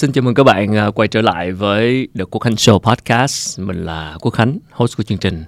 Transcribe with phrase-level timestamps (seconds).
[0.00, 3.60] Xin chào mừng các bạn à, quay trở lại với The Quốc Khánh Show Podcast.
[3.60, 5.44] Mình là Quốc Khánh, host của chương trình.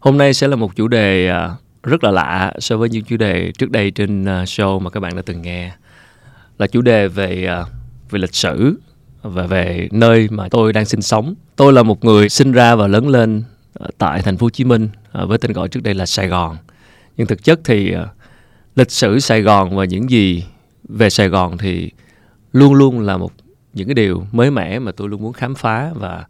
[0.00, 1.50] Hôm nay sẽ là một chủ đề à,
[1.82, 5.00] rất là lạ so với những chủ đề trước đây trên à, show mà các
[5.00, 5.72] bạn đã từng nghe.
[6.58, 7.48] Là chủ đề về
[8.10, 8.80] về lịch sử
[9.22, 11.34] và về nơi mà tôi đang sinh sống.
[11.56, 13.42] Tôi là một người sinh ra và lớn lên
[13.98, 16.56] tại thành phố Hồ Chí Minh với tên gọi trước đây là Sài Gòn.
[17.16, 17.94] Nhưng thực chất thì
[18.76, 20.44] lịch sử Sài Gòn và những gì
[20.88, 21.90] về Sài Gòn thì
[22.52, 23.32] luôn luôn là một
[23.80, 26.24] những cái điều mới mẻ mà tôi luôn muốn khám phá và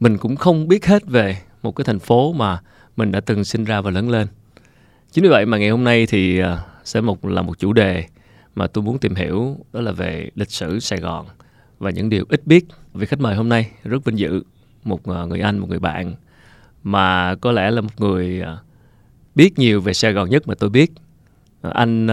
[0.00, 2.60] mình cũng không biết hết về một cái thành phố mà
[2.96, 4.28] mình đã từng sinh ra và lớn lên.
[5.10, 8.04] Chính vì vậy mà ngày hôm nay thì ờ, sẽ một là một chủ đề
[8.54, 11.26] mà tôi muốn tìm hiểu đó là về lịch sử Sài Gòn
[11.78, 12.64] và những điều ít biết.
[12.94, 14.42] Vị khách mời hôm nay rất vinh dự
[14.84, 16.14] một ờ, người anh, một người bạn
[16.82, 18.58] mà có lẽ là một người ờ,
[19.34, 20.92] biết nhiều về Sài Gòn nhất mà tôi biết.
[21.62, 22.06] Anh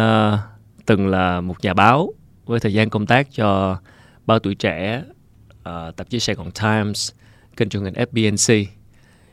[0.86, 2.14] từng là một nhà báo
[2.45, 3.78] với thời gian công tác cho
[4.28, 5.03] báo tuổi trẻ,
[5.50, 7.11] uh, tạp chí Sài Gòn Times,
[7.58, 8.66] kênh truyền hình FBNC.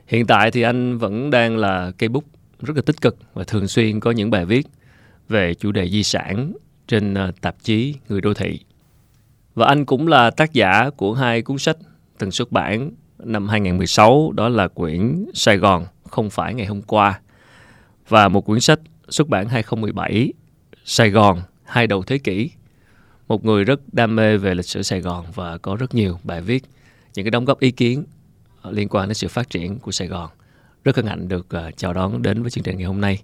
[0.07, 2.25] Hiện tại thì anh vẫn đang là cây bút
[2.61, 4.67] rất là tích cực và thường xuyên có những bài viết
[5.29, 6.53] về chủ đề di sản
[6.89, 8.61] trên uh, tạp chí Người Đô Thị.
[9.55, 11.77] Và anh cũng là tác giả của hai cuốn sách
[12.19, 17.21] từng xuất bản năm 2016 đó là quyển Sài Gòn không phải ngày hôm qua
[18.09, 20.33] và một quyển sách xuất bản 2017
[20.85, 22.51] Sài Gòn hai đầu thế kỷ
[23.29, 26.41] một người rất đam mê về lịch sử Sài Gòn và có rất nhiều bài
[26.41, 26.65] viết,
[27.15, 28.05] những cái đóng góp ý kiến
[28.71, 30.31] liên quan đến sự phát triển của Sài Gòn.
[30.85, 33.23] Rất hân hạnh được uh, chào đón đến với chương trình ngày hôm nay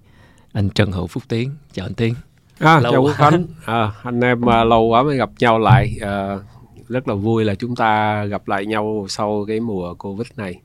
[0.52, 1.50] anh Trần Hữu Phúc Tiến.
[1.72, 2.14] Chào anh Tiến.
[2.58, 3.46] À, lâu chào Quốc Khánh.
[3.64, 5.96] À, anh em uh, lâu quá mới gặp nhau lại.
[5.96, 6.42] Uh,
[6.88, 10.60] rất là vui là chúng ta gặp lại nhau sau cái mùa Covid này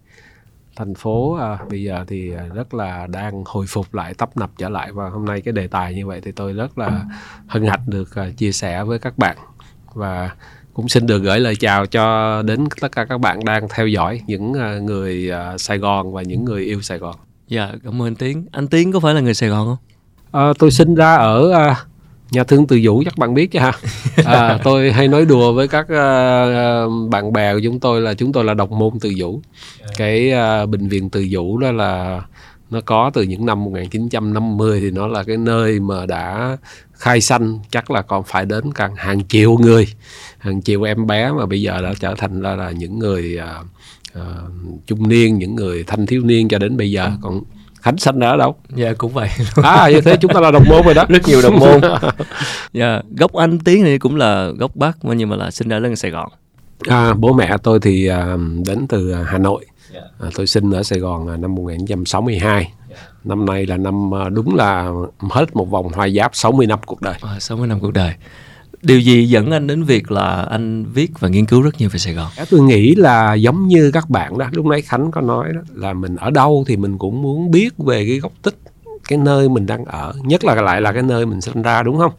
[0.76, 4.70] thành phố à, bây giờ thì rất là đang hồi phục lại tấp nập trở
[4.70, 7.06] lại và hôm nay cái đề tài như vậy thì tôi rất là
[7.48, 9.38] hân hạnh được uh, chia sẻ với các bạn
[9.94, 10.30] và
[10.74, 14.22] cũng xin được gửi lời chào cho đến tất cả các bạn đang theo dõi
[14.28, 17.16] những uh, người uh, Sài Gòn và những người yêu Sài Gòn.
[17.48, 18.46] Dạ cảm ơn anh Tiến.
[18.52, 19.78] Anh Tiến có phải là người Sài Gòn không?
[20.32, 21.78] À, tôi sinh ra ở uh,
[22.32, 23.72] nhà thương từ vũ chắc bạn biết chứ ha
[24.26, 28.32] à, tôi hay nói đùa với các uh, bạn bè của chúng tôi là chúng
[28.32, 29.42] tôi là độc môn từ vũ
[29.98, 30.32] cái
[30.64, 32.22] uh, bệnh viện từ vũ đó là
[32.70, 36.58] nó có từ những năm 1950 thì nó là cái nơi mà đã
[36.94, 39.88] khai sanh chắc là còn phải đến cả hàng triệu người.
[40.38, 43.66] Hàng triệu em bé mà bây giờ đã trở thành là, là những người uh,
[44.20, 44.26] uh,
[44.88, 47.12] trung niên những người thanh thiếu niên cho đến bây giờ.
[47.22, 47.42] Còn
[47.86, 48.56] Khánh sinh ở đâu?
[48.76, 49.30] Dạ cũng vậy.
[49.64, 51.06] à như thế chúng ta là đồng môn rồi đó.
[51.10, 51.82] Rất nhiều đồng môn.
[52.74, 55.96] dạ gốc anh Tiến này cũng là gốc Bắc nhưng mà là sinh ra lên
[55.96, 56.30] Sài Gòn.
[56.88, 59.66] À, bố mẹ tôi thì uh, đến từ Hà Nội.
[60.20, 62.74] À, tôi sinh ở Sài Gòn là năm 1962.
[63.24, 64.92] Năm nay là năm uh, đúng là
[65.32, 67.16] hết một vòng hoa giáp 60 năm cuộc đời.
[67.22, 68.14] À, 60 năm cuộc đời
[68.86, 72.00] điều gì dẫn anh đến việc là anh viết và nghiên cứu rất nhiều về
[72.00, 72.32] Sài Gòn?
[72.50, 75.94] Tôi nghĩ là giống như các bạn đó, lúc nãy Khánh có nói đó là
[75.94, 78.56] mình ở đâu thì mình cũng muốn biết về cái gốc tích
[79.08, 81.98] cái nơi mình đang ở, nhất là lại là cái nơi mình sinh ra đúng
[81.98, 82.12] không?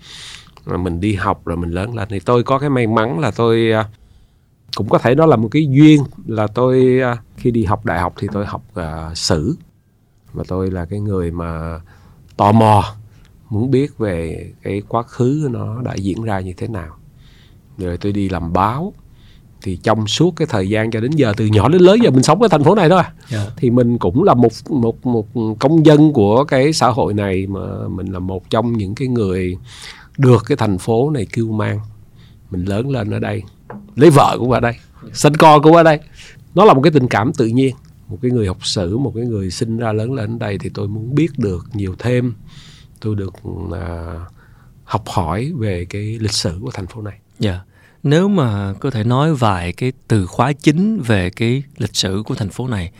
[0.66, 3.30] Rồi mình đi học rồi mình lớn lên thì tôi có cái may mắn là
[3.30, 3.84] tôi à,
[4.76, 8.00] cũng có thể đó là một cái duyên là tôi à, khi đi học đại
[8.00, 9.56] học thì tôi học uh, sử
[10.32, 11.80] và tôi là cái người mà
[12.36, 12.94] tò mò
[13.50, 16.96] muốn biết về cái quá khứ nó đã diễn ra như thế nào
[17.78, 18.92] rồi tôi đi làm báo
[19.62, 22.22] thì trong suốt cái thời gian cho đến giờ từ nhỏ đến lớn giờ mình
[22.22, 23.14] sống ở thành phố này thôi yeah.
[23.30, 23.46] Dạ.
[23.56, 25.26] thì mình cũng là một một một
[25.58, 29.56] công dân của cái xã hội này mà mình là một trong những cái người
[30.18, 31.80] được cái thành phố này kêu mang
[32.50, 33.42] mình lớn lên ở đây
[33.96, 34.74] lấy vợ cũng ở đây
[35.12, 35.98] sinh con cũng ở đây
[36.54, 37.76] nó là một cái tình cảm tự nhiên
[38.08, 40.70] một cái người học sử một cái người sinh ra lớn lên ở đây thì
[40.74, 42.34] tôi muốn biết được nhiều thêm
[43.00, 43.76] tôi được uh,
[44.84, 47.18] học hỏi về cái lịch sử của thành phố này.
[47.38, 47.50] Dạ.
[47.50, 47.62] Yeah.
[48.02, 52.34] Nếu mà có thể nói vài cái từ khóa chính về cái lịch sử của
[52.34, 52.92] thành phố này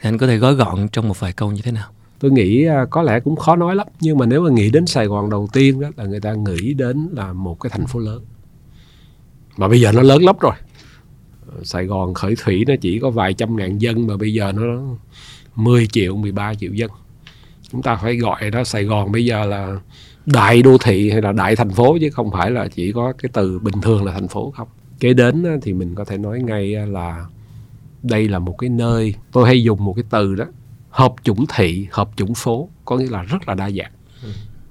[0.00, 1.90] thì anh có thể gói gọn trong một vài câu như thế nào?
[2.18, 4.86] Tôi nghĩ uh, có lẽ cũng khó nói lắm nhưng mà nếu mà nghĩ đến
[4.86, 8.00] Sài Gòn đầu tiên đó là người ta nghĩ đến là một cái thành phố
[8.00, 8.24] lớn.
[9.56, 10.54] Mà bây giờ nó lớn lắm rồi.
[11.62, 14.62] Sài Gòn khởi thủy nó chỉ có vài trăm ngàn dân mà bây giờ nó
[15.54, 16.90] 10 triệu, 13 triệu dân
[17.72, 19.80] chúng ta phải gọi đó, Sài Gòn bây giờ là
[20.26, 23.30] đại đô thị hay là đại thành phố chứ không phải là chỉ có cái
[23.32, 24.68] từ bình thường là thành phố không.
[25.00, 27.26] Kế đến thì mình có thể nói ngay là
[28.02, 30.44] đây là một cái nơi, tôi hay dùng một cái từ đó,
[30.90, 33.92] hợp chủng thị, hợp chủng phố, có nghĩa là rất là đa dạng.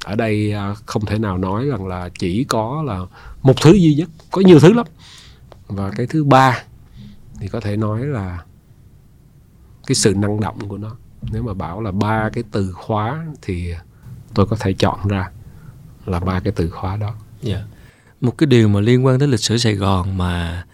[0.04, 3.00] Ở đây à, không thể nào nói rằng là chỉ có là
[3.42, 4.86] một thứ duy nhất, có nhiều thứ lắm.
[5.68, 6.64] Và cái thứ ba
[7.40, 8.44] thì có thể nói là
[9.88, 13.74] cái sự năng động của nó nếu mà bảo là ba cái từ khóa thì
[14.34, 15.30] tôi có thể chọn ra
[16.06, 17.14] là ba cái từ khóa đó.
[17.44, 17.62] Yeah.
[18.22, 20.66] Một cái điều mà liên quan tới lịch sử Sài Gòn mà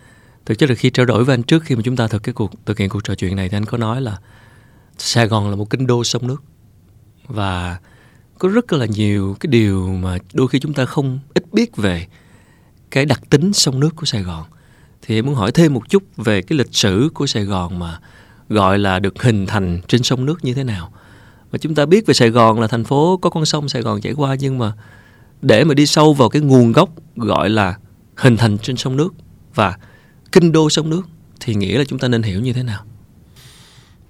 [0.45, 2.33] thực chất là khi trao đổi với anh trước khi mà chúng ta thực cái
[2.33, 4.17] cuộc thực hiện cuộc trò chuyện này thì anh có nói là
[4.97, 6.43] Sài Gòn là một kinh đô sông nước
[7.27, 7.77] và
[8.39, 12.07] có rất là nhiều cái điều mà đôi khi chúng ta không ít biết về
[12.91, 14.43] cái đặc tính sông nước của Sài Gòn
[15.01, 17.99] thì em muốn hỏi thêm một chút về cái lịch sử của Sài Gòn mà
[18.49, 20.93] gọi là được hình thành trên sông nước như thế nào.
[21.51, 24.01] Và chúng ta biết về Sài Gòn là thành phố có con sông Sài Gòn
[24.01, 24.73] chảy qua nhưng mà
[25.41, 27.77] để mà đi sâu vào cái nguồn gốc gọi là
[28.17, 29.13] hình thành trên sông nước
[29.55, 29.77] và
[30.31, 31.01] kinh đô sông nước
[31.39, 32.83] thì nghĩa là chúng ta nên hiểu như thế nào?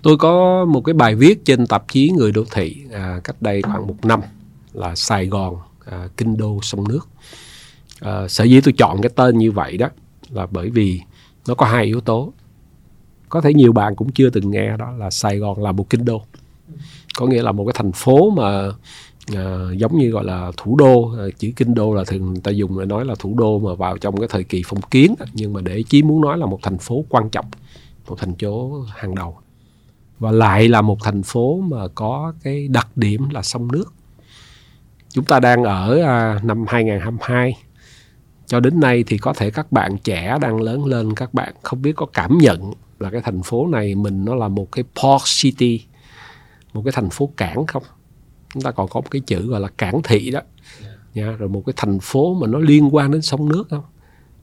[0.01, 3.61] Tôi có một cái bài viết trên tạp chí người đô thị à, cách đây
[3.61, 4.21] khoảng một năm
[4.73, 7.07] là Sài Gòn à, kinh đô sông nước.
[7.99, 9.87] À, sở dĩ tôi chọn cái tên như vậy đó
[10.29, 11.01] là bởi vì
[11.47, 12.33] nó có hai yếu tố
[13.33, 16.05] có thể nhiều bạn cũng chưa từng nghe đó là Sài Gòn là một kinh
[16.05, 16.21] đô.
[17.17, 18.71] Có nghĩa là một cái thành phố mà
[19.35, 21.11] à, giống như gọi là thủ đô.
[21.17, 23.73] À, chữ kinh đô là thường người ta dùng để nói là thủ đô mà
[23.73, 26.59] vào trong cái thời kỳ phong kiến nhưng mà để chí muốn nói là một
[26.61, 27.45] thành phố quan trọng
[28.07, 29.37] một thành phố hàng đầu.
[30.19, 33.93] Và lại là một thành phố mà có cái đặc điểm là sông nước.
[35.09, 37.57] Chúng ta đang ở à, năm 2022
[38.45, 41.81] cho đến nay thì có thể các bạn trẻ đang lớn lên các bạn không
[41.81, 45.23] biết có cảm nhận là cái thành phố này mình nó là một cái port
[45.41, 45.81] city
[46.73, 47.83] một cái thành phố cảng không?
[48.53, 50.39] Chúng ta còn có một cái chữ gọi là cảng thị đó.
[51.13, 53.83] Nha, rồi một cái thành phố mà nó liên quan đến sông nước không?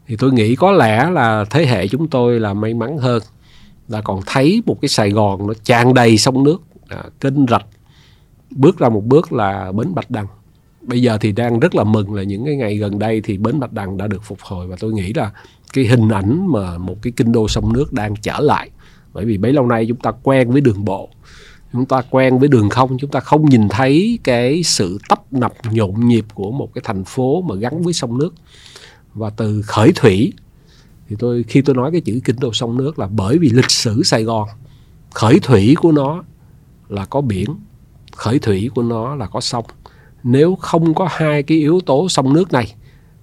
[0.07, 3.23] Thì tôi nghĩ có lẽ là thế hệ chúng tôi là may mắn hơn
[3.89, 7.67] là còn thấy một cái Sài Gòn nó tràn đầy sông nước à, kênh rạch
[8.51, 10.27] bước ra một bước là bến Bạch Đằng.
[10.81, 13.61] Bây giờ thì đang rất là mừng là những cái ngày gần đây thì bến
[13.61, 15.31] Bạch Đằng đã được phục hồi và tôi nghĩ là
[15.73, 18.71] cái hình ảnh mà một cái kinh đô sông nước đang trở lại.
[19.13, 21.11] Bởi vì bấy lâu nay chúng ta quen với đường bộ,
[21.73, 25.53] chúng ta quen với đường không, chúng ta không nhìn thấy cái sự tấp nập
[25.71, 28.35] nhộn nhịp của một cái thành phố mà gắn với sông nước.
[29.15, 30.33] Và từ khởi thủy,
[31.09, 33.71] thì tôi, khi tôi nói cái chữ kinh đô sông nước là bởi vì lịch
[33.71, 34.49] sử Sài Gòn,
[35.15, 36.25] khởi thủy của nó
[36.89, 37.57] là có biển,
[38.17, 39.65] khởi thủy của nó là có sông.
[40.23, 42.75] Nếu không có hai cái yếu tố sông nước này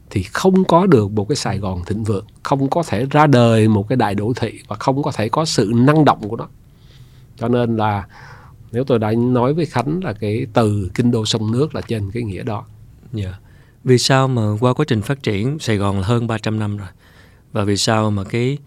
[0.09, 3.68] thì không có được một cái Sài Gòn thịnh vượng, không có thể ra đời
[3.68, 6.48] một cái đại đô thị và không có thể có sự năng động của nó
[7.38, 8.07] cho nên là
[8.71, 12.12] nếu tôi đã nói với Khánh là cái từ kinh đô sông nước là trên
[12.12, 12.65] cái nghĩa đó.
[13.13, 13.25] Dạ.
[13.25, 13.42] Yeah.
[13.83, 16.88] Vì sao mà qua quá trình phát triển Sài Gòn là hơn 300 năm rồi
[17.54, 18.57] và vì sao mà cái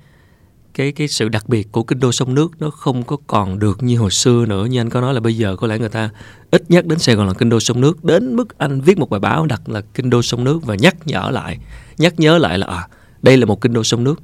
[0.75, 3.83] cái cái sự đặc biệt của kinh đô sông nước nó không có còn được
[3.83, 4.65] như hồi xưa nữa.
[4.65, 6.11] Như anh có nói là bây giờ có lẽ người ta
[6.51, 8.05] ít nhắc đến Sài Gòn là kinh đô sông nước.
[8.05, 10.97] Đến mức anh viết một bài báo đặt là kinh đô sông nước và nhắc
[11.07, 11.59] nhở lại,
[11.99, 12.89] nhắc nhớ lại là à
[13.23, 14.21] đây là một kinh đô sông nước.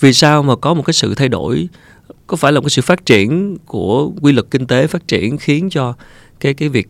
[0.00, 1.68] Vì sao mà có một cái sự thay đổi?
[2.26, 5.38] Có phải là một cái sự phát triển của quy luật kinh tế phát triển
[5.38, 5.94] khiến cho
[6.40, 6.88] cái cái việc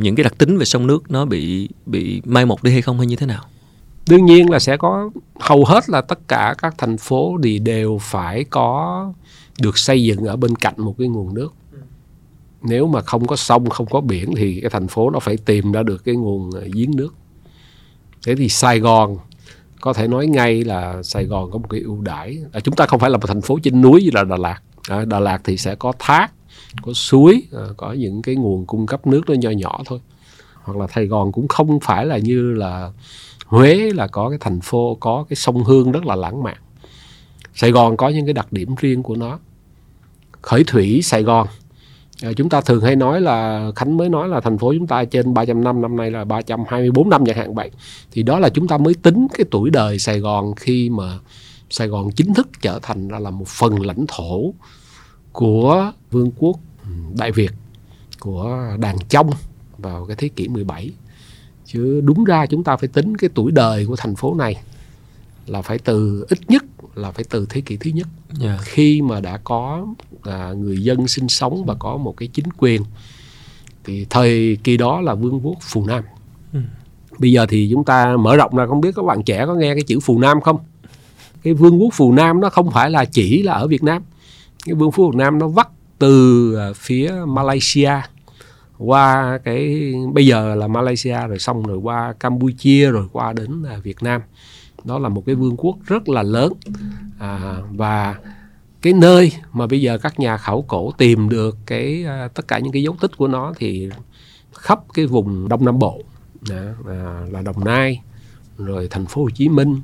[0.00, 2.98] những cái đặc tính về sông nước nó bị bị mai một đi hay không,
[2.98, 3.44] hay như thế nào?
[4.08, 5.10] Đương nhiên là sẽ có
[5.40, 9.12] hầu hết là tất cả các thành phố thì đều phải có
[9.60, 11.54] được xây dựng ở bên cạnh một cái nguồn nước.
[12.62, 15.72] Nếu mà không có sông không có biển thì cái thành phố nó phải tìm
[15.72, 17.14] ra được cái nguồn ờ, giếng nước.
[18.26, 19.18] Thế thì Sài Gòn
[19.80, 22.38] có thể nói ngay là Sài Gòn có một cái ưu đãi.
[22.52, 24.60] À, chúng ta không phải là một thành phố trên núi như là Đà Lạt.
[24.88, 26.32] À, Đà Lạt thì sẽ có thác
[26.82, 29.98] có suối à, có những cái nguồn cung cấp nước nó nhỏ nhỏ thôi.
[30.62, 32.90] Hoặc là Sài Gòn cũng không phải là như là
[33.46, 36.56] Huế là có cái thành phố có cái sông Hương rất là lãng mạn.
[37.54, 39.38] Sài Gòn có những cái đặc điểm riêng của nó.
[40.42, 41.46] Khởi thủy Sài Gòn.
[42.22, 45.04] À, chúng ta thường hay nói là Khánh mới nói là thành phố chúng ta
[45.04, 47.70] trên 300 năm năm nay là 324 năm chẳng hạn vậy.
[48.12, 51.18] Thì đó là chúng ta mới tính cái tuổi đời Sài Gòn khi mà
[51.70, 54.52] Sài Gòn chính thức trở thành ra là một phần lãnh thổ
[55.32, 56.56] của vương quốc
[57.18, 57.52] Đại Việt
[58.20, 59.30] của đàn Trong
[59.78, 60.90] vào cái thế kỷ 17
[61.76, 64.62] chứ đúng ra chúng ta phải tính cái tuổi đời của thành phố này
[65.46, 66.64] là phải từ ít nhất
[66.94, 68.08] là phải từ thế kỷ thứ nhất
[68.40, 68.58] yeah.
[68.58, 68.64] Dạ.
[68.64, 69.86] khi mà đã có
[70.22, 72.82] à, người dân sinh sống và có một cái chính quyền
[73.84, 76.04] thì thời kỳ đó là vương quốc phù nam
[76.52, 76.60] ừ.
[77.18, 79.74] bây giờ thì chúng ta mở rộng ra không biết các bạn trẻ có nghe
[79.74, 80.58] cái chữ phù nam không
[81.42, 84.02] cái vương quốc phù nam nó không phải là chỉ là ở việt nam
[84.66, 85.68] cái vương quốc phù nam nó vắt
[85.98, 87.92] từ à, phía malaysia
[88.78, 93.76] qua cái bây giờ là malaysia rồi xong rồi qua campuchia rồi qua đến à,
[93.82, 94.20] việt nam.
[94.84, 96.52] Đó là một cái vương quốc rất là lớn.
[97.18, 98.16] À, và
[98.82, 102.58] cái nơi mà bây giờ các nhà khảo cổ tìm được cái à, tất cả
[102.58, 103.90] những cái dấu tích của nó thì
[104.54, 106.00] khắp cái vùng đông nam bộ
[106.50, 108.02] à, à là đồng nai
[108.58, 109.80] rồi thành phố hồ chí minh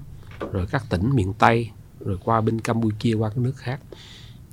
[0.52, 1.70] rồi các tỉnh miền tây
[2.00, 3.80] rồi qua bên campuchia qua các nước khác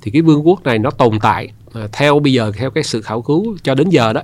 [0.02, 3.02] thì cái vương quốc này nó tồn tại à, theo bây giờ theo cái sự
[3.02, 4.22] khảo cứu cho đến giờ đó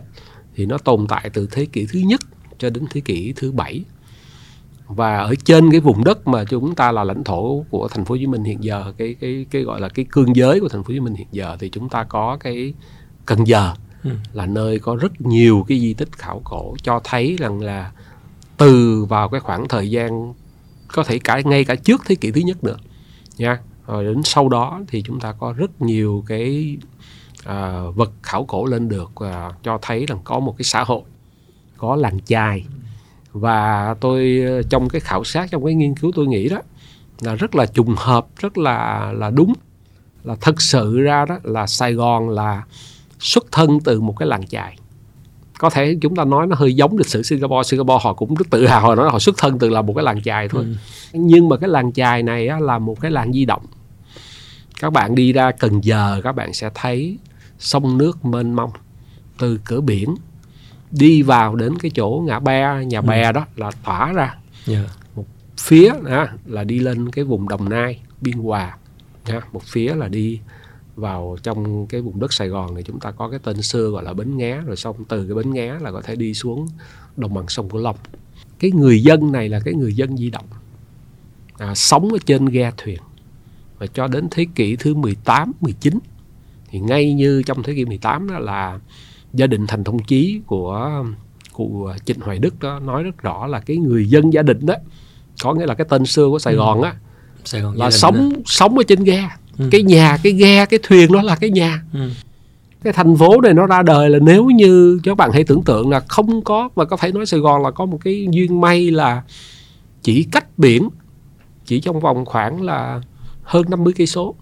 [0.55, 2.21] thì nó tồn tại từ thế kỷ thứ nhất
[2.59, 3.85] cho đến thế kỷ thứ bảy
[4.89, 8.13] và ở trên cái vùng đất mà chúng ta là lãnh thổ của thành phố
[8.13, 10.83] Hồ Chí Minh hiện giờ cái cái cái gọi là cái cương giới của thành
[10.83, 12.75] phố Hồ Chí Minh hiện giờ thì chúng ta có cái
[13.27, 14.11] Cần Giờ ừ.
[14.33, 17.91] là nơi có rất nhiều cái di tích khảo cổ cho thấy rằng là
[18.57, 20.35] từ vào cái khoảng thời gian
[20.89, 22.77] có thể cả ngay cả trước thế kỷ thứ nhất nữa
[23.39, 26.77] nha rồi đến sau đó thì chúng ta có rất nhiều cái
[27.45, 31.03] à, vật khảo cổ lên được à, cho thấy rằng có một cái xã hội
[31.77, 32.65] có làng chài.
[33.33, 36.59] Và tôi trong cái khảo sát trong cái nghiên cứu tôi nghĩ đó
[37.21, 39.53] là rất là trùng hợp rất là là đúng
[40.25, 42.63] là thật sự ra đó là Sài Gòn là
[43.19, 44.77] xuất thân từ một cái làng chài.
[45.59, 48.51] Có thể chúng ta nói nó hơi giống lịch sử Singapore Singapore họ cũng rất
[48.51, 50.65] tự hào nói họ xuất thân từ là một cái làng chài thôi.
[50.65, 50.75] Ừ.
[51.13, 53.63] nhưng mà cái làng chài này á, là một cái làng di động
[54.81, 57.19] các bạn đi ra Cần Giờ các bạn sẽ thấy
[57.59, 58.71] sông nước mênh mông
[59.39, 60.15] từ cửa biển
[60.91, 63.33] đi vào đến cái chỗ ngã ba nhà bè ừ.
[63.33, 64.39] đó là tỏa ra yeah.
[64.67, 64.83] Dạ.
[65.15, 65.25] một
[65.59, 68.77] phía đó, là đi lên cái vùng đồng nai biên hòa
[69.27, 69.41] nha.
[69.53, 70.41] một phía là đi
[70.97, 74.05] vào trong cái vùng đất Sài Gòn này chúng ta có cái tên xưa gọi
[74.05, 76.69] là Bến Nghé rồi xong từ cái Bến Nghé là có thể đi xuống
[77.17, 77.97] đồng bằng sông Cửu Long
[78.59, 80.47] cái người dân này là cái người dân di động
[81.59, 82.99] à, sống ở trên ghe thuyền
[83.79, 85.99] và cho đến thế kỷ thứ 18, 19
[86.71, 88.79] thì ngay như trong thế kỷ 18 đó là
[89.33, 91.05] gia đình thành thông chí của
[91.53, 94.75] cụ Trịnh Hoài Đức đó nói rất rõ là cái người dân gia đình đó
[95.43, 96.59] có nghĩa là cái tên xưa của Sài ừ.
[96.59, 96.95] Gòn á
[97.45, 98.41] Sài Gòn là sống đó.
[98.47, 99.69] sống ở trên ghe ừ.
[99.71, 102.11] cái nhà cái ghe cái thuyền đó là cái nhà ừ.
[102.83, 105.91] cái thành phố này nó ra đời là nếu như các bạn hãy tưởng tượng
[105.91, 108.91] là không có và có thể nói Sài Gòn là có một cái duyên may
[108.91, 109.23] là
[110.03, 110.89] chỉ cách biển
[111.65, 113.01] chỉ trong vòng khoảng là
[113.47, 114.35] hơn 50 cây số.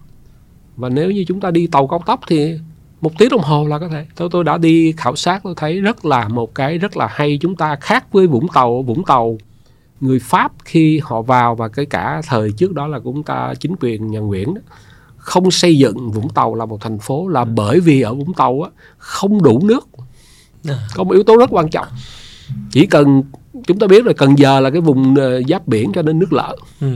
[0.75, 2.59] Và nếu như chúng ta đi tàu cao tốc thì
[3.01, 4.05] một tiếng đồng hồ là có thể.
[4.15, 7.37] Tôi tôi đã đi khảo sát tôi thấy rất là một cái rất là hay.
[7.41, 9.37] Chúng ta khác với vũng tàu vũng tàu
[10.01, 13.75] người pháp khi họ vào và cái cả thời trước đó là chúng ta chính
[13.79, 14.61] quyền nhà nguyễn đó,
[15.17, 18.61] không xây dựng vũng tàu là một thành phố là bởi vì ở vũng tàu
[18.61, 19.87] á, không đủ nước.
[20.95, 21.87] Có một yếu tố rất quan trọng.
[22.71, 23.23] Chỉ cần
[23.67, 26.33] chúng ta biết rồi cần giờ là cái vùng ờ, giáp biển cho nên nước
[26.33, 26.57] lợ.
[26.81, 26.87] Ừ.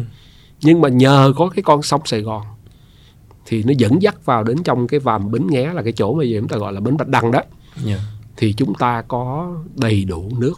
[0.61, 2.43] nhưng mà nhờ có cái con sông sài gòn
[3.45, 6.23] thì nó dẫn dắt vào đến trong cái vàm bến nghé là cái chỗ mà
[6.23, 7.49] giờ chúng ta gọi là bến bạch đăng đó yeah.
[7.85, 7.97] Dạ.
[8.37, 10.53] thì chúng ta có đầy đủ nước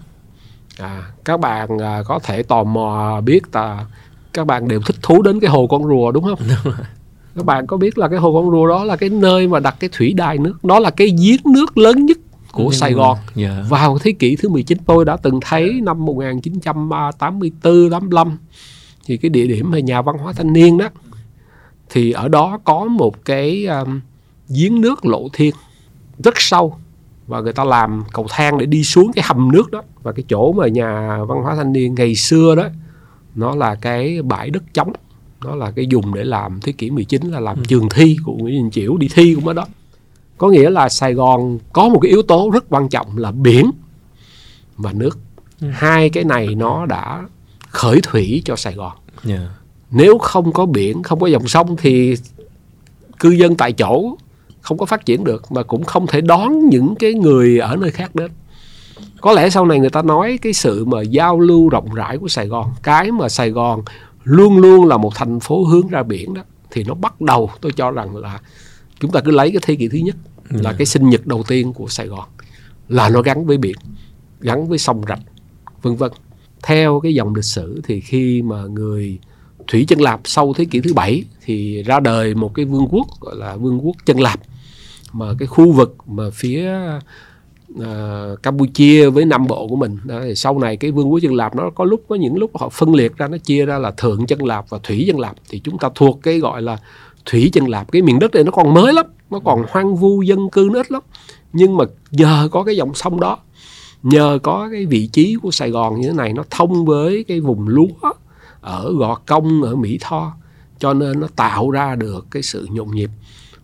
[0.80, 3.86] à, các bạn à, có thể tò mò biết là
[4.34, 6.40] các bạn đều thích thú đến cái hồ con rùa đúng không
[7.36, 9.76] các bạn có biết là cái hồ con rùa đó là cái nơi mà đặt
[9.80, 12.18] cái thủy đài nước nó là cái giếng nước lớn nhất
[12.52, 13.52] của Nhưng Sài Gòn yeah.
[13.58, 13.66] Dạ.
[13.70, 18.38] vào thế kỷ thứ 19 tôi đã từng thấy năm 1984 85
[19.12, 20.90] thì cái địa điểm về nhà văn hóa thanh niên đó
[21.90, 24.02] thì ở đó có một cái um,
[24.50, 25.56] giếng nước lộ thiên
[26.24, 26.76] rất sâu
[27.28, 30.24] và người ta làm cầu thang để đi xuống cái hầm nước đó và cái
[30.28, 32.64] chỗ mà nhà văn hóa thanh niên ngày xưa đó
[33.36, 34.94] nó là cái bãi đất trống
[35.44, 37.64] nó là cái dùng để làm thế kỷ 19 là làm ừ.
[37.68, 39.66] trường thi của Nguyễn Đình Chiểu đi thi cũng ở đó
[40.38, 43.72] có nghĩa là Sài Gòn có một cái yếu tố rất quan trọng là biển
[44.78, 45.20] và nước
[45.62, 45.68] ừ.
[45.74, 47.24] hai cái này nó đã
[47.72, 48.92] khởi thủy cho Sài Gòn
[49.28, 49.42] yeah.
[49.42, 49.48] Dạ
[49.92, 52.16] nếu không có biển không có dòng sông thì
[53.20, 54.18] cư dân tại chỗ
[54.62, 57.92] không có phát triển được mà cũng không thể đón những cái người ở nơi
[57.92, 58.32] khác đến
[59.22, 62.28] có lẽ sau này người ta nói cái sự mà giao lưu rộng rãi của
[62.28, 63.84] Sài Gòn cái mà Sài Gòn
[64.24, 67.72] luôn luôn là một thành phố hướng ra biển đó thì nó bắt đầu tôi
[67.72, 68.40] cho rằng là
[69.00, 70.16] chúng ta cứ lấy cái thế kỷ thứ nhất
[70.50, 70.76] là ừ.
[70.78, 72.30] cái sinh nhật đầu tiên của Sài Gòn
[72.90, 73.76] là nó gắn với biển
[74.40, 75.22] gắn với sông rạch
[75.82, 76.12] vân vân
[76.64, 79.20] theo cái dòng lịch sử thì khi mà người
[79.68, 83.08] thủy chân lạp sau thế kỷ thứ bảy thì ra đời một cái vương quốc
[83.22, 84.40] gọi là vương quốc chân lạp.
[85.14, 86.72] Mà cái khu vực mà phía
[87.74, 91.34] uh, Campuchia với Nam Bộ của mình đó, thì sau này cái vương quốc chân
[91.34, 93.92] lạp nó có lúc có những lúc họ phân liệt ra nó chia ra là
[93.92, 95.36] thượng chân lạp và thủy chân lạp.
[95.50, 96.78] Thì chúng ta thuộc cái gọi là
[97.26, 97.92] thủy chân lạp.
[97.92, 100.80] Cái miền đất này nó còn mới lắm nó còn hoang vu dân cư nó
[100.80, 101.02] ít lắm.
[101.54, 103.38] Nhưng mà nhờ có cái dòng sông đó
[104.04, 107.40] nhờ có cái vị trí của Sài Gòn như thế này nó thông với cái
[107.40, 108.12] vùng lúa
[108.62, 110.34] ở gò công ở mỹ tho
[110.80, 113.10] cho nên nó tạo ra được cái sự nhộn nhịp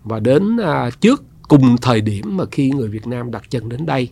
[0.03, 3.85] và đến à, trước cùng thời điểm mà khi người Việt Nam đặt chân đến
[3.85, 4.09] đây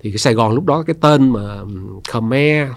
[0.00, 1.68] thì cái Sài Gòn lúc đó cái tên mà ừ,
[2.12, 2.68] Khmer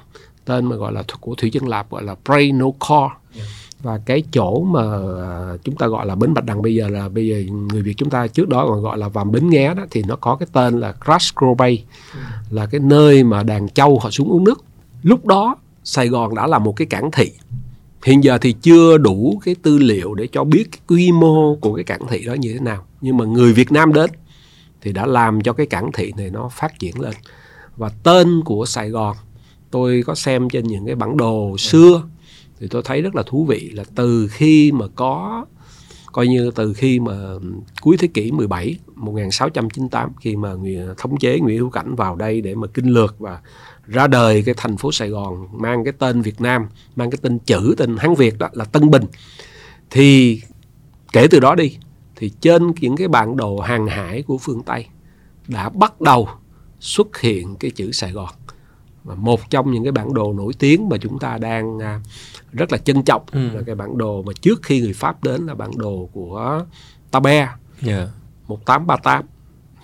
[0.46, 3.36] tên mà gọi là của thủy chân lạp gọi là Pray No Core yeah.
[3.36, 3.44] Dạ
[3.82, 4.82] và cái chỗ mà
[5.22, 7.94] à, chúng ta gọi là bến Bạch Đằng bây giờ là bây giờ người Việt
[7.98, 10.48] chúng ta trước đó còn gọi là vàm bến nghé đó, thì nó có cái
[10.54, 12.20] tên là Crash Bay ừ.
[12.50, 14.64] là cái nơi mà đàn châu họ xuống uống nước.
[15.04, 17.32] Lúc đó, Sài Gòn đã là một cái cảng thị.
[18.04, 21.76] Hiện giờ thì chưa đủ cái tư liệu để cho biết cái quy mô của
[21.76, 22.84] cái cảng thị đó như thế nào.
[23.02, 24.10] Nhưng mà người Việt Nam đến
[24.82, 27.14] thì đã làm cho cái cảng thị này nó phát triển lên.
[27.78, 29.16] Và tên của Sài Gòn,
[29.72, 32.02] tôi có xem trên những cái bản đồ xưa
[32.60, 35.46] thì tôi thấy rất là thú vị là từ khi mà có,
[36.12, 37.14] coi như từ khi mà
[37.82, 40.54] cuối thế kỷ 17 1698 khi mà
[40.98, 43.42] thống chế Nguyễn Hữu Cảnh vào đây để mà kinh lược và
[43.88, 47.40] ra đời cái thành phố Sài Gòn, mang cái tên Việt Nam, mang cái tên
[47.40, 49.04] chữ tên Hán Việt đó là Tân Bình.
[49.90, 50.42] Thì
[51.14, 51.78] kể từ đó đi,
[52.16, 54.86] thì trên những cái bản đồ hàng hải của phương Tây
[55.48, 56.30] đã bắt đầu
[56.80, 58.30] xuất hiện cái chữ Sài Gòn
[59.08, 62.02] và một trong những cái bản đồ nổi tiếng mà chúng ta đang à,
[62.52, 63.50] rất là trân trọng ừ.
[63.54, 66.66] là cái bản đồ mà trước khi người Pháp đến là bản đồ của
[67.12, 67.50] Tabe
[67.86, 68.10] yeah.
[68.48, 69.26] 1838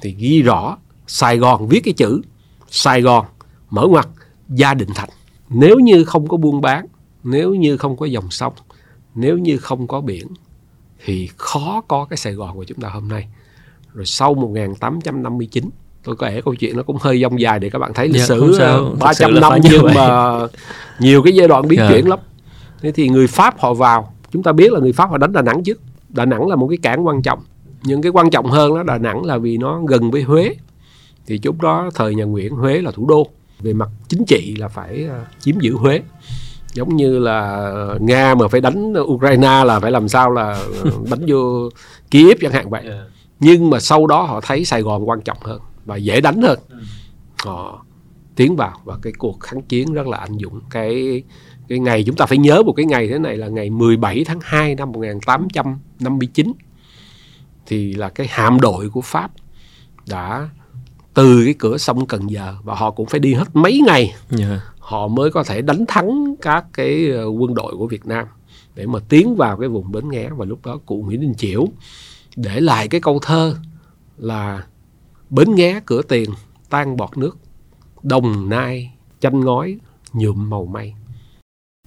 [0.01, 0.77] thì ghi rõ
[1.07, 2.21] Sài Gòn viết cái chữ
[2.69, 3.25] Sài Gòn
[3.69, 4.07] mở ngoặt
[4.49, 5.09] gia đình thành
[5.49, 6.85] nếu như không có buôn bán
[7.23, 8.53] nếu như không có dòng sông
[9.15, 10.27] nếu như không có biển
[11.05, 13.27] thì khó có cái Sài Gòn của chúng ta hôm nay
[13.93, 15.69] rồi sau 1859
[16.03, 18.25] tôi kể câu chuyện nó cũng hơi dông dài để các bạn thấy lịch dạ,
[18.25, 18.59] sử
[18.99, 20.37] ba trăm năm nhưng mà
[20.99, 21.91] nhiều cái giai đoạn biến yeah.
[21.91, 21.95] Dạ.
[21.95, 22.19] chuyển lắm
[22.81, 25.41] thế thì người pháp họ vào chúng ta biết là người pháp họ đánh đà
[25.41, 27.39] nẵng trước đà nẵng là một cái cảng quan trọng
[27.83, 30.55] những cái quan trọng hơn đó đà nẵng là vì nó gần với huế
[31.27, 33.27] thì lúc đó thời nhà nguyễn huế là thủ đô
[33.59, 36.01] về mặt chính trị là phải uh, chiếm giữ huế
[36.73, 41.21] giống như là nga mà phải đánh ukraine là phải làm sao là ờ, đánh
[41.27, 41.69] vô
[42.11, 42.95] kiev chẳng hạn vậy yeah.
[42.95, 43.03] Dạ.
[43.39, 46.59] nhưng mà sau đó họ thấy sài gòn quan trọng hơn và dễ đánh hơn
[46.69, 46.77] ừ.
[47.43, 47.85] họ
[48.35, 51.23] tiến vào và cái cuộc kháng chiến rất là anh dũng cái
[51.67, 54.39] cái ngày chúng ta phải nhớ một cái ngày thế này là ngày 17 tháng
[54.43, 56.53] 2 năm 1859
[57.65, 59.31] thì là cái hạm đội của Pháp
[60.07, 60.49] đã
[61.13, 64.15] từ cái cửa sông Cần Giờ và họ cũng phải đi hết mấy ngày yeah.
[64.29, 64.61] Dạ.
[64.79, 68.27] họ mới có thể đánh thắng các cái ờ, quân đội của Việt Nam
[68.75, 71.67] để mà tiến vào cái vùng Bến Nghé và lúc đó cụ Nguyễn Đình Chiểu
[72.35, 73.55] để lại cái câu thơ
[74.17, 74.63] là
[75.33, 76.29] bến nghé cửa tiền
[76.69, 77.37] tan bọt nước
[78.03, 79.77] đồng nai chanh ngói
[80.13, 80.93] nhuộm màu mây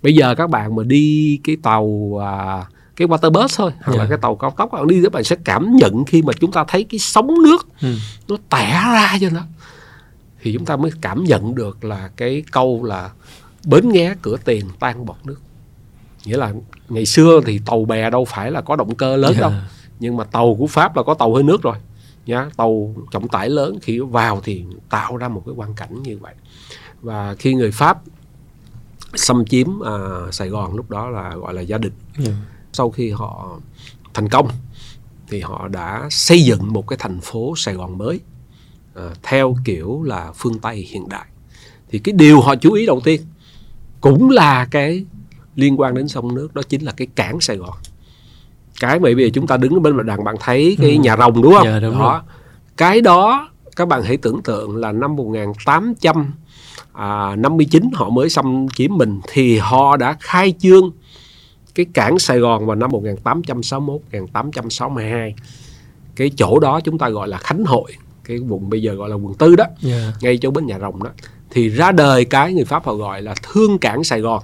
[0.03, 3.99] bây giờ các bạn mà đi cái tàu à, cái water bus thôi hoặc yeah.
[3.99, 4.09] là dạ.
[4.09, 6.65] cái tàu cao tốc bạn đi các bạn sẽ cảm nhận khi mà chúng ta
[6.69, 7.95] thấy cái sóng nước ừ.
[8.29, 9.43] nó tẻ ra cho nó
[10.43, 13.11] thì chúng ta mới cảm nhận được là cái câu là
[13.65, 15.41] bến nghé cửa tiền tan bọt nước
[16.25, 16.53] nghĩa là
[16.89, 19.43] ngày xưa thì tàu bè đâu phải là có động cơ lớn yeah.
[19.43, 19.49] Dạ.
[19.49, 19.61] đâu
[20.01, 21.77] nhưng mà tàu của pháp là có tàu hơi nước rồi
[22.27, 26.19] nhá tàu trọng tải lớn khi vào thì tạo ra một cái quan cảnh như
[26.19, 26.35] vậy
[27.03, 28.03] và khi người pháp
[29.15, 29.93] xâm chiếm à,
[30.33, 32.29] Sài Gòn lúc đó là gọi là gia đình yeah.
[32.29, 32.35] Dạ.
[32.73, 33.59] sau khi họ
[34.15, 34.49] thành công
[35.29, 38.21] thì họ đã xây dựng một cái thành phố Sài Gòn mới
[38.95, 41.27] à, theo kiểu là phương Tây hiện đại
[41.89, 43.23] thì cái điều họ chú ý đầu tiên
[44.01, 45.05] cũng là cái
[45.55, 47.75] liên quan đến sông nước đó chính là cái cảng Sài Gòn
[48.81, 50.97] cái bây giờ chúng ta đứng bên mặt đằng bạn thấy cái ừ.
[50.97, 51.67] nhà rồng đúng không?
[51.67, 52.12] Dạ, đúng đó.
[52.12, 52.21] Rồi.
[52.77, 58.97] Cái đó các bạn hãy tưởng tượng là năm 1859 à, họ mới xâm chiếm
[58.97, 60.91] mình thì họ đã khai trương
[61.75, 65.35] cái cảng Sài Gòn vào năm 1861 1862
[66.17, 67.93] cái chỗ đó chúng ta gọi là Khánh Hội
[68.25, 69.77] cái vùng bây giờ gọi là quận tư đó yeah.
[69.83, 70.12] Dạ.
[70.21, 71.11] ngay chỗ bên nhà rồng đó
[71.51, 74.43] thì ra đời cái người Pháp họ gọi là thương cảng Sài Gòn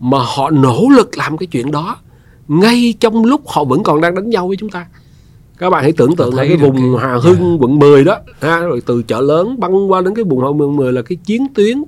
[0.00, 1.96] mà họ nỗ lực làm cái chuyện đó
[2.48, 4.86] ngay trong lúc họ vẫn còn đang đánh nhau với chúng ta
[5.58, 7.08] các bạn hãy tưởng tượng là cái vùng cái...
[7.08, 7.60] Hà Hưng yeah.
[7.60, 10.76] quận 10 đó ha, rồi từ chợ lớn băng qua đến cái vùng Hà Hưng
[10.76, 11.82] 10 là cái chiến tuyến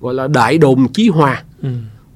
[0.00, 1.68] gọi là đại đồn chí hòa ừ.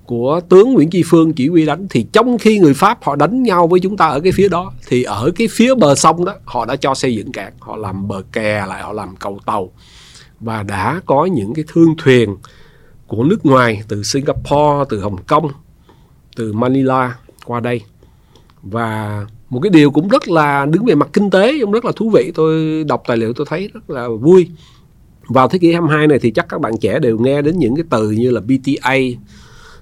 [0.07, 3.43] của tướng Nguyễn Chi Phương chỉ huy đánh thì trong khi người Pháp họ đánh
[3.43, 6.35] nhau với chúng ta ở cái phía đó thì ở cái phía bờ sông đó
[6.45, 9.71] họ đã cho xây dựng cảng họ làm bờ kè lại họ làm cầu tàu
[10.41, 12.37] và đã có những cái thương thuyền
[13.07, 15.49] của nước ngoài từ Singapore từ Hồng Kông
[16.37, 17.81] từ Manila qua đây
[18.63, 21.93] và một cái điều cũng rất là đứng về mặt kinh tế cũng rất là
[21.97, 24.49] thú vị tôi đọc tài liệu tôi thấy rất là vui
[25.29, 27.85] vào thế kỷ 22 này thì chắc các bạn trẻ đều nghe đến những cái
[27.91, 28.95] từ như là BTA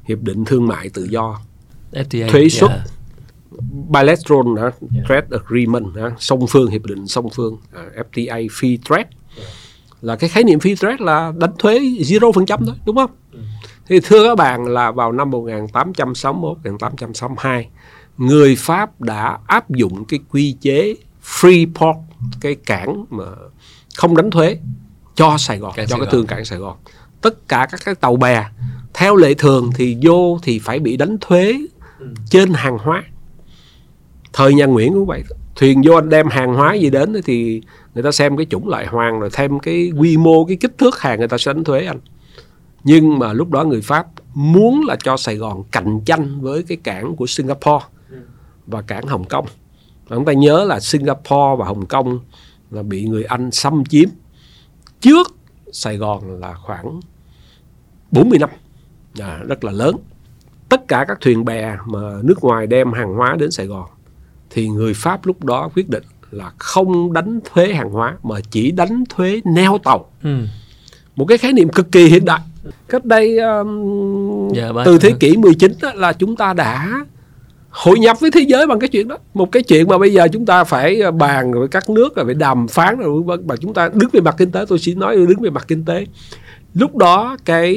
[0.05, 1.39] hiệp định thương mại tự do
[1.93, 2.87] FTA, thuế suất yeah.
[3.89, 5.07] bilateral uh, yeah.
[5.09, 9.51] trade agreement uh, song phương hiệp định song phương uh, FTA free trade yeah.
[10.03, 12.31] là cái khái niệm free trade là đánh thuế 0%
[12.67, 13.11] thôi đúng không?
[13.33, 13.39] Ừ.
[13.91, 17.69] Thì thưa các bạn là vào năm 1861 1862
[18.19, 21.99] người Pháp đã áp dụng cái quy chế free port
[22.41, 23.25] cái cảng mà
[23.97, 24.59] không đánh thuế
[25.15, 26.77] cho Sài Gòn cảng cho Sài cái thương cảng Sài Gòn.
[27.21, 28.45] Tất cả các cái tàu bè
[28.95, 31.59] theo lệ thường thì vô thì phải bị đánh thuế
[31.99, 32.07] ừ.
[32.31, 33.05] trên hàng hóa.
[34.33, 35.23] Thời nhà Nguyễn cũng vậy
[35.57, 37.61] thuyền vô anh đem hàng hóa gì đến thì
[37.95, 41.01] người ta xem cái chủng loại hoàng rồi thêm cái quy mô cái kích thước
[41.01, 41.99] hàng người ta sẽ đánh thuế anh
[42.85, 46.79] nhưng mà lúc đó người Pháp muốn là cho Sài Gòn cạnh tranh với cái
[46.83, 47.85] cảng của Singapore
[48.67, 49.47] và cảng Hồng Kông.
[50.09, 52.21] Chúng ta nhớ là Singapore và Hồng Kông
[52.71, 54.09] là bị người Anh xâm chiếm
[55.01, 55.37] trước
[55.73, 57.01] Sài Gòn là khoảng
[58.11, 58.51] 40 năm.
[59.21, 59.97] À, rất là lớn.
[60.69, 63.87] Tất cả các thuyền bè mà nước ngoài đem hàng hóa đến Sài Gòn
[64.51, 68.71] thì người Pháp lúc đó quyết định là không đánh thuế hàng hóa mà chỉ
[68.71, 70.11] đánh thuế neo tàu.
[70.23, 70.47] Ừ.
[71.17, 72.41] một cái khái niệm cực kỳ hiện đại
[72.89, 77.05] cách đây um, dạ, từ thế kỷ 19 đó, là chúng ta đã
[77.71, 79.19] hội nhập với thế giới bằng cái chuyện đó.
[79.35, 82.25] Một cái chuyện mà bây giờ chúng ta phải ờ, bàn với các nước rồi
[82.25, 85.17] phải đàm phán rồi mà chúng ta đứng về mặt kinh tế tôi chỉ nói
[85.17, 86.07] đứng về mặt kinh tế.
[86.75, 87.75] Lúc đó cái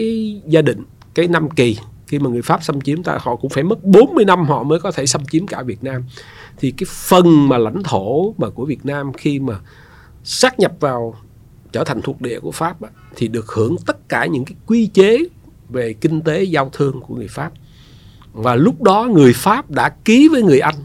[0.48, 0.84] gia đình
[1.16, 4.26] cái năm kỳ khi mà người Pháp xâm chiếm ta họ cũng phải mất 40
[4.26, 6.04] năm họ mới có thể xâm chiếm cả Việt Nam.
[6.58, 9.54] Thì cái phần mà lãnh thổ mà của Việt Nam khi mà
[10.24, 11.16] sát nhập vào
[11.74, 14.88] trở thành thuộc địa của Pháp á, thì được hưởng tất cả những cái quy
[14.88, 15.18] chế
[15.70, 17.52] về kinh tế giao thương của người Pháp.
[18.34, 20.76] Và lúc đó người Pháp đã ký với người Anh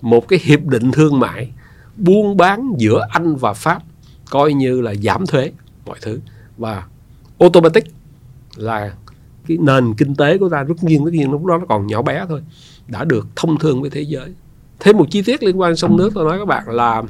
[0.00, 1.50] một cái hiệp định thương mại
[1.96, 3.82] buôn bán giữa Anh và Pháp
[4.30, 5.52] coi như là giảm thuế
[5.86, 6.20] mọi thứ.
[6.58, 6.86] Và
[7.38, 7.84] automatic
[8.56, 8.92] là
[9.48, 12.02] cái nền kinh tế của ta rất nhiên tất nhiên lúc đó nó còn nhỏ
[12.02, 12.42] bé thôi
[12.88, 14.34] đã được thông thương với thế giới.
[14.80, 17.02] Thêm một chi tiết liên quan sông nước tôi nói các bạn là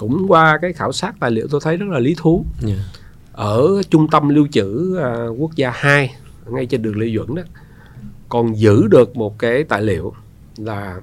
[0.00, 2.78] cũng qua cái khảo sát tài liệu tôi thấy rất là lý thú yeah.
[2.78, 2.84] Dạ.
[3.32, 6.14] ở trung tâm lưu trữ uh, quốc gia 2
[6.46, 7.42] ngay trên đường Lê Duẩn đó
[8.28, 10.12] còn giữ được một cái tài liệu
[10.56, 11.00] là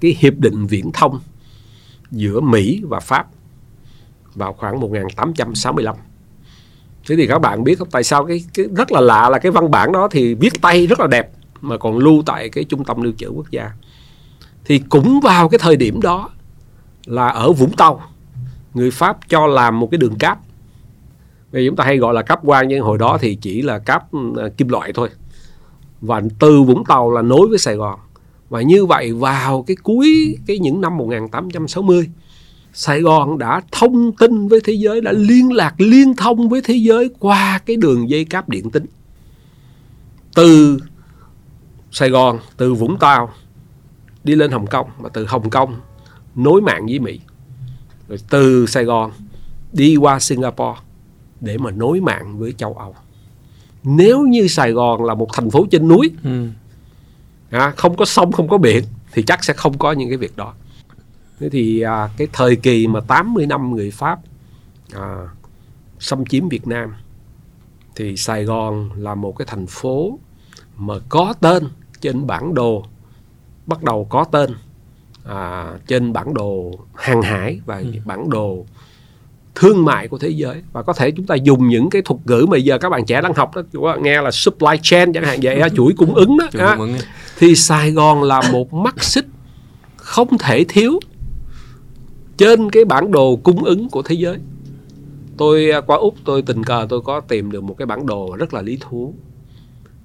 [0.00, 1.20] cái hiệp định viễn thông
[2.10, 3.26] giữa Mỹ và Pháp
[4.34, 5.96] vào khoảng 1865
[7.08, 9.52] thế thì các bạn biết không tại sao cái, cái rất là lạ là cái
[9.52, 12.84] văn bản đó thì viết tay rất là đẹp mà còn lưu tại cái trung
[12.84, 13.70] tâm lưu trữ quốc gia
[14.64, 16.30] thì cũng vào cái thời điểm đó
[17.08, 18.02] là ở Vũng Tàu.
[18.74, 20.40] Người Pháp cho làm một cái đường cáp.
[21.52, 24.02] Bây chúng ta hay gọi là cáp quang, nhưng hồi đó thì chỉ là cáp
[24.36, 25.10] à, kim loại thôi.
[26.00, 27.98] Và từ Vũng Tàu là nối với Sài Gòn.
[28.48, 32.10] Và như vậy vào cái cuối cái những năm 1860
[32.72, 36.74] Sài Gòn đã thông tin với thế giới, đã liên lạc, liên thông với thế
[36.74, 38.86] giới qua cái đường dây cáp điện tính.
[40.34, 40.78] Từ
[41.90, 43.30] Sài Gòn, từ Vũng Tàu
[44.24, 45.74] đi lên Hồng Kông mà từ Hồng Kông
[46.38, 47.20] nối mạng với Mỹ.
[48.08, 49.12] Rồi từ Sài Gòn
[49.72, 50.80] đi qua Singapore
[51.40, 52.94] để mà nối mạng với châu Âu.
[53.84, 56.48] Nếu như Sài Gòn là một thành phố trên núi ừ.
[57.50, 60.36] à, không có sông không có biển thì chắc sẽ không có những cái việc
[60.36, 60.54] đó.
[61.40, 64.20] Thế thì à, cái thời kỳ mà 80 năm người Pháp
[64.92, 65.16] à,
[65.98, 66.94] xâm chiếm Việt Nam
[67.96, 70.18] thì Sài Gòn là một cái thành phố
[70.76, 71.68] mà có tên
[72.00, 72.84] trên bản đồ
[73.66, 74.54] bắt đầu có tên
[75.28, 77.86] à, trên bản đồ hàng hải và ừ.
[78.04, 78.64] bản đồ
[79.54, 80.62] thương mại của thế giới.
[80.72, 83.20] Và có thể chúng ta dùng những cái thuật ngữ mà giờ các bạn trẻ
[83.20, 86.96] đang học đó nghe là supply chain chẳng hạn vậy chuỗi cung ứng đó ứng.
[87.38, 89.26] thì Sài Gòn là một mắt xích
[89.96, 91.00] không thể thiếu
[92.36, 94.36] trên cái bản đồ cung ứng của thế giới.
[95.36, 98.36] Tôi à, qua úc tôi tình cờ tôi có tìm được một cái bản đồ
[98.38, 99.14] rất là lý thú.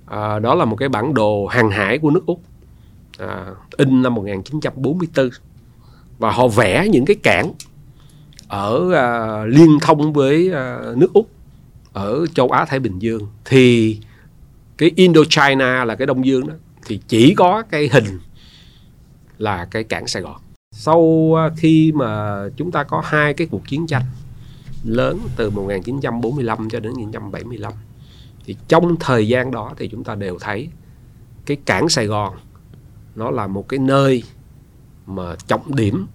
[0.05, 2.41] À, đó là một cái bản đồ hàng hải của nước úc
[3.17, 3.45] à,
[3.77, 5.29] in năm 1944
[6.19, 7.53] và họ vẽ những cái cảng
[8.47, 11.29] ở à, liên thông với à, nước úc
[11.93, 13.27] ở châu Á Thái Bình Dương.
[13.45, 13.97] Thì
[14.77, 16.53] cái Indochina là cái Đông Dương đó
[16.85, 18.19] thì chỉ có cái hình
[19.37, 20.41] là cái cảng Sài Gòn.
[20.71, 24.03] Sau à, khi mà chúng ta có hai cái cuộc chiến tranh
[24.83, 27.73] lớn từ 1945 cho đến 1975
[28.45, 30.69] thì trong thời gian đó thì chúng ta đều thấy
[31.45, 32.33] cái cảng Sài Gòn
[33.15, 34.23] nó là một cái nơi
[35.05, 36.07] mà trọng điểm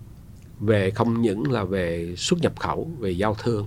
[0.61, 3.66] về không những là về xuất nhập khẩu về giao thương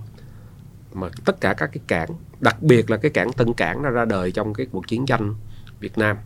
[0.94, 2.08] mà tất cả các cái cảng
[2.40, 5.34] đặc biệt là cái cảng Tân Cảng nó ra đời trong cái cuộc chiến tranh
[5.80, 6.16] Việt Nam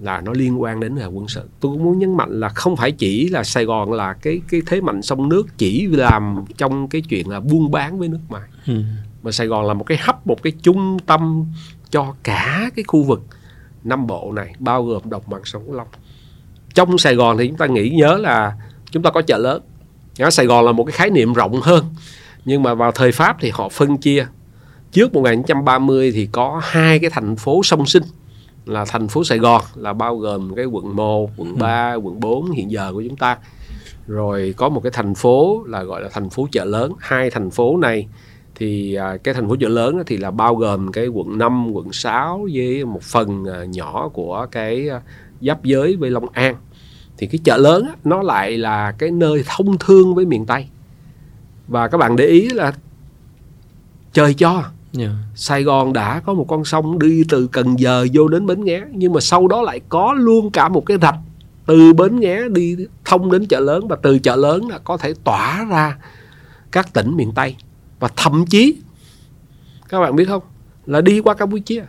[0.00, 2.76] là nó liên quan đến là quân sự tôi cũng muốn nhấn mạnh là không
[2.76, 6.88] phải chỉ là Sài Gòn là cái cái thế mạnh sông nước chỉ làm trong
[6.88, 8.82] cái chuyện là buôn bán với nước ngoài ừ.
[9.22, 11.46] mà Sài Gòn là một cái hub một cái trung tâm
[11.90, 13.22] cho cả cái khu vực
[13.84, 15.88] Nam Bộ này bao gồm đồng bằng sông Cửu Long
[16.76, 18.52] trong Sài Gòn thì chúng ta nghĩ nhớ là
[18.90, 19.62] chúng ta có chợ lớn
[20.18, 21.84] ở Sài Gòn là một cái khái niệm rộng hơn
[22.44, 24.26] nhưng mà vào thời Pháp thì họ phân chia
[24.92, 28.02] trước 1930 thì có hai cái thành phố song sinh
[28.66, 31.98] là thành phố Sài Gòn là bao gồm cái quận 1, quận 3, ừ.
[31.98, 33.38] quận 4 hiện giờ của chúng ta.
[34.06, 36.92] Rồi có một cái thành phố là gọi là thành phố chợ lớn.
[36.98, 38.08] Hai thành phố này
[38.54, 41.92] thì à, cái thành phố chợ lớn thì là bao gồm cái quận 5, quận
[41.92, 45.00] 6 với một phần à, nhỏ của cái à,
[45.40, 46.54] giáp giới với Long An.
[47.18, 50.66] Thì cái chợ lớn nó lại là cái nơi thông thương với miền Tây.
[51.68, 52.72] Và các bạn để ý là
[54.12, 54.72] trời cho yeah.
[54.92, 55.10] Dạ.
[55.34, 58.82] Sài Gòn đã có một con sông đi từ Cần Giờ vô đến Bến Nghé
[58.92, 61.16] nhưng mà sau đó lại có luôn cả một cái rạch
[61.66, 65.14] từ Bến Nghé đi thông đến chợ lớn và từ chợ lớn là có thể
[65.24, 65.96] tỏa ra
[66.72, 67.56] các tỉnh miền Tây
[68.00, 68.76] và thậm chí
[69.88, 70.42] các bạn biết không
[70.86, 71.84] là đi qua Campuchia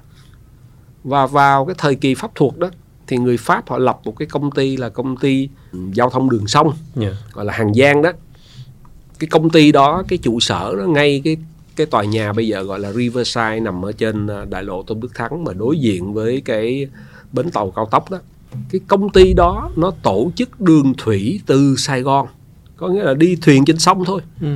[1.03, 2.69] và vào cái thời kỳ pháp thuộc đó
[3.07, 5.49] thì người pháp họ lập một cái công ty là công ty
[5.93, 7.13] giao thông đường sông yeah.
[7.33, 8.11] gọi là hàng giang đó
[9.19, 11.37] cái công ty đó cái trụ sở nó ngay cái
[11.75, 14.99] cái tòa nhà bây giờ gọi là Riverside nằm ở trên à, đại lộ Tôn
[14.99, 16.87] Đức Thắng mà đối diện với cái
[17.31, 18.19] bến tàu cao tốc đó
[18.71, 22.27] cái công ty đó nó tổ chức đường thủy từ Sài Gòn
[22.77, 24.47] có nghĩa là đi thuyền trên sông thôi ừ.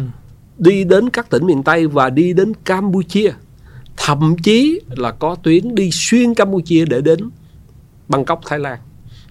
[0.58, 3.32] đi đến các tỉnh miền Tây và đi đến Campuchia
[3.98, 7.30] thậm chí là có tuyến đi xuyên Campuchia để đến
[8.12, 8.80] Bangkok Thái Lan.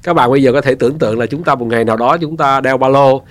[0.02, 2.16] Các bạn bây giờ có thể tưởng tượng là chúng ta một ngày nào đó
[2.20, 3.22] chúng ta đeo ba lô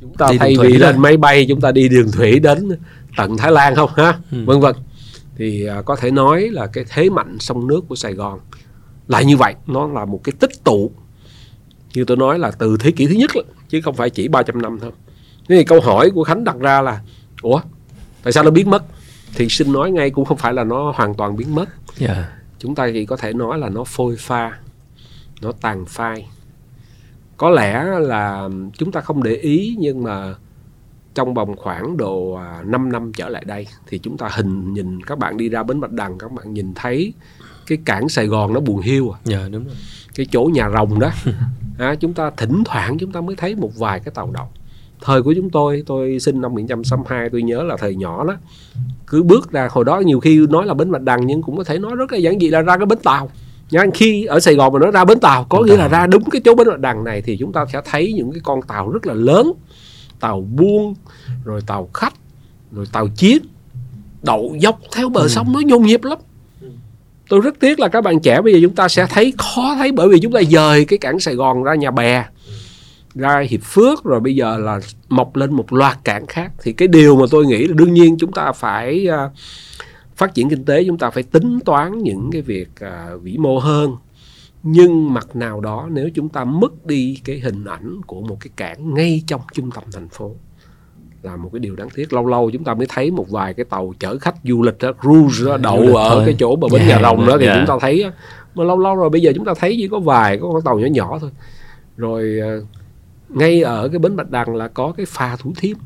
[0.00, 0.86] chúng ta Đi thay vì đó.
[0.86, 2.68] lên máy bay chúng ta đi đường thủy đến
[3.16, 4.18] tận Thái Lan không ha?
[4.32, 4.44] Ừ.
[4.46, 4.74] vân vân.
[5.36, 8.38] Thì à, có thể nói là cái thế mạnh sông nước của Sài Gòn
[9.08, 9.54] là như vậy.
[9.66, 10.90] Nó là một cái tích tụ
[11.94, 13.30] như tôi nói là từ thế kỷ thứ nhất
[13.68, 14.90] chứ không phải chỉ 300 năm thôi.
[15.48, 17.00] Thế thì câu hỏi của Khánh đặt ra là
[17.42, 17.60] ủa
[18.22, 18.84] tại sao nó biến mất?
[19.34, 21.68] Thì xin nói ngay cũng không phải là nó hoàn toàn biến mất.
[22.00, 22.16] Yeah.
[22.58, 24.52] chúng ta chỉ có thể nói là nó phôi pha
[25.42, 26.28] nó tàn phai.
[27.36, 30.34] Có lẽ là chúng ta không để ý nhưng mà
[31.16, 35.02] trong vòng khoảng độ à, 5 năm trở lại đây thì chúng ta hình nhìn
[35.02, 37.12] các bạn đi ra bến Bạch Đằng các bạn nhìn thấy
[37.66, 39.18] cái cảng Sài Gòn nó buồn hiu à.
[39.30, 39.74] Yeah, đúng rồi.
[40.14, 41.10] cái chỗ nhà rồng đó.
[41.78, 44.48] À, chúng ta thỉnh thoảng chúng ta mới thấy một vài cái tàu đậu.
[45.00, 48.34] Thời của chúng tôi tôi sinh năm 1962 tôi nhớ là thời nhỏ đó.
[49.06, 51.64] Cứ bước ra hồi đó nhiều khi nói là bến Bạch Đằng nhưng cũng có
[51.64, 53.30] thể nói rất là giản dị là ra cái bến tàu
[53.70, 56.00] nha khi ở Sài Gòn mà nó ra bến tàu có Bến nghĩa là tàu.
[56.00, 58.62] ra đúng cái chỗ bến Đằng này thì chúng ta sẽ thấy những cái con
[58.62, 59.52] tàu rất là lớn.
[60.20, 60.94] Tàu buôn
[61.44, 62.14] rồi tàu khách
[62.72, 63.42] rồi tàu chiến
[64.22, 66.18] đậu dọc theo bờ sông nó nhộn nhịp lắm.
[67.28, 69.92] Tôi rất tiếc là các bạn trẻ bây giờ chúng ta sẽ thấy khó thấy
[69.92, 72.24] bởi vì chúng ta dời cái cảng Sài Gòn ra nhà bè
[73.16, 76.52] ra Hiệp Phước rồi bây giờ là mọc lên một loạt cảng khác.
[76.62, 79.30] Thì cái điều mà tôi nghĩ là đương nhiên chúng ta phải à,
[80.16, 83.58] phát triển kinh tế chúng ta phải tính toán những cái việc à, vĩ mô
[83.58, 83.96] hơn
[84.62, 88.50] nhưng mặt nào đó nếu chúng ta mất đi cái hình ảnh của một cái
[88.56, 90.34] cảng ngay trong trung tâm thành phố
[91.22, 93.64] là một cái điều đáng tiếc lâu lâu chúng ta mới thấy một vài cái
[93.64, 96.22] tàu chở khách du lịch đó, cruise đó, Du đậu ở thôi.
[96.26, 97.54] cái chỗ bờ bến Dạ, nhà rồng đó thì dạ.
[97.56, 98.12] chúng ta thấy á.
[98.54, 100.78] mà lâu lâu rồi bây giờ chúng ta thấy chỉ có vài có con tàu
[100.78, 101.30] nhỏ nhỏ thôi
[101.96, 102.50] rồi à,
[103.28, 105.76] ngay ở cái bến bạch đằng là có cái phà thủ thiêm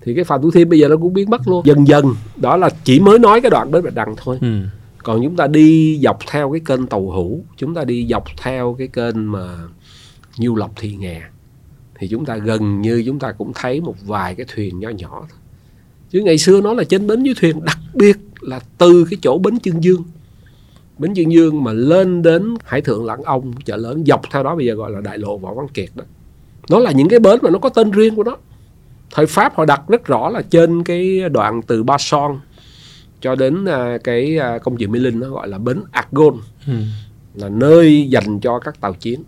[0.00, 1.66] thì cái phà thủ thiêm bây giờ nó cũng biến mất luôn.
[1.66, 2.04] Dần dần.
[2.36, 4.38] Đó là chỉ mới nói cái đoạn bến bạch đằng thôi.
[4.40, 4.60] Ừ.
[5.02, 8.76] còn chúng ta đi dọc theo cái kênh tàu hủ chúng ta đi dọc theo
[8.78, 9.58] cái kênh mà
[10.36, 11.22] nhiêu lộc thị nghè
[11.98, 15.26] thì chúng ta gần như chúng ta cũng thấy một vài cái thuyền nhỏ nhỏ
[15.30, 15.38] thôi.
[16.10, 19.38] Chứ ngày xưa nó là trên bến dưới thuyền đặc biệt là từ cái chỗ
[19.38, 20.04] bến chương dương.
[20.98, 24.56] Bến chương dương mà lên đến hải thượng lãng ông chợ lớn dọc theo đó
[24.56, 26.04] bây giờ gọi là đại lộ võ văn kiệt đó.
[26.70, 28.36] Nó là những cái bến mà nó có tên riêng của nó
[29.10, 32.40] thời pháp họ đặt rất rõ là trên cái đoạn từ ba son
[33.20, 36.34] cho đến à, cái à, công trường Mê Linh nó gọi là bến Argon.
[36.66, 36.72] Ừ.
[37.34, 39.22] là nơi dành cho các tàu chiến.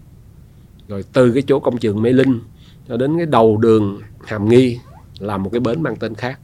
[0.88, 2.40] Rồi từ cái chỗ công trường Mê Linh
[2.88, 4.78] cho đến cái đầu đường Hàm Nghi
[5.18, 6.38] là một cái bến mang tên khác.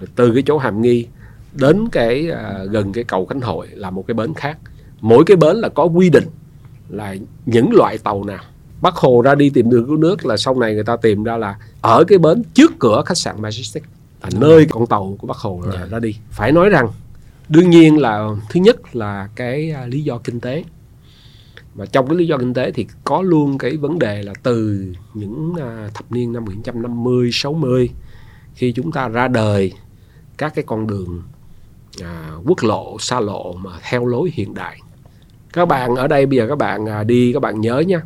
[0.00, 1.06] Rồi từ cái chỗ Hàm Nghi
[1.52, 4.58] đến cái à, gần cái cầu Khánh Hội là một cái bến khác.
[5.00, 6.26] Mỗi cái bến là có quy định
[6.88, 7.14] là
[7.46, 8.44] những loại tàu nào
[8.80, 11.36] Bắc Hồ ra đi tìm đường cứu nước là sau này người ta tìm ra
[11.36, 13.80] là ở cái bến trước cửa khách sạn Majestic
[14.22, 15.86] là nơi con tàu của Bắc Hồ ra, Dạ.
[15.86, 16.16] ra đi.
[16.30, 16.88] Phải nói rằng
[17.48, 20.64] đương nhiên là thứ nhất là cái à, lý do kinh tế.
[21.74, 24.86] Và trong cái lý do kinh tế thì có luôn cái vấn đề là từ
[25.14, 27.90] những à, thập niên năm 1950 60
[28.54, 29.72] khi chúng ta ra đời
[30.38, 31.22] các cái con đường
[32.02, 34.78] à, quốc lộ xa lộ mà theo lối hiện đại.
[35.52, 38.00] Các bạn ở đây bây giờ các bạn à, đi các bạn nhớ nha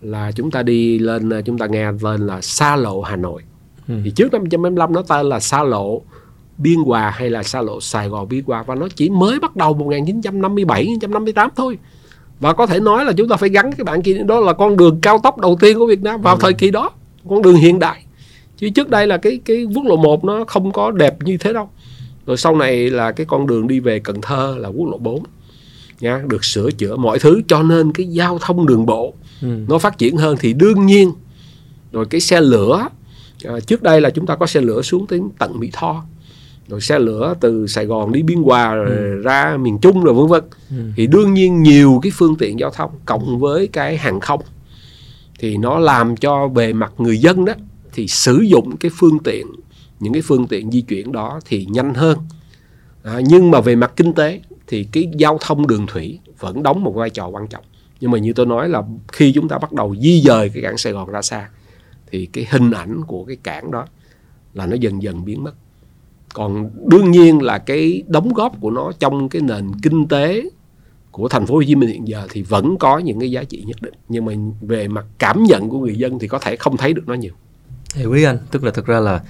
[0.00, 3.42] là chúng ta đi lên à, chúng ta nghe lên là xa lộ Hà Nội.
[3.88, 3.94] Ừ.
[4.04, 6.02] thì trước năm 1975 nó tên là xa lộ
[6.58, 9.56] Biên Hòa hay là xa lộ Sài Gòn Biên Hòa và nó chỉ mới bắt
[9.56, 11.78] đầu 1957 1958 thôi.
[12.40, 14.76] Và có thể nói là chúng ta phải gắn cái bạn kia đó là con
[14.76, 16.90] đường cao tốc đầu tiên của Việt Nam vào thời kỳ đó
[17.28, 18.04] con đường hiện đại.
[18.56, 21.52] Chứ trước đây là cái cái quốc lộ 1 nó không có đẹp như thế
[21.52, 21.68] đâu.
[22.26, 25.22] Rồi sau này là cái con đường đi về Cần Thơ là quốc lộ 4
[26.00, 29.48] nha được sửa chữa mọi thứ cho nên cái giao thông đường bộ Ừ.
[29.68, 31.12] nó phát triển hơn thì đương nhiên
[31.92, 32.88] rồi cái xe lửa
[33.44, 36.04] à, trước đây là chúng ta có xe lửa xuống tới tận Mỹ Tho
[36.68, 40.26] rồi xe lửa từ Sài Gòn đi Biên Hòa rồi ra miền Trung rồi vân
[40.26, 40.76] vân Ừ.
[40.96, 44.40] thì đương nhiên nhiều cái phương tiện giao thông cộng với cái hàng không
[45.38, 47.52] thì nó làm cho về mặt người dân đó
[47.92, 49.46] thì sử dụng cái phương tiện
[50.00, 52.18] những cái phương tiện di chuyển đó thì nhanh hơn
[53.02, 56.84] à, nhưng mà về mặt kinh tế thì cái giao thông đường thủy vẫn đóng
[56.84, 57.64] một vai trò quan trọng.
[58.00, 60.78] Nhưng mà như tôi nói là khi chúng ta bắt đầu di dời cái cảng
[60.78, 61.48] Sài Gòn ra xa
[62.10, 63.86] thì cái hình ảnh của cái cảng đó
[64.54, 65.54] là nó dần dần biến mất.
[66.34, 70.42] Còn đương nhiên là cái đóng góp của nó trong cái nền kinh tế
[71.10, 73.62] của thành phố Hồ Chí Minh hiện giờ thì vẫn có những cái giá trị
[73.66, 73.94] nhất định.
[74.08, 77.02] Nhưng mà về mặt cảm nhận của người dân thì có thể không thấy được
[77.06, 77.32] nó nhiều.
[77.94, 79.20] Hiểu ý anh, tức là thực ra là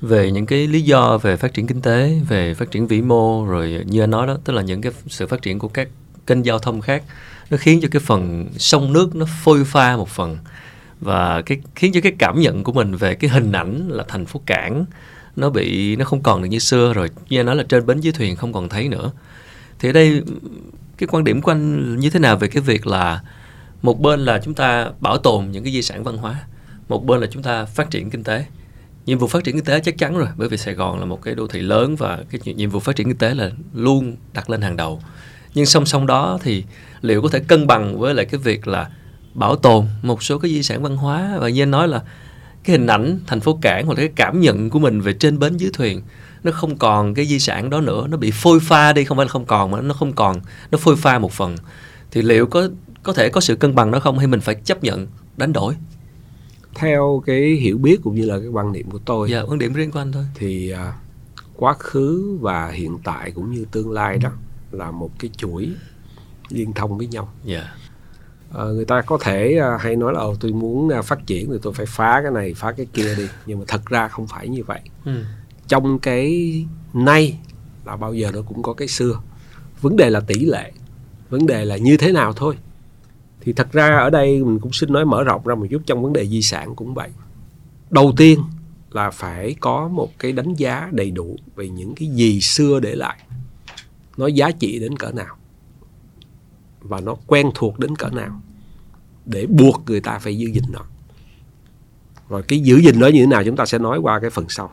[0.00, 3.46] về những cái lý do về phát triển kinh tế, về phát triển vĩ mô
[3.46, 5.88] rồi như anh nói đó, tức là những cái sự phát triển của các
[6.26, 7.02] kênh giao thông khác
[7.50, 10.38] nó khiến cho cái phần sông nước nó phôi pha một phần.
[11.00, 14.26] Và cái khiến cho cái cảm nhận của mình về cái hình ảnh là thành
[14.26, 14.84] phố cảng
[15.36, 17.10] nó bị nó không còn được như xưa rồi.
[17.28, 19.10] Như anh nói là trên bến dưới thuyền không còn thấy nữa.
[19.78, 20.22] Thì ở đây
[20.98, 23.22] cái quan điểm của anh như thế nào về cái việc là
[23.82, 26.44] một bên là chúng ta bảo tồn những cái di sản văn hóa
[26.88, 28.44] một bên là chúng ta phát triển kinh tế?
[29.06, 31.22] Nhiệm vụ phát triển kinh tế chắc chắn rồi, bởi vì Sài Gòn là một
[31.22, 34.50] cái đô thị lớn và cái nhiệm vụ phát triển kinh tế là luôn đặt
[34.50, 35.02] lên hàng đầu.
[35.54, 36.64] Nhưng song song đó thì
[37.02, 38.90] liệu có thể cân bằng với lại cái việc là
[39.34, 41.36] bảo tồn một số cái di sản văn hóa?
[41.40, 42.02] Và như anh nói là
[42.64, 45.38] cái hình ảnh thành phố cảng hoặc là cái cảm nhận của mình về trên
[45.38, 46.02] bến dưới thuyền,
[46.42, 49.26] nó không còn cái di sản đó nữa, nó bị phôi pha đi, không phải
[49.26, 50.40] là không còn mà nó không còn,
[50.70, 51.56] nó phôi pha một phần.
[52.10, 52.68] Thì liệu có
[53.02, 55.74] có thể có sự cân bằng đó không hay mình phải chấp nhận đánh đổi?
[56.74, 59.72] Theo cái hiểu biết cũng như là cái quan điểm của tôi dạ quan điểm
[59.72, 60.24] riêng của anh thôi.
[60.34, 60.94] thì uh,
[61.56, 64.30] quá khứ và hiện tại cũng như tương lai đó
[64.70, 65.70] là một cái chuỗi
[66.48, 67.32] liên thông với nhau.
[67.44, 67.58] Dạ.
[67.58, 67.70] Yeah.
[68.54, 71.50] à, người ta có thể uh, hay nói là Ồ, tôi muốn uh, phát triển
[71.50, 73.28] thì tôi phải phá cái này phá cái kia đi.
[73.46, 74.80] Nhưng mà thật ra không phải như vậy.
[75.04, 75.24] Ừ.
[75.68, 77.38] trong cái nay
[77.84, 79.20] là bao giờ nó cũng có cái xưa.
[79.80, 80.72] Vấn đề là tỷ lệ
[81.30, 82.56] vấn đề là như thế nào thôi
[83.44, 86.02] thì thật ra ở đây mình cũng xin nói mở rộng ra một chút trong
[86.02, 87.08] vấn đề di sản cũng vậy.
[87.90, 88.40] Đầu tiên
[88.90, 92.94] là phải có một cái đánh giá đầy đủ về những cái gì xưa để
[92.94, 93.18] lại.
[94.16, 95.36] Nó giá trị đến cỡ nào?
[96.80, 98.40] Và nó quen thuộc đến cỡ nào?
[99.26, 100.80] Để buộc người ta phải giữ gìn nó.
[102.28, 104.46] Rồi cái giữ gìn nó như thế nào chúng ta sẽ nói qua cái phần
[104.48, 104.72] sau.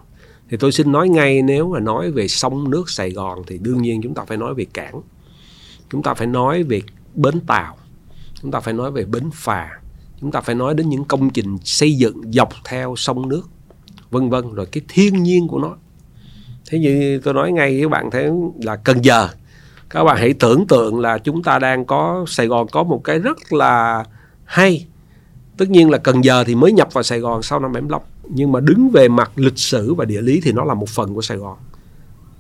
[0.50, 3.82] Thì tôi xin nói ngay nếu mà nói về sông nước Sài Gòn thì đương
[3.82, 5.02] nhiên chúng ta phải nói về cảng.
[5.90, 6.82] Chúng ta phải nói về
[7.16, 7.78] bến tàu
[8.42, 9.70] chúng ta phải nói về bến phà.
[10.22, 13.42] Chúng ta phải nói đến những công trình xây dựng dọc theo sông nước,
[14.12, 15.76] vân vân, rồi cái thiên nhiên của nó.
[16.70, 18.30] Thế như tôi nói ngay các bạn thấy
[18.62, 19.30] là Cần Giờ.
[19.90, 23.20] Các bạn hãy tưởng tượng là chúng ta đang có Sài Gòn có một cái
[23.20, 24.06] rất là
[24.44, 24.88] hay.
[25.58, 28.52] Tất nhiên là Cần Giờ thì mới nhập vào Sài Gòn sau năm 75 nhưng
[28.52, 31.22] mà đứng về mặt lịch sử và địa lý thì nó là một phần của
[31.22, 31.58] Sài Gòn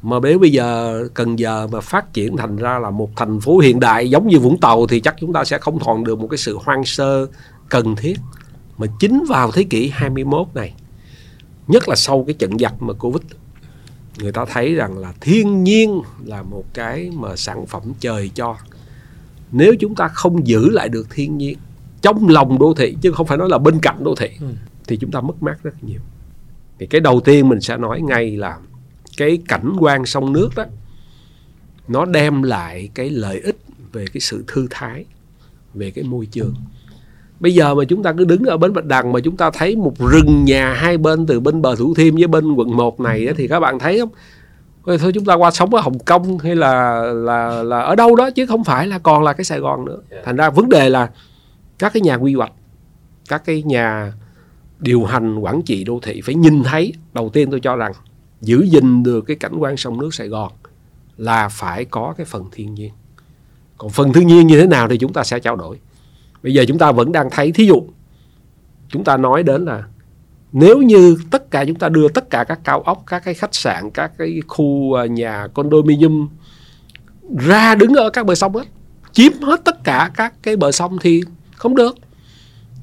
[0.02, 3.58] mà nếu bây giờ Cần Giờ mà phát triển thành ra là một thành phố
[3.58, 6.28] hiện đại giống như Vũng Tàu thì chắc chúng ta sẽ không còn được một
[6.28, 7.28] cái sự hoang sơ
[7.70, 8.18] cần thiết
[8.78, 10.74] mà chính vào thế kỷ 21 này
[11.68, 13.22] nhất là sau cái trận giặc mà Covid.
[14.18, 18.56] Người ta thấy rằng là thiên nhiên là một cái mà sản phẩm trời cho.
[19.52, 21.58] Nếu chúng ta không giữ lại được thiên nhiên
[22.02, 24.48] trong lòng đô thị chứ không phải nói là bên cạnh đô thị ừ.
[24.88, 26.00] thì chúng ta mất mát rất nhiều.
[26.80, 28.58] Thì cái đầu tiên mình sẽ nói ngay là
[29.18, 30.64] cái cảnh quan sông nước đó
[31.88, 33.58] nó đem lại cái lợi ích
[33.94, 35.06] về cái sự thư thái
[35.74, 36.54] về cái môi trường.
[37.40, 39.76] Bây giờ mà chúng ta cứ đứng ở bến bạch đằng mà chúng ta thấy
[39.76, 43.28] một rừng nhà hai bên từ bên bờ thủ thiêm với bên quận 1 này
[43.38, 44.10] thì các bạn thấy không?
[45.00, 48.30] Thôi chúng ta qua sống ở Hồng Kông hay là là là ở đâu đó
[48.30, 49.98] chứ không phải là còn là cái Sài Gòn nữa.
[50.26, 51.10] Thành ra vấn đề là
[51.80, 52.52] các cái nhà quy hoạch
[53.30, 54.14] các cái nhà
[54.80, 56.94] điều hành quản trị đô thị phải nhìn thấy.
[57.14, 57.92] Đầu tiên tôi cho rằng
[58.42, 60.52] giữ gìn được cái cảnh quan sông nước Sài Gòn
[61.18, 62.92] là phải có cái phần thiên nhiên.
[63.78, 65.80] Còn phần thiên nhiên như thế nào thì chúng ta sẽ trao đổi.
[66.44, 67.84] Bây giờ chúng ta vẫn đang thấy, thí dụ,
[68.90, 69.84] chúng ta nói đến là
[70.52, 73.56] nếu như tất cả chúng ta đưa tất cả các cao ốc, các cái khách
[73.56, 76.30] sạn, các cái khu à, nhà condominium
[77.38, 78.68] ra đứng ở các bờ sông hết,
[79.12, 81.22] chiếm hết tất cả các cái bờ sông thì
[81.56, 81.96] không được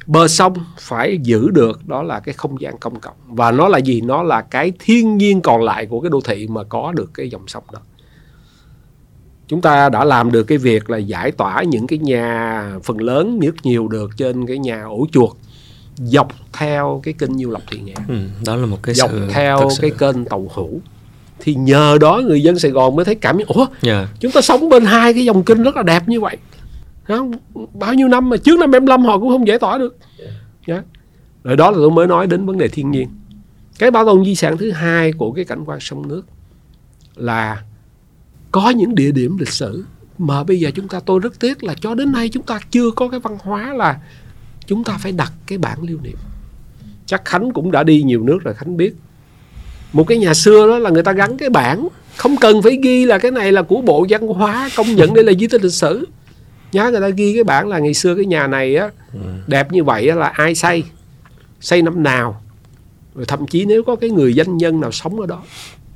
[0.09, 3.15] bờ sông phải giữ được đó là cái không gian công cộng.
[3.27, 4.01] Và nó là gì?
[4.01, 7.31] Nó là cái thiên nhiên còn lại của cái đô thị mà có được cái
[7.31, 7.79] dòng sông đó.
[9.49, 13.39] Chúng ta đã làm được cái việc là giải tỏa những cái nhà phần lớn
[13.39, 15.31] nhất nhiều được trên cái nhà ổ chuột
[15.97, 18.15] dọc theo cái kênh nhiêu lộc thị nghè ừ,
[18.47, 20.81] đó là một cái dọc sự theo cái kênh tàu hủ.
[21.41, 23.71] Thì nhờ đó người dân Sài Gòn mới thấy cảm nhận ủa yeah.
[23.83, 24.09] Dạ.
[24.21, 26.37] chúng ta sống bên hai cái dòng kênh rất là đẹp như vậy
[27.17, 27.33] không?
[27.75, 29.97] bao nhiêu năm mà trước năm 75 họ cũng không giải tỏa được.
[30.67, 30.85] Yeah.
[31.45, 33.09] Rồi đó là tôi mới nói đến vấn đề thiên nhiên.
[33.79, 36.23] Cái bảo tồn di sản thứ hai của cái cảnh quan sông nước
[37.17, 37.63] là
[38.51, 39.85] có những địa điểm lịch sử
[40.19, 42.91] mà bây giờ chúng ta tôi rất tiếc là cho đến nay chúng ta chưa
[42.91, 44.01] có cái văn hóa là
[44.67, 46.17] chúng ta phải đặt cái bản lưu niệm.
[47.07, 48.95] Chắc khánh cũng đã đi nhiều nước rồi, khánh biết.
[49.93, 53.05] Một cái nhà xưa đó là người ta gắn cái bản không cần phải ghi
[53.05, 55.73] là cái này là của bộ văn hóa công nhận đây là di tích lịch
[55.73, 56.07] sử
[56.73, 58.91] nhớ người ta ghi cái bản là ngày xưa cái nhà này á
[59.47, 60.85] đẹp như vậy á, là ai xây?
[61.61, 62.43] Xây năm nào?
[63.15, 65.43] Rồi thậm chí nếu có cái người danh nhân nào sống ở đó.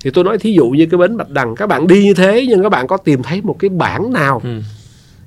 [0.04, 2.46] Thì tôi nói thí dụ như cái bến bạch đằng các bạn đi như thế
[2.48, 4.40] nhưng các bạn có tìm thấy một cái bản nào?
[4.44, 4.60] Ừ.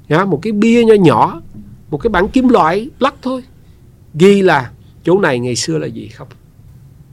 [0.09, 1.41] Nhá, một cái bia nhỏ nhỏ
[1.89, 3.43] một cái bảng kim loại lắc thôi.
[4.13, 4.71] Ghi là
[5.03, 6.27] chỗ này ngày xưa là gì không?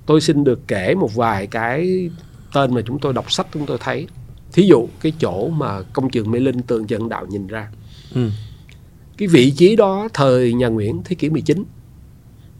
[0.06, 2.10] Tôi xin được kể một vài cái
[2.54, 4.06] tên mà chúng tôi đọc sách chúng tôi thấy.
[4.52, 7.68] Thí dụ cái chỗ mà công trường Mê Linh tường trần đạo nhìn ra
[8.14, 8.28] Ừ.
[9.18, 11.64] cái vị trí đó thời nhà Nguyễn thế kỷ 19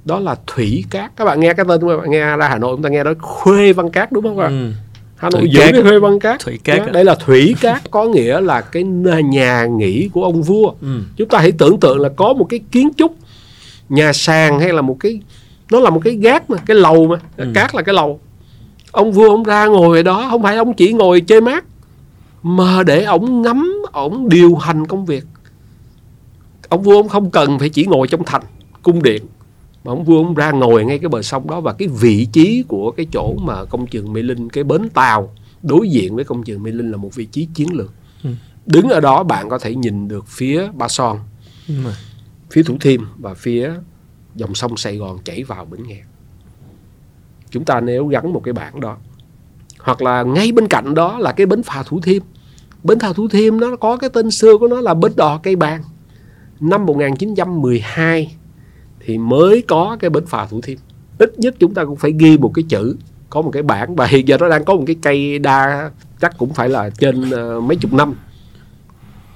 [0.05, 2.73] đó là thủy cát các bạn nghe cái tên các bạn nghe ra Hà Nội
[2.77, 4.73] chúng ta nghe đó khuê văn cát đúng không bạn Ừ.
[5.17, 5.73] Hà Nội Thủy giữ cát.
[5.73, 8.83] cái khuê văn cát Thủy cát đây là thủy cát có nghĩa là cái
[9.25, 11.01] nhà nghỉ của ông vua Ừ.
[11.17, 13.15] chúng ta hãy tưởng tượng là có một cái kiến trúc
[13.89, 15.21] nhà sàn hay là một cái
[15.71, 17.47] nó là một cái gác mà cái lầu mà Ừ.
[17.55, 18.21] cát là cái lầu
[18.93, 21.65] ông vua ông ra ngồi ở đó không phải ông chỉ ngồi chơi mát
[22.43, 25.25] mà để ông ngắm ông điều hành công việc
[26.73, 28.43] ông vua ông không cần phải chỉ ngồi trong thành
[28.83, 29.23] cung điện
[29.85, 32.65] mà ông vua ông ra ngồi ngay cái bờ sông đó và cái vị trí
[32.69, 36.43] của cái chỗ mà công trường Mê Linh cái bến tàu đối diện với công
[36.43, 37.93] trường Mê Linh là một vị trí chiến lược
[38.25, 38.31] Ừ.
[38.67, 41.19] đứng ở đó bạn có thể nhìn được phía Ba Son
[41.69, 41.91] mà
[42.51, 43.71] phía Thủ Thiêm và phía
[44.35, 46.01] dòng sông Sài Gòn chảy vào Bến Nghé.
[47.51, 48.97] Chúng ta nếu gắn một cái bảng đó
[49.79, 52.23] hoặc là ngay bên cạnh đó là cái bến phà Thủ Thiêm.
[52.85, 55.57] Bến phà Thủ Thiêm nó có cái tên xưa của nó là bến đò cây
[55.57, 55.83] bàng.
[56.63, 58.37] Năm 1912
[59.01, 60.79] thì mới có cái bến phà Thủ Thiêm.
[61.19, 62.97] Ít nhất chúng ta cũng phải ghi một cái chữ
[63.31, 63.97] có một cái bảng.
[63.97, 65.91] Và hiện giờ nó đang có một cái cây đa
[66.21, 68.15] chắc cũng phải là trên ờ, mấy chục năm.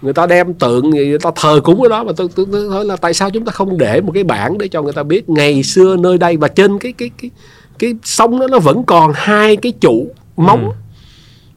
[0.02, 2.96] Người ta đem tượng người ta thờ cúng ở đó mà tôi tôi hỏi là
[2.96, 5.62] tại sao chúng ta không để một cái bảng để cho người ta biết ngày
[5.62, 6.36] xưa nơi đây.
[6.36, 7.30] Và trên cái cái cái
[7.78, 10.06] cái sông đó nó vẫn còn hai cái trụ
[10.36, 10.70] móng Ừ.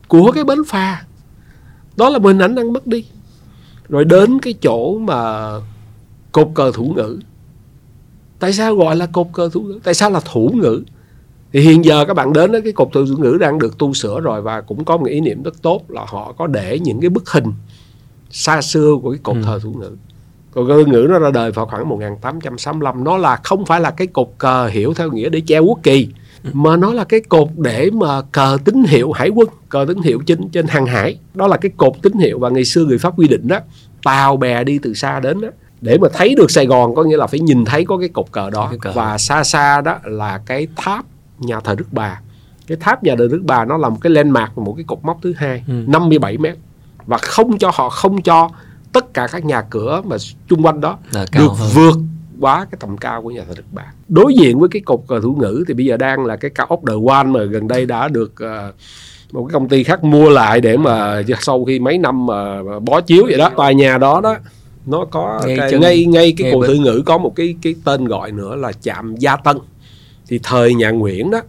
[0.08, 1.04] của cái bến phà.
[1.98, 3.06] Đó là hình ảnh đang mất đi
[3.90, 5.50] rồi đến cái chỗ mà
[6.32, 7.20] cột cờ thủ ngữ.
[8.40, 9.80] Tại sao gọi là cột cờ thủ ngữ?
[9.84, 10.84] Tại sao là thủ ngữ?
[11.54, 13.94] Thì hiện giờ các bạn đến đó, cái cột cờ thủ ngữ đang được tu
[13.94, 17.02] sửa rồi và cũng có một ý niệm rất tốt là họ có để những
[17.02, 17.54] cái bức hình
[18.32, 19.42] xa xưa của cái cột Ừ.
[19.46, 19.92] thờ thủ ngữ.
[20.54, 23.92] Cột cờ thủ ngữ nó ra đời vào khoảng 1865 nó là không phải là
[23.92, 26.10] cái cột cờ hiểu theo nghĩa để treo quốc kỳ
[26.54, 30.22] mà nó là cái cột để mà cờ tín hiệu hải quân cờ tín hiệu
[30.26, 33.20] trên trên hàng hải đó là cái cột tín hiệu và ngày xưa người pháp
[33.20, 33.60] quy định đó
[34.04, 35.48] tàu bè đi từ xa đến đó
[35.82, 38.26] để mà thấy được Sài Gòn có nghĩa là phải nhìn thấy có cái cột
[38.32, 38.92] cờ đó cờ.
[38.96, 41.06] và xa xa đó là cái tháp
[41.40, 42.22] nhà thờ Đức Bà
[42.68, 45.20] cái tháp nhà thờ Đức Bà nó là một cái landmark một cái cột mốc
[45.24, 45.74] thứ hai Ừ.
[45.88, 46.58] 57 mét
[47.06, 48.50] và không cho họ không cho
[48.94, 50.16] tất cả các nhà cửa mà
[50.48, 51.70] chung quanh đó được hơn.
[51.74, 51.96] vượt
[52.40, 53.84] quá cái tầm cao của nhà thờ Đức Bà.
[54.08, 56.66] Đối diện với cái cột cờ thủ ngữ thì bây giờ đang là cái cao
[56.70, 58.72] ốc The One mà gần đây đã được ờ,
[59.32, 63.02] một cái công ty khác mua lại để mà sau khi mấy năm mà, bó
[63.02, 63.50] chiếu vậy đó.
[63.58, 64.36] Tòa nhà đó đó
[64.86, 67.76] nó có Ngay cái, chân- ngay ngay cái bên- thủ ngữ có một cái cái
[67.84, 69.58] tên gọi nữa là trạm Gia Tân.
[70.28, 71.42] Thì thời nhà Nguyễn đó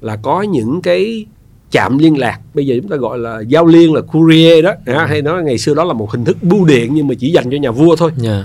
[0.00, 1.26] là có những cái
[1.70, 4.92] chạm liên lạc bây giờ chúng ta gọi là giao liên là courier đó Ừ.
[4.92, 7.30] ha, hay nói ngày xưa đó là một hình thức bưu điện nhưng mà chỉ
[7.32, 8.44] dành cho nhà vua thôi Dạ.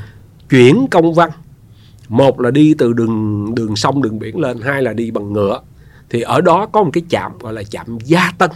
[0.49, 1.29] chuyển công văn
[2.09, 5.59] một là đi từ đường đường sông đường biển lên hai là đi bằng ngựa
[6.09, 8.49] thì ở đó có một cái trạm gọi là trạm gia tân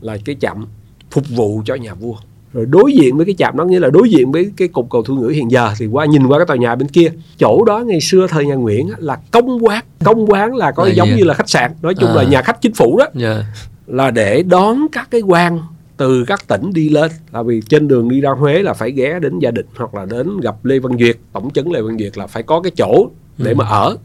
[0.00, 0.66] là cái trạm
[1.10, 2.14] phục vụ cho nhà vua
[2.52, 5.02] rồi đối diện với cái trạm đó nghĩa là đối diện với cái cục cầu
[5.02, 7.78] thủ ngữ hiện giờ thì qua nhìn qua cái tòa nhà bên kia chỗ đó
[7.78, 11.08] ngày xưa thời nhà Nguyễn á, là công quán công quán là có Là giống
[11.08, 11.14] gì?
[11.16, 12.14] như là khách sạn nói chung À.
[12.14, 13.44] là nhà khách chính phủ đó Dạ.
[13.86, 15.58] là để đón các cái quan
[15.96, 17.10] từ các tỉnh đi lên.
[17.32, 20.04] Là vì trên đường đi ra Huế là phải ghé đến gia đình hoặc là
[20.04, 21.16] đến gặp Lê Văn Duyệt.
[21.32, 23.54] Tổng chấn Lê Văn Duyệt là phải có cái chỗ để Ừ.
[23.54, 23.96] mà ở.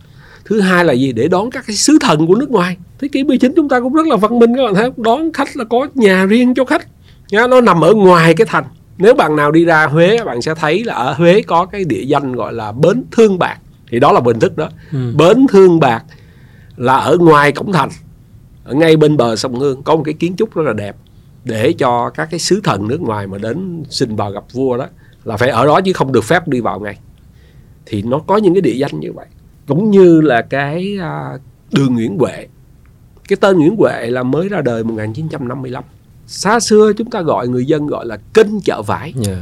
[0.46, 1.12] Thứ hai là gì?
[1.12, 2.78] Để đón các cái sứ thần của nước ngoài.
[3.00, 5.58] Thế kỷ 19 chúng ta cũng rất là văn minh các bạn thấy đón khách
[5.58, 6.88] là có nhà riêng cho khách.
[7.32, 8.64] Nha, nó nằm ở ngoài cái thành.
[8.98, 12.02] Nếu bạn nào đi ra Huế bạn sẽ thấy là ở Huế có cái địa
[12.02, 13.58] danh gọi là bến Thương Bạc.
[13.92, 14.70] Thì đó là bình thức đó.
[14.92, 15.14] Ừ.
[15.18, 16.04] bến Thương Bạc
[16.78, 17.90] là ở ngoài cổng thành
[18.64, 19.84] ở ngay bên bờ sông Hương.
[19.84, 20.96] Có một cái kiến trúc rất là đẹp
[21.48, 24.86] để cho các cái sứ thần nước ngoài mà đến xin vào gặp vua đó
[25.24, 26.98] là phải ở đó chứ không được phép đi vào ngay
[27.86, 29.26] thì nó có những cái địa danh như vậy
[29.68, 31.38] cũng như là cái à,
[31.72, 32.48] đường Nguyễn Huệ
[33.28, 35.84] cái tên Nguyễn Huệ là mới ra đời 1955
[36.28, 39.38] xa xưa chúng ta gọi người dân gọi là kênh chợ vải Dạ.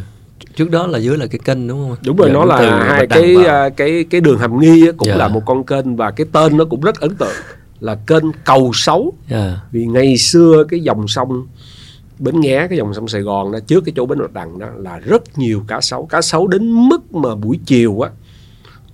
[0.55, 1.97] Trước đó là dưới là cái kênh đúng không?
[2.05, 3.45] đúng rồi Dạ, nó từ là hai cái vào.
[3.45, 5.15] à, cái cái đường hàm nghi cũng Dạ.
[5.15, 7.33] là một con kênh và cái tên nó cũng rất ấn tượng
[7.79, 9.59] là kênh cầu sấu Dạ.
[9.71, 11.47] vì ngày xưa cái dòng sông
[12.19, 14.67] Bến Nghé cái dòng sông Sài Gòn đó trước cái chỗ bến Bạch Đằng đó
[14.77, 18.09] là rất nhiều cá sấu cá sấu đến mức mà buổi chiều á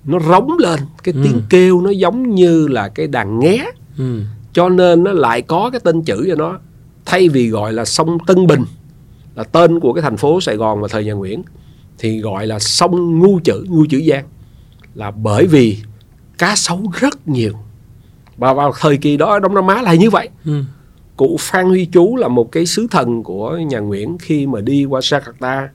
[0.04, 1.40] nó rống lên cái tiếng Ừ.
[1.50, 3.64] kêu nó giống như là cái đàn nghé
[3.98, 4.20] Ừ.
[4.52, 6.58] cho nên nó lại có cái tên chữ cho nó
[7.04, 8.64] thay vì gọi là sông Tân Bình
[9.34, 11.42] là tên của cái thành phố Sài Gòn vào thời nhà Nguyễn
[11.98, 14.24] thì gọi là sông Ngu Chữ Ngu Chữ Giang
[14.94, 15.78] là bởi vì
[16.38, 17.52] cá sấu rất nhiều
[18.36, 20.62] và vào thời kỳ đó ở Đông Nam Á là như vậy Ừ.
[21.22, 24.84] cụ Phan Huy Chú là một cái sứ thần của nhà Nguyễn khi mà đi
[24.84, 25.68] qua Jakarta.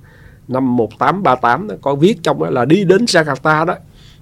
[0.47, 3.75] Năm 1838 đó, có viết trong đó là đi đến Jakarta đó.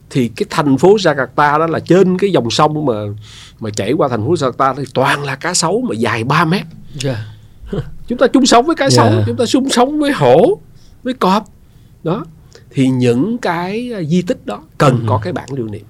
[0.09, 2.93] Thì cái thành phố Jakarta đó là trên cái dòng sông mà
[3.59, 6.65] mà chảy qua thành phố Jakarta thì toàn là cá sấu mà dài 3 mét.
[7.03, 7.17] Yeah.
[8.07, 9.23] chúng ta chung sống với cá sấu Yeah.
[9.27, 10.59] chúng ta chung sống với hổ
[11.03, 11.45] với cọp.
[12.03, 12.25] Đó.
[12.71, 15.85] Thì những cái uh, di tích đó cần có cái bản lưu niệm.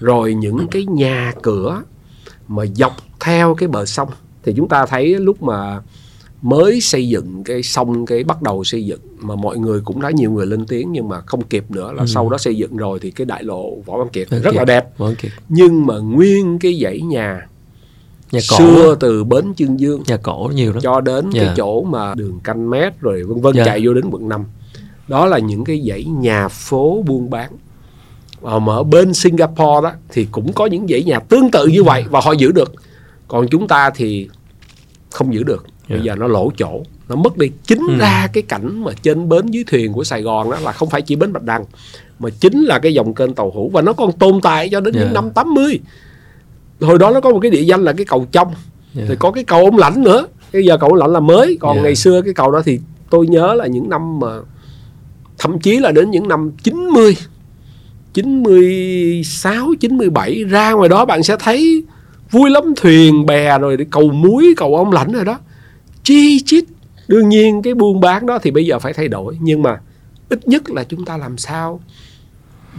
[0.00, 1.82] Rồi những cái nhà cửa
[2.48, 4.08] mà dọc theo cái bờ sông
[4.44, 5.80] thì chúng ta thấy lúc mà
[6.42, 10.10] mới xây dựng cái sông cái bắt đầu xây dựng mà mọi người cũng đã
[10.10, 12.98] nhiều người lên tiếng nhưng mà không kịp nữa là sau đó xây dựng rồi
[13.02, 14.58] thì cái đại lộ võ văn kiệt Văn rất Kiệt.
[14.58, 14.88] là đẹp
[15.18, 15.32] Kiệt.
[15.48, 17.46] nhưng mà nguyên cái dãy nhà,
[18.32, 18.58] Nhà cổ.
[18.58, 20.80] xưa từ bến chương dương Nhà cổ nhiều lắm.
[20.82, 21.54] cho đến cái Dạ.
[21.56, 23.64] chỗ mà đường canh mét rồi vân vân Dạ.
[23.64, 24.44] chạy vô đến quận 5
[25.08, 27.50] đó là những cái dãy nhà phố buôn bán
[28.42, 31.82] Ờ, mà ở bên Singapore đó thì cũng có những dãy nhà tương tự như
[31.82, 32.72] vậy và họ giữ được
[33.28, 34.28] còn chúng ta thì
[35.12, 36.04] không giữ được bây Dạ.
[36.04, 37.94] giờ nó lỗ chỗ nó mất đi chính Ừ.
[37.98, 41.02] ra cái cảnh mà trên bến dưới thuyền của Sài Gòn đó là không phải
[41.02, 41.64] chỉ bến Bạch Đằng
[42.18, 44.94] mà chính là cái dòng kênh tàu hủ và nó còn tồn tại cho đến
[44.94, 45.00] Dạ.
[45.00, 45.80] những năm 80
[46.80, 48.54] hồi đó nó có một cái địa danh là cái cầu trong
[48.94, 49.04] Dạ.
[49.08, 51.76] thì có cái cầu ông lãnh nữa bây giờ cầu ông lãnh là mới còn
[51.76, 51.82] Dạ.
[51.82, 52.78] ngày xưa cái cầu đó thì
[53.10, 54.28] tôi nhớ là những năm mà
[55.38, 57.16] thậm chí là đến những năm 90
[58.14, 61.84] 96 97 ra ngoài đó bạn sẽ thấy
[62.34, 65.38] vui lắm thuyền bè rồi đi cầu muối cầu ông lãnh rồi đó
[66.04, 66.64] chi chít
[67.08, 69.80] đương nhiên cái buôn bán đó thì bây giờ phải thay đổi nhưng mà
[70.28, 71.80] ít nhất là chúng ta làm sao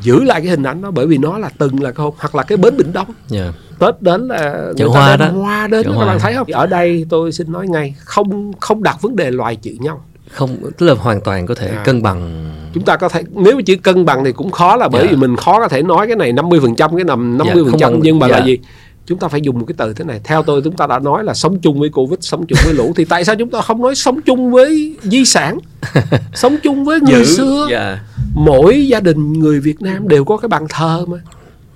[0.02, 2.44] giữ lại cái hình ảnh đó bởi vì nó là từng là không hoặc là
[2.44, 3.52] cái bến Bình Đông Dạ.
[3.80, 5.40] Tết đến là Chợ hoa đem đó.
[5.42, 6.06] hoa đến Chợ các hoa.
[6.06, 9.56] bạn thấy không ở đây tôi xin nói ngay không không đặt vấn đề loài
[9.56, 10.02] chữ nhau
[10.32, 11.82] Không, tức là hoàn toàn có thể À.
[11.86, 12.52] cân bằng.
[12.74, 15.12] chúng ta có thể nếu chữ cân bằng thì cũng khó là bởi Dạ.
[15.12, 18.20] vì mình khó có thể nói cái này 50% cái nằm 50% không bằng- nhưng
[18.20, 18.46] mà là dạ.
[18.46, 18.58] gì
[19.06, 20.22] chúng ta phải dùng một cái từ thế này.
[20.24, 22.94] Theo tôi chúng ta đã nói là sống chung với covid sống chung với lũ.
[22.96, 25.58] Thì tại sao chúng ta không nói sống chung với di sản?
[26.34, 27.68] Sống chung với người xưa.
[27.72, 28.00] Dạ.
[28.34, 31.18] mỗi gia đình người Việt Nam đều có cái bàn thờ mà.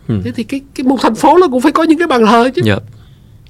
[0.07, 0.21] Ừ.
[0.23, 2.49] thế thì cái cái một thành phố nó cũng phải có những cái bàn thờ
[2.55, 2.61] chứ.
[2.65, 2.77] Dạ.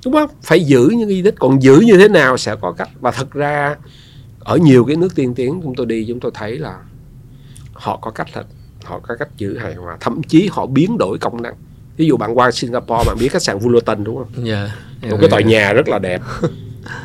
[0.05, 0.29] đúng không?
[0.43, 1.35] Phải giữ những di tích.
[1.39, 2.89] Còn giữ như thế nào sẽ có cách.
[2.99, 3.75] Và thật ra
[4.39, 6.77] ở nhiều cái nước tiên tiến chúng tôi đi chúng tôi thấy là
[7.73, 8.45] họ có cách thật.
[8.83, 9.97] Họ có cách giữ hài hòa.
[9.99, 11.55] Thậm chí họ biến đổi công năng
[11.99, 14.69] ví dụ bạn qua Singapore bạn biết khách sạn Fullerton đúng không Dạ.
[15.11, 16.21] một cái tòa nhà rất là đẹp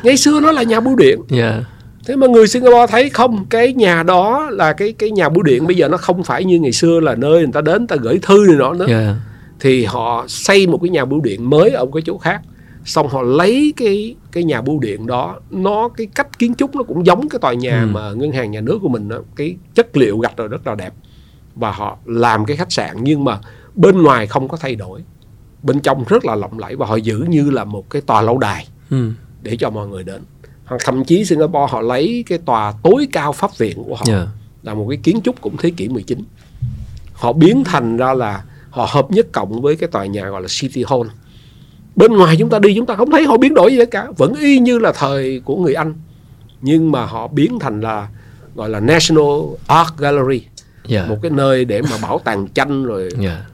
[0.03, 1.63] ngày xưa nó là nhà bưu điện Dạ.
[2.07, 5.67] thế mà người Singapore thấy không cái nhà đó là cái cái nhà bưu điện
[5.67, 7.95] bây giờ nó không phải như ngày xưa là nơi người ta đến người ta
[7.95, 9.15] gửi thư này nọ nữa Dạ.
[9.59, 12.41] thì họ xây một cái nhà bưu điện mới ở một cái chỗ khác
[12.85, 16.83] xong họ lấy cái cái nhà bưu điện đó nó cái cách kiến trúc nó
[16.83, 17.87] cũng giống cái tòa nhà Ừ.
[17.91, 20.75] mà ngân hàng nhà nước của mình đó, cái chất liệu gạch rồi rất là
[20.75, 20.93] đẹp
[21.55, 23.37] và họ làm cái khách sạn nhưng mà
[23.75, 25.03] bên ngoài không có thay đổi
[25.63, 28.37] bên trong rất là lộng lẫy và họ giữ như là một cái tòa lâu
[28.37, 29.11] đài Ừ.
[29.41, 30.21] để cho mọi người đến
[30.65, 34.27] hoặc thậm chí Singapore họ lấy cái tòa tối cao pháp viện của họ Dạ.
[34.63, 36.19] là một cái kiến trúc cũng thế kỷ 19
[37.13, 40.47] họ biến thành ra là họ hợp nhất cộng với cái tòa nhà gọi là
[40.59, 41.01] City Hall
[41.95, 44.07] bên ngoài chúng ta đi chúng ta không thấy họ biến đổi gì hết cả
[44.17, 45.93] vẫn y như là thời của người Anh
[46.61, 48.07] nhưng mà họ biến thành là
[48.55, 49.25] gọi là National
[49.67, 50.43] Art Gallery
[50.87, 51.05] Dạ.
[51.05, 53.45] một cái nơi để mà bảo tàng tranh rồi Dạ.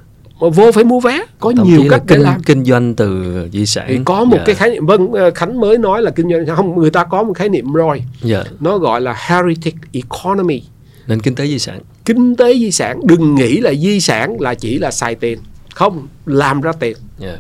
[0.50, 3.24] Vô phải mua vé có Thậm nhiều cách để kinh, làm kinh doanh từ
[3.54, 3.86] di sản.
[3.90, 4.44] thì có một Dạ.
[4.46, 7.24] cái khái niệm vâng ờ, Khánh mới nói là kinh doanh không người ta có
[7.24, 8.44] một khái niệm rồi Dạ.
[8.60, 10.62] nó gọi là heritage economy
[11.08, 11.80] Nền kinh tế di sản.
[12.06, 15.40] kinh tế di sản đừng nghĩ là di sản là chỉ là xài tiền
[15.76, 17.38] không làm ra tiền Dạ.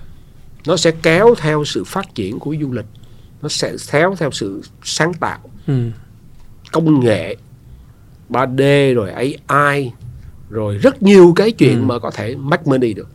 [0.68, 2.86] nó sẽ kéo theo sự phát triển của du lịch
[3.42, 5.74] nó sẽ kéo theo sự sáng tạo Ừ.
[6.72, 7.36] công nghệ
[8.30, 9.10] 3D rồi
[9.48, 9.92] AI
[10.52, 11.86] rồi rất nhiều cái chuyện Ừ.
[11.86, 13.08] mà có thể make money được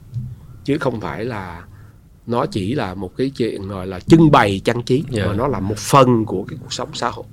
[0.65, 1.63] chứ không phải là
[2.27, 5.27] nó chỉ là một cái chuyện gọi là trưng bày trang trí Dạ.
[5.27, 7.25] mà nó là một phần của cái cuộc sống xã hội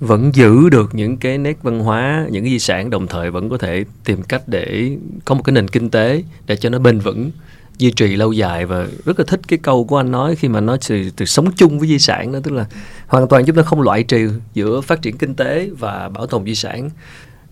[0.00, 3.48] vẫn giữ được những cái nét văn hóa những cái di sản đồng thời vẫn
[3.50, 6.98] có thể tìm cách để có một cái nền kinh tế để cho nó bền
[6.98, 7.30] vững
[7.78, 10.60] duy trì lâu dài và rất là thích cái câu của anh nói khi mà
[10.60, 12.66] nói từ, từ sống chung với di sản đó tức là
[13.06, 16.44] hoàn toàn chúng ta không loại trừ giữa phát triển kinh tế và bảo tồn
[16.46, 16.90] di sản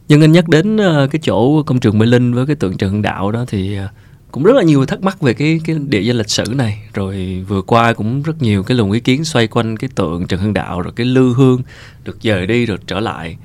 [0.09, 2.91] nhưng anh nhắc đến ờ, cái chỗ công trường Mê Linh với cái tượng Trần
[2.91, 3.89] Hưng Đạo đó thì ờ,
[4.33, 7.45] cũng rất là nhiều thắc mắc về cái cái địa danh lịch sử này rồi
[7.49, 10.55] vừa qua cũng rất nhiều cái luồng ý kiến xoay quanh cái tượng Trần Hưng
[10.55, 11.63] Đạo rồi cái lư hương
[12.05, 13.37] được dời đi rồi trở lại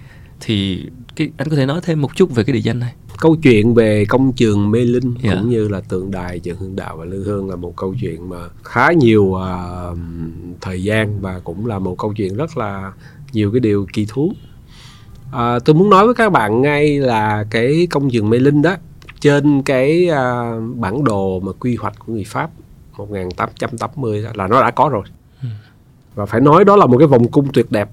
[0.41, 0.85] thì
[1.15, 3.73] cái anh có thể nói thêm một chút về cái địa danh này câu chuyện
[3.73, 5.31] về công trường Mê Linh Dạ.
[5.33, 8.29] cũng như là tượng đài Trần Hưng Đạo và Lư Hương là một câu chuyện
[8.29, 9.55] mà khá nhiều à,
[10.61, 12.91] thời gian và cũng là một câu chuyện rất là
[13.33, 14.33] nhiều cái điều kỳ thú.
[15.33, 18.75] À, tôi muốn nói với các bạn ngay là cái công trường Mê Linh đó
[19.21, 22.49] trên cái à, bản đồ mà quy hoạch của người Pháp
[22.97, 25.03] 1880 đó, là nó đã có rồi.
[26.15, 27.89] Và phải nói đó là một cái vòng cung tuyệt đẹp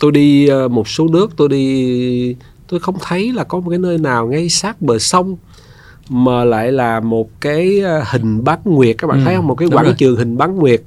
[0.00, 2.36] tôi đi ờ, một số nước tôi đi
[2.68, 5.36] tôi không thấy là có một cái nơi nào ngay sát bờ sông
[6.08, 9.54] mà lại là một cái ờ, hình bán nguyệt các bạn Ừ, thấy không một
[9.54, 9.94] cái quảng rồi.
[9.98, 10.82] trường hình bán nguyệt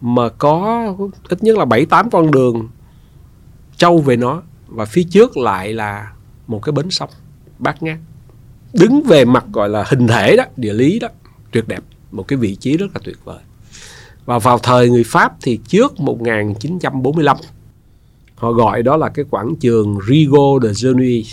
[0.00, 0.86] mà có
[1.28, 2.68] ít nhất là bảy tám con đường
[3.82, 6.12] trâu về nó và phía trước lại là
[6.46, 7.10] một cái bến sông,
[7.58, 7.98] bát ngát.
[8.72, 11.08] Đứng về mặt gọi là hình thể đó, địa lý đó,
[11.50, 11.80] tuyệt đẹp,
[12.12, 13.38] một cái vị trí rất là tuyệt vời.
[14.24, 17.36] Và vào thời người Pháp thì trước 1945
[18.34, 21.26] họ gọi đó là cái quảng trường Rigaud de Genui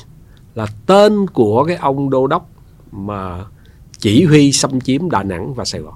[0.56, 2.50] là tên của cái ông đô đốc
[2.92, 3.46] mà
[4.00, 5.96] chỉ huy xâm chiếm Đà Nẵng và Sài Gòn.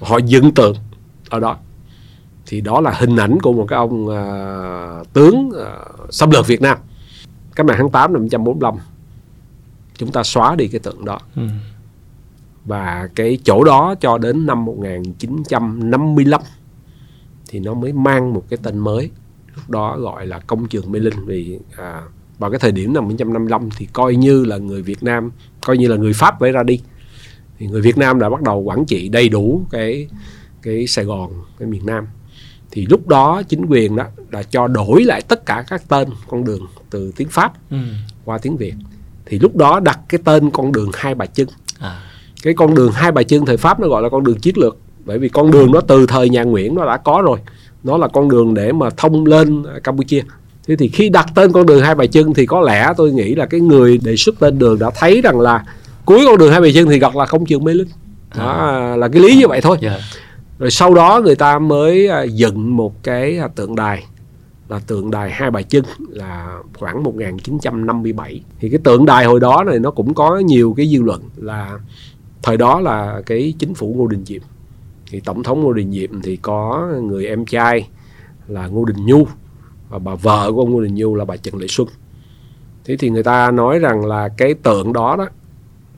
[0.00, 0.76] Họ dựng tượng
[1.28, 1.56] ở đó
[2.48, 4.24] thì đó là hình ảnh của một cái ông à,
[5.12, 5.78] tướng à,
[6.10, 6.78] xâm lược Việt Nam.
[7.54, 8.74] Cách mạng tháng 8 năm 1945
[9.94, 11.18] chúng ta xóa đi cái tượng đó.
[11.36, 11.42] Ừ.
[12.64, 16.40] và cái chỗ đó cho đến năm 1955
[17.48, 19.10] thì nó mới mang một cái tên mới.
[19.54, 22.02] Lúc đó gọi là công trường Mê Linh vì à,
[22.38, 25.30] vào cái thời điểm năm 1955 thì coi như là người Việt Nam
[25.60, 26.80] coi như là người Pháp phải ra đi.
[27.58, 30.08] Thì người Việt Nam đã bắt đầu quản trị đầy đủ cái
[30.62, 32.06] cái Sài Gòn cái miền Nam
[32.78, 36.44] thì lúc đó chính quyền đó đã cho đổi lại tất cả các tên con
[36.44, 37.76] đường từ tiếng Pháp Ừ.
[38.24, 38.74] qua tiếng Việt.
[39.26, 41.48] Thì lúc đó đặt cái tên con đường Hai Bà Trưng
[41.78, 42.00] À.
[42.42, 44.76] cái con đường Hai Bà Trưng thời Pháp nó gọi là con đường chiến lược
[45.04, 47.38] bởi vì con đường đó từ thời nhà Nguyễn nó đã có rồi.
[47.84, 50.22] Nó là con đường để mà thông lên Campuchia.
[50.68, 53.34] Thế thì khi đặt tên con đường Hai Bà Trưng thì có lẽ tôi nghĩ
[53.34, 55.64] là cái người đề xuất tên đường đã thấy rằng là
[56.04, 57.88] cuối con đường Hai Bà Trưng thì gọi là công trường Mê Linh.
[58.38, 59.76] Đó là cái lý như vậy thôi.
[59.80, 59.98] Dạ
[60.58, 64.06] rồi sau đó người ta mới à, dựng một cái à, tượng đài,
[64.68, 69.64] là tượng đài Hai Bà Trưng là khoảng 1957 thì cái tượng đài hồi đó
[69.66, 71.78] này nó cũng có nhiều cái dư luận là
[72.42, 74.42] thời đó là cái chính phủ Ngô Đình Diệm.
[75.10, 77.88] Thì tổng thống Ngô Đình Diệm thì có người em trai
[78.46, 79.26] là Ngô Đình Nhu
[79.88, 81.88] và bà vợ của ông Ngô Đình Nhu là bà Trần Lệ Xuân.
[82.84, 85.26] Thế thì người ta nói rằng là cái tượng đó đó,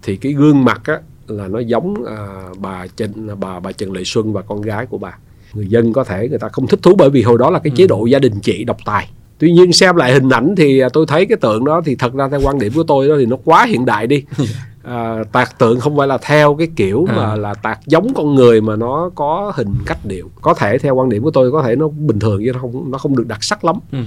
[0.03, 1.01] thì cái gương mặt á
[1.31, 2.27] là nó giống à,
[2.59, 5.19] bà Trần bà bà Trần Lệ Xuân và con gái của bà.
[5.55, 7.73] Người dân có thể người ta không thích thú bởi vì hồi đó là cái
[7.77, 9.11] chế độ gia đình trị độc tài.
[9.39, 12.13] Tuy nhiên xem lại hình ảnh thì à, tôi thấy cái tượng đó thì thật
[12.15, 14.25] ra theo quan điểm của tôi đó thì nó quá hiện đại đi.
[14.83, 17.37] À, tạc tượng không phải là theo cái kiểu mà À.
[17.37, 20.31] là tạc giống con người mà nó có hình cách điệu.
[20.41, 22.91] Có thể theo quan điểm của tôi có thể nó bình thường chứ nó không
[22.91, 23.77] nó không được đặc sắc lắm.
[23.93, 23.99] Ừ.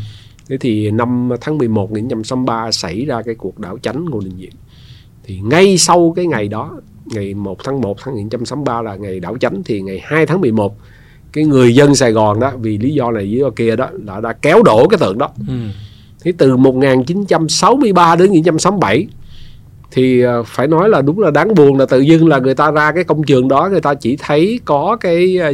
[0.49, 4.51] thế thì năm tháng 11 1963 xảy ra cái cuộc đảo chánh Ngô Đình Diệm.
[5.23, 6.71] Thì ngay sau cái ngày đó
[7.05, 10.75] ngày 1 tháng 1 tháng 1963 là ngày đảo chánh thì ngày 2 tháng 11
[11.33, 14.19] cái người dân Sài Gòn đó vì lý do này lý do kia đó đã
[14.21, 15.53] đã kéo đổ cái tượng đó Ừ.
[16.23, 19.07] Thế từ 1963 đến 1967
[19.91, 22.71] thì ờ, phải nói là đúng là đáng buồn là tự dưng là người ta
[22.71, 25.53] ra cái công trường đó người ta chỉ thấy có cái ờ,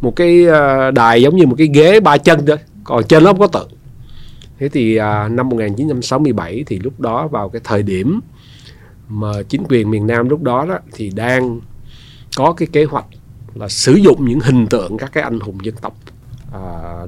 [0.00, 3.30] một cái ờ, đài giống như một cái ghế ba chân thôi còn trên nó
[3.30, 3.68] không có tượng
[4.58, 8.20] thế thì à, năm 1967 thì lúc đó vào cái thời điểm
[9.08, 11.60] mà chính quyền miền Nam lúc đó đó thì đang
[12.36, 13.04] có cái kế hoạch
[13.54, 15.96] là sử dụng những hình tượng các cái anh hùng dân tộc
[16.52, 16.60] à,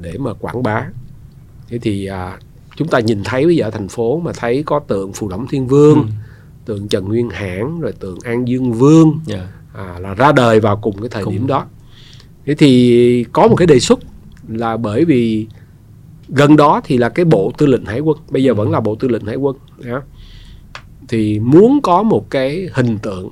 [0.02, 0.86] để mà quảng bá
[1.68, 2.38] thế thì à,
[2.76, 5.46] chúng ta nhìn thấy bây giờ ở thành phố mà thấy có tượng Phù Đổng
[5.48, 6.02] Thiên Vương Ừ.
[6.64, 9.48] tượng Trần Nguyên Hãn rồi tượng An Dương Vương Dạ.
[9.74, 11.32] à, là ra đời vào cùng cái thời Cùng.
[11.32, 11.66] điểm đó
[12.46, 13.98] thế thì có một cái đề xuất
[14.48, 15.46] là bởi vì
[16.28, 18.94] gần đó thì là cái bộ tư lệnh hải quân bây giờ vẫn là bộ
[18.94, 20.02] tư lệnh hải quân đó.
[21.08, 23.28] Thì muốn có một cái hình tượng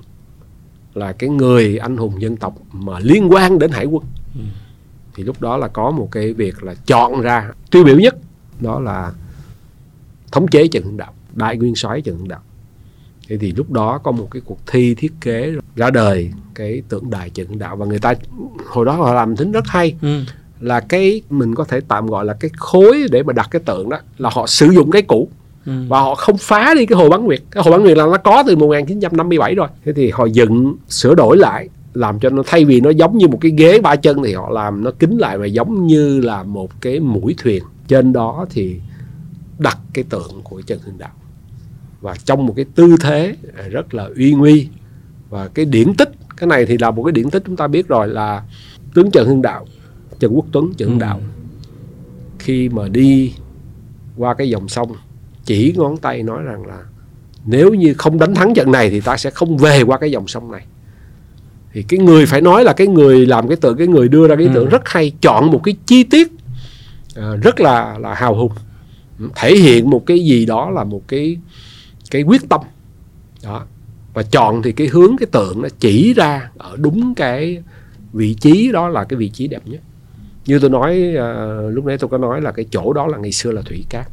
[0.94, 4.04] là cái người anh hùng dân tộc mà liên quan đến hải quân
[4.34, 4.40] Ừ.
[5.14, 8.16] thì lúc đó là có một cái việc là chọn ra tiêu biểu nhất
[8.60, 9.12] đó là
[10.32, 12.40] thống chế Trần Hưng Đạo đại nguyên soái Trần Hưng Đạo
[13.28, 17.10] thế thì lúc đó có một cái cuộc thi thiết kế ra đời cái tượng
[17.10, 18.14] đài Trần Hưng Đạo và người ta
[18.66, 20.20] hồi đó họ làm tính rất hay Ừ.
[20.60, 23.88] là cái mình có thể tạm gọi là cái khối để mà đặt cái tượng
[23.88, 25.28] đó là họ sử dụng cái cũ
[25.68, 25.72] Ừ.
[25.88, 28.16] và họ không phá đi cái hồ bán nguyệt cái hồ bán nguyệt là nó
[28.16, 29.68] có từ 1957 rồi.
[29.84, 33.28] Thế thì họ dựng sửa đổi lại làm cho nó thay vì nó giống như
[33.28, 36.42] một cái ghế ba chân thì họ làm nó kính lại và giống như là
[36.42, 37.62] một cái mũi thuyền.
[37.88, 38.80] Trên đó thì
[39.58, 41.12] đặt cái tượng của Trần Hưng Đạo.
[42.00, 43.36] Và trong một cái tư thế
[43.70, 44.68] rất là uy nguy
[45.30, 47.88] và cái điển tích cái này thì là một cái điển tích chúng ta biết
[47.88, 48.42] rồi là
[48.94, 49.66] tướng Trần Hưng Đạo
[50.18, 51.02] Trần Quốc Tuấn Trần Hưng Ừ.
[51.02, 51.20] Đạo.
[52.38, 53.34] Khi mà đi
[54.16, 54.92] qua cái dòng sông
[55.48, 56.78] chỉ ngón tay nói rằng là
[57.46, 60.28] nếu như không đánh thắng trận này thì ta sẽ không về qua cái dòng
[60.28, 60.64] sông này.
[61.72, 64.36] Thì cái người phải nói là cái người làm cái tượng cái người đưa ra
[64.36, 64.52] cái Ừ.
[64.54, 66.32] tượng rất hay chọn một cái chi tiết
[67.16, 68.52] à, rất là là hào hùng
[69.36, 71.38] thể hiện một cái gì đó là một cái
[72.10, 72.60] cái quyết tâm.
[73.44, 73.66] Đó.
[74.14, 77.62] Và chọn thì cái hướng cái tượng nó chỉ ra ở đúng cái
[78.12, 79.80] vị trí đó là cái vị trí đẹp nhất.
[80.46, 83.32] Như tôi nói uh, lúc nãy tôi có nói là cái chỗ đó là ngày
[83.32, 84.08] xưa là thủy cát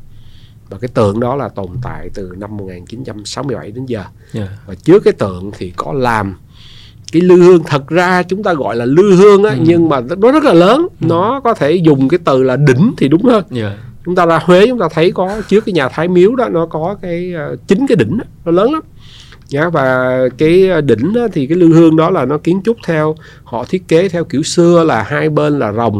[0.70, 4.04] và cái tượng đó là tồn tại từ năm 1967 đến giờ
[4.34, 4.50] yeah.
[4.68, 6.36] và trước cái tượng thì có làm
[7.12, 9.58] cái lư hương thật ra chúng ta gọi là lư hương á ừ.
[9.62, 11.08] nhưng mà nó rất là lớn ừ.
[11.08, 13.74] nó có thể dùng cái từ là đỉnh thì đúng hơn yeah.
[14.06, 16.66] chúng ta ra Huế chúng ta thấy có trước cái nhà Thái Miếu đó nó
[16.66, 18.82] có cái uh, chính cái đỉnh đó, nó lớn lắm
[19.50, 23.16] Nhá, và cái đỉnh đó, thì cái lư hương đó là nó kiến trúc theo
[23.44, 26.00] họ thiết kế theo kiểu xưa là hai bên là rồng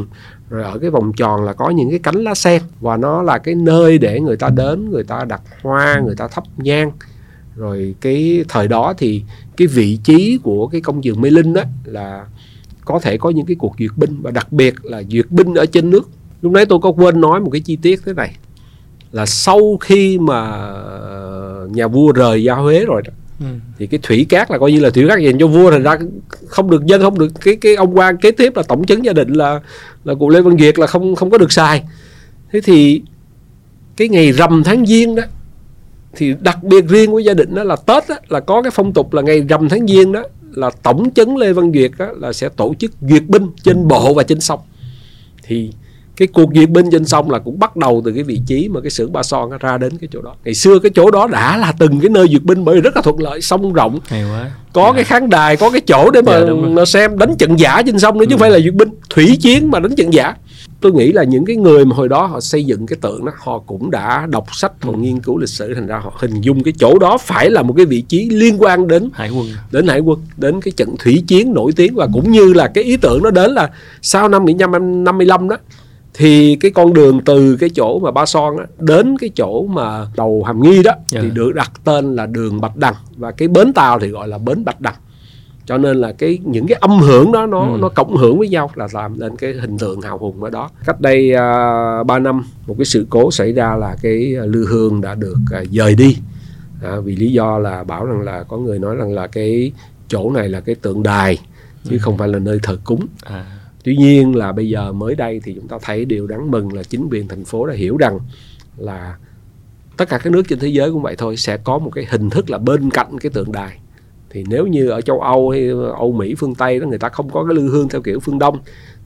[0.50, 3.38] rồi ở cái vòng tròn là có những cái cánh lá sen và nó là
[3.38, 6.92] cái nơi để người ta đến, người ta đặt hoa, người ta thắp nhang.
[7.56, 9.24] Rồi cái thời đó thì
[9.58, 12.26] cái vị trí của cái công trường mê linh đó là
[12.86, 15.66] có thể có những cái cuộc duyệt binh và đặc biệt là duyệt binh ở
[15.66, 16.10] trên nước.
[16.42, 18.36] Lúc nãy tôi có quên nói một cái chi tiết thế này,
[19.12, 20.72] là sau khi mà
[21.70, 23.46] nhà vua rời gia huế rồi đó Ừ.
[23.78, 25.98] thì cái thủy cát là coi như là thủy cát dành cho vua thành ra
[26.48, 29.14] không được dân không được cái cái ông quan kế tiếp là tổng chứng gia
[29.14, 29.60] đình là
[30.04, 31.84] là cụ lê văn việt là không không có được xài
[32.52, 33.02] thế thì
[33.98, 35.24] cái ngày rằm tháng giêng đó
[36.16, 38.94] thì đặc biệt riêng của gia đình đó là tết đó, là có cái phong
[38.94, 42.34] tục là ngày rằm tháng giêng đó là tổng chấn lê văn việt đó, là
[42.34, 44.60] sẽ tổ chức duyệt binh trên bộ và trên sông
[45.44, 45.72] thì
[46.16, 48.82] cái cuộc duyệt binh trên sông là cũng bắt đầu từ cái vị trí mà
[48.82, 51.58] cái xưởng ba son ra đến cái chỗ đó ngày xưa cái chỗ đó đã
[51.58, 54.00] là từng cái nơi duyệt binh bởi vì rất là thuận lợi sông rộng
[54.74, 54.92] có dạ.
[54.96, 58.00] cái khán đài có cái chỗ để mà, dạ, mà xem đánh trận giả trên
[58.00, 58.44] sông nữa chứ không ừ.
[58.44, 60.36] phải là duyệt binh thủy chiến mà đánh trận giả
[60.82, 63.32] tôi nghĩ là những cái người mà hồi đó họ xây dựng cái tượng đó
[63.38, 64.98] họ cũng đã đọc sách họ ừ.
[64.98, 67.74] nghiên cứu lịch sử thành ra họ hình dung cái chỗ đó phải là một
[67.78, 71.24] cái vị trí liên quan đến hải quân đến hải quân đến cái trận thủy
[71.28, 73.70] chiến nổi tiếng và cũng như là cái ý tưởng nó đến là
[74.02, 75.58] sau năm 1955 đó
[76.18, 80.08] thì cái con đường từ cái chỗ mà ba son á, đến cái chỗ mà
[80.18, 81.06] đầu hàm nghi đó yeah.
[81.12, 81.34] thì dạ.
[81.34, 84.66] được đặt tên là đường bạch đằng và cái bến tàu thì gọi là bến
[84.66, 84.96] bạch đằng
[85.66, 87.78] cho nên là cái những cái âm hưởng đó nó ừ.
[87.82, 90.70] nó cộng hưởng với nhau là làm nên cái hình tượng hào hùng ở đó
[90.86, 94.46] cách đây uh, à, 3 năm một cái sự cố xảy ra là cái à,
[94.46, 96.18] lư hương đã được uh, dời đi
[96.84, 99.72] à, vì lý do là bảo rằng là có người nói rằng là cái
[100.08, 101.38] chỗ này là cái tượng đài
[101.84, 101.98] chứ ừ.
[102.02, 103.55] không phải là nơi thờ cúng à
[103.86, 106.84] tuy nhiên là bây giờ mới đây thì chúng ta thấy điều đáng mừng là
[106.84, 108.20] chính quyền thành phố đã hiểu rằng
[108.78, 109.16] là
[109.98, 112.30] tất cả các nước trên thế giới cũng vậy thôi sẽ có một cái hình
[112.30, 113.80] thức là bên cạnh cái tượng đài
[114.30, 117.30] thì nếu như ở châu Âu hay Âu Mỹ phương Tây đó người ta không
[117.30, 118.60] có cái lư hương theo kiểu phương Đông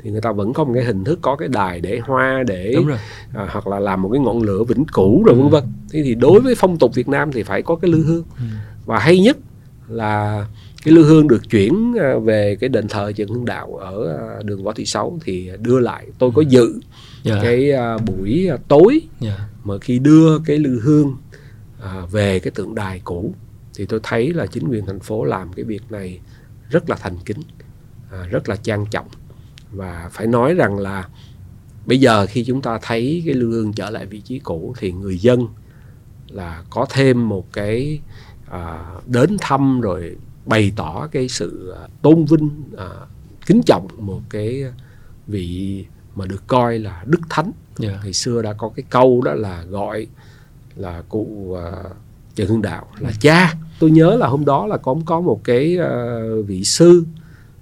[0.03, 2.75] thì người ta vẫn có một cái hình thức có cái đài để hoa để
[3.34, 5.41] à, hoặc là làm một cái ngọn lửa vĩnh cửu rồi ừ.
[5.41, 8.03] vân vân thế thì đối với phong tục Việt Nam thì phải có cái lư
[8.03, 8.43] hương ừ.
[8.86, 9.38] và hay nhất
[9.88, 10.45] là
[10.84, 14.43] cái lư hương được chuyển à, về cái đền thờ Trần Hưng Đạo ở à,
[14.43, 16.82] đường Võ Thị Sáu thì đưa lại tôi có dự yeah.
[17.23, 17.39] Dạ.
[17.43, 19.38] cái à, buổi tối yeah.
[19.39, 19.49] Dạ.
[19.63, 21.17] mà khi đưa cái lư hương
[22.11, 23.34] về cái tượng đài cũ
[23.75, 26.19] thì tôi thấy là chính quyền thành phố làm cái việc này
[26.69, 27.41] rất là thành kính
[28.30, 29.07] rất là trang trọng
[29.71, 31.09] và phải nói rằng là
[31.86, 34.91] bây giờ khi chúng ta thấy cái lư hương trở lại vị trí cũ thì
[34.91, 35.47] người dân
[36.27, 37.99] là có thêm một cái
[38.49, 40.15] à, đến thăm rồi
[40.50, 42.89] bày tỏ cái sự à, tôn vinh à,
[43.45, 44.64] kính trọng một cái
[45.28, 45.86] vị
[46.16, 47.93] mà được coi là đức thánh yeah.
[47.93, 48.00] Dạ.
[48.04, 50.08] ngày xưa đã có cái câu đó là gọi
[50.76, 51.58] là cụ uh,
[52.36, 55.78] Trần Hưng Đạo là cha tôi nhớ là hôm đó là có có một cái
[55.78, 57.06] uh, vị sư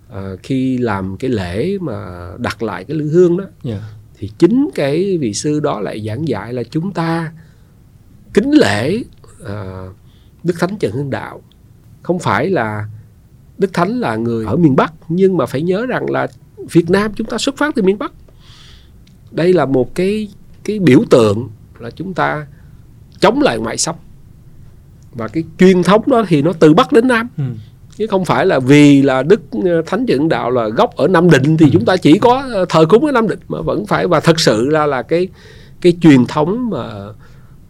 [0.10, 3.54] uh, khi làm cái lễ mà đặt lại cái lư hương đó yeah.
[3.64, 3.90] Dạ.
[4.18, 7.32] thì chính cái vị sư đó lại giảng dạy là chúng ta
[8.34, 9.04] kính lễ
[9.42, 9.96] uh,
[10.44, 11.42] Đức Thánh Trần Hưng Đạo
[12.08, 12.86] không phải là
[13.58, 16.28] Đức Thánh là người ở miền Bắc nhưng mà phải nhớ rằng là
[16.72, 18.12] Việt Nam chúng ta xuất phát từ miền Bắc
[19.32, 20.28] đây là một cái
[20.64, 21.50] cái biểu tượng
[21.80, 22.48] là chúng ta
[23.20, 23.96] chống lại ngoại xâm
[25.14, 27.44] và cái truyền thống đó thì nó từ Bắc đến Nam ừ.
[27.96, 29.42] chứ không phải là vì là Đức
[29.86, 31.70] Thánh Trần Đạo là gốc ở Nam Định thì ừ.
[31.74, 34.70] chúng ta chỉ có thờ cúng ở Nam Định mà vẫn phải và thật sự
[34.70, 35.28] ra là cái
[35.82, 36.90] cái truyền thống mà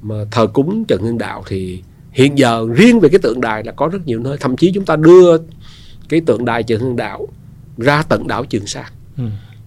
[0.01, 3.71] mà thờ cúng Trần Hưng Đạo thì hiện giờ riêng về cái tượng đài là
[3.71, 5.37] có rất nhiều nơi thậm chí chúng ta đưa
[6.09, 7.27] cái tượng đài Trần Hưng Đạo
[7.77, 9.23] ra tận đảo Trường Sa ừ.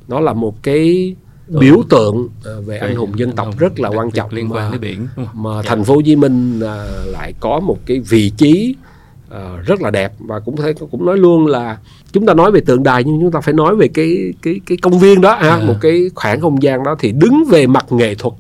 [0.09, 1.15] nó là một cái
[1.49, 4.81] biểu tượng ờ, về anh hùng dân tộc rất là quan trọng liên quan đến
[4.81, 5.63] biển mà dạ.
[5.69, 8.75] thành phố Hồ Chí Minh ờ, lại có một cái vị trí
[9.29, 11.79] ờ, rất là đẹp và cũng thấy cũng nói luôn là
[12.13, 14.79] chúng ta nói về tượng đài nhưng chúng ta phải nói về cái cái cái
[14.83, 15.65] công viên đó ha, à.
[15.67, 18.35] một cái khoảng không gian đó thì đứng về mặt nghệ thuật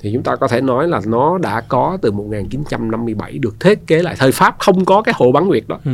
[0.00, 4.02] thì chúng ta có thể nói là nó đã có từ 1957 được thiết kế
[4.02, 5.90] lại thời Pháp không có cái hồ bán nguyệt đó ừ.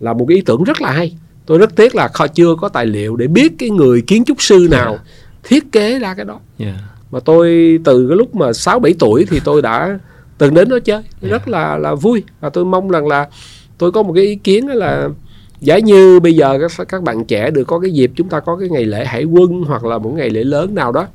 [0.00, 2.68] là một cái ý tưởng rất là hay tôi rất tiếc là kho chưa có
[2.68, 5.02] tài liệu để biết cái người kiến trúc sư nào yeah.
[5.44, 6.74] thiết kế ra cái đó yeah.
[7.10, 9.98] mà tôi từ cái lúc mà sáu bảy tuổi thì tôi đã
[10.38, 11.32] từng đến đó chơi yeah.
[11.32, 13.28] rất là là vui và tôi mong rằng là
[13.78, 15.08] tôi có một cái ý kiến là
[15.60, 18.56] giả như bây giờ các các bạn trẻ được có cái dịp chúng ta có
[18.56, 21.06] cái ngày lễ hải quân hoặc là một ngày lễ lớn nào đó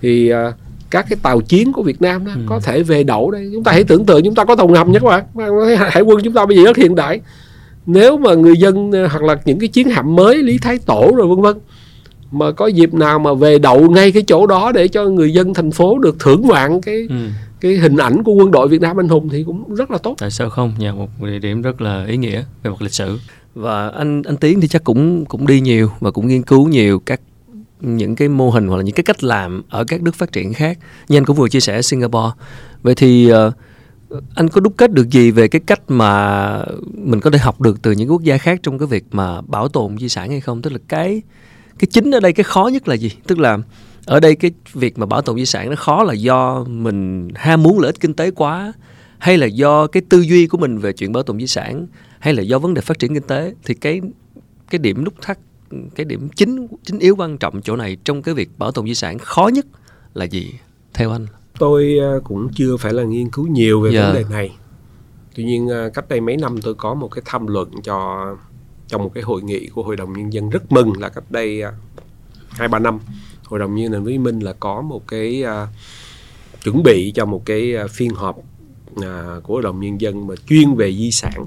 [0.00, 0.54] thì uh,
[0.94, 2.40] các cái tàu chiến của Việt Nam đó ừ.
[2.46, 4.92] có thể về đậu đây chúng ta hãy tưởng tượng chúng ta có tàu ngầm
[4.92, 5.24] nhé các bạn
[5.90, 7.20] hải quân chúng ta bây giờ rất hiện đại
[7.86, 11.12] nếu mà người dân ờ, hoặc là những cái chiến hạm mới Lý Thái Tổ
[11.16, 11.56] rồi vân vân
[12.30, 15.54] mà có dịp nào mà về đậu ngay cái chỗ đó để cho người dân
[15.54, 17.16] thành phố được thưởng ngoạn cái ừ.
[17.60, 20.14] cái hình ảnh của quân đội Việt Nam anh hùng thì cũng rất là tốt.
[20.18, 20.72] Tại sao không?
[20.78, 23.18] Nhà một địa điểm rất là ý nghĩa về mặt lịch sử.
[23.54, 27.02] Và anh anh Tiến thì chắc cũng cũng đi nhiều và cũng nghiên cứu nhiều
[27.06, 27.20] các
[27.80, 30.52] những cái mô hình hoặc là những cái cách làm ở các nước phát triển
[30.52, 30.78] khác.
[31.08, 32.30] Như anh cũng vừa chia sẻ ở Singapore.
[32.82, 33.54] Vậy thì uh,
[34.34, 37.82] anh có đúc kết được gì về cái cách mà mình có thể học được
[37.82, 40.62] từ những quốc gia khác trong cái việc mà bảo tồn di sản hay không?
[40.62, 41.22] Tức là cái
[41.78, 43.58] cái chính ở đây cái khó nhất là gì tức là
[44.06, 47.62] ở đây cái việc mà bảo tồn di sản nó khó là do mình ham
[47.62, 48.72] muốn lợi ích kinh tế quá
[49.18, 51.86] hay là do cái tư duy của mình về chuyện bảo tồn di sản
[52.18, 54.00] hay là do vấn đề phát triển kinh tế thì cái
[54.70, 55.38] cái điểm nút thắt
[55.94, 58.94] cái điểm chính chính yếu quan trọng chỗ này trong cái việc bảo tồn di
[58.94, 59.66] sản khó nhất
[60.14, 60.52] là gì
[60.94, 61.26] theo anh?
[61.58, 64.04] Tôi ờ, cũng chưa phải là nghiên cứu nhiều về yeah.
[64.04, 64.56] vấn đề này.
[65.34, 68.26] Tuy nhiên ờ, cách đây mấy năm tôi có một cái tham luận cho
[68.88, 71.62] trong một cái hội nghị của hội đồng nhân dân rất mừng là cách đây
[71.62, 71.72] à,
[72.48, 72.98] hai ba năm
[73.44, 75.68] hội đồng nhân dân Chí Minh là có một cái uh,
[76.64, 79.04] chuẩn bị cho một cái phiên họp uh,
[79.42, 81.46] của hội đồng nhân dân mà chuyên về di sản.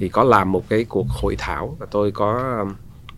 [0.00, 2.64] Thì có làm một cái cuộc hội thảo và tôi có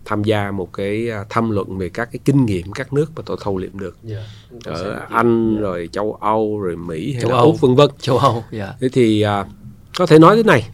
[0.07, 3.37] tham gia một cái tham luận về các cái kinh nghiệm các nước mà tôi
[3.41, 4.23] thâu liệm được yeah,
[4.65, 5.61] dạ, ở Anh yeah.
[5.61, 7.45] rồi châu Âu rồi Mỹ hay châu là Âu.
[7.45, 8.43] Úc vân vân châu Âu yeah.
[8.51, 8.73] Dạ.
[8.79, 9.47] thế thì uh,
[9.97, 10.69] có thể nói thế này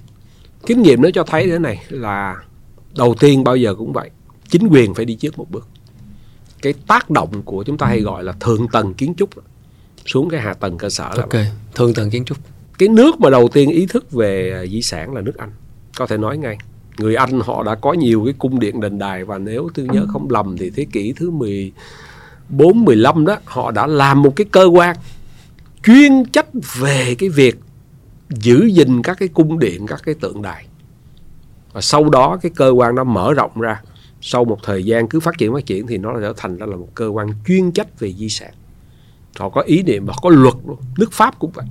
[0.65, 2.35] kinh nghiệm nó cho thấy thế này là
[2.97, 4.09] đầu tiên bao giờ cũng vậy
[4.49, 5.67] chính quyền phải đi trước một bước
[6.61, 9.29] cái tác động của chúng ta hay gọi là thượng tầng kiến trúc
[10.05, 12.37] xuống cái hạ tầng cơ sở là ok thượng tầng kiến trúc
[12.77, 15.51] cái nước mà đầu tiên ý thức về di sản là nước anh
[15.97, 16.57] có thể nói ngay
[16.97, 20.05] người anh họ đã có nhiều cái cung điện đền đài và nếu tôi nhớ
[20.09, 24.65] không lầm thì thế kỷ thứ 14 15 đó họ đã làm một cái cơ
[24.65, 24.95] quan
[25.83, 26.47] chuyên trách
[26.79, 27.59] về cái việc
[28.29, 30.65] giữ gìn các cái cung điện các cái tượng đài.
[31.73, 33.81] Và sau đó cái cơ quan đó mở rộng ra.
[34.21, 36.75] Sau một thời gian cứ phát triển phát triển thì nó trở thành ra là
[36.75, 38.53] một cơ quan chuyên trách về di sản.
[39.37, 40.77] Họ có ý niệm và có luật luôn.
[40.97, 41.65] Nước pháp cũng vậy.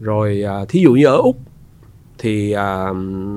[0.00, 1.38] Rồi à, thí dụ như ở úc
[2.22, 2.92] thì à,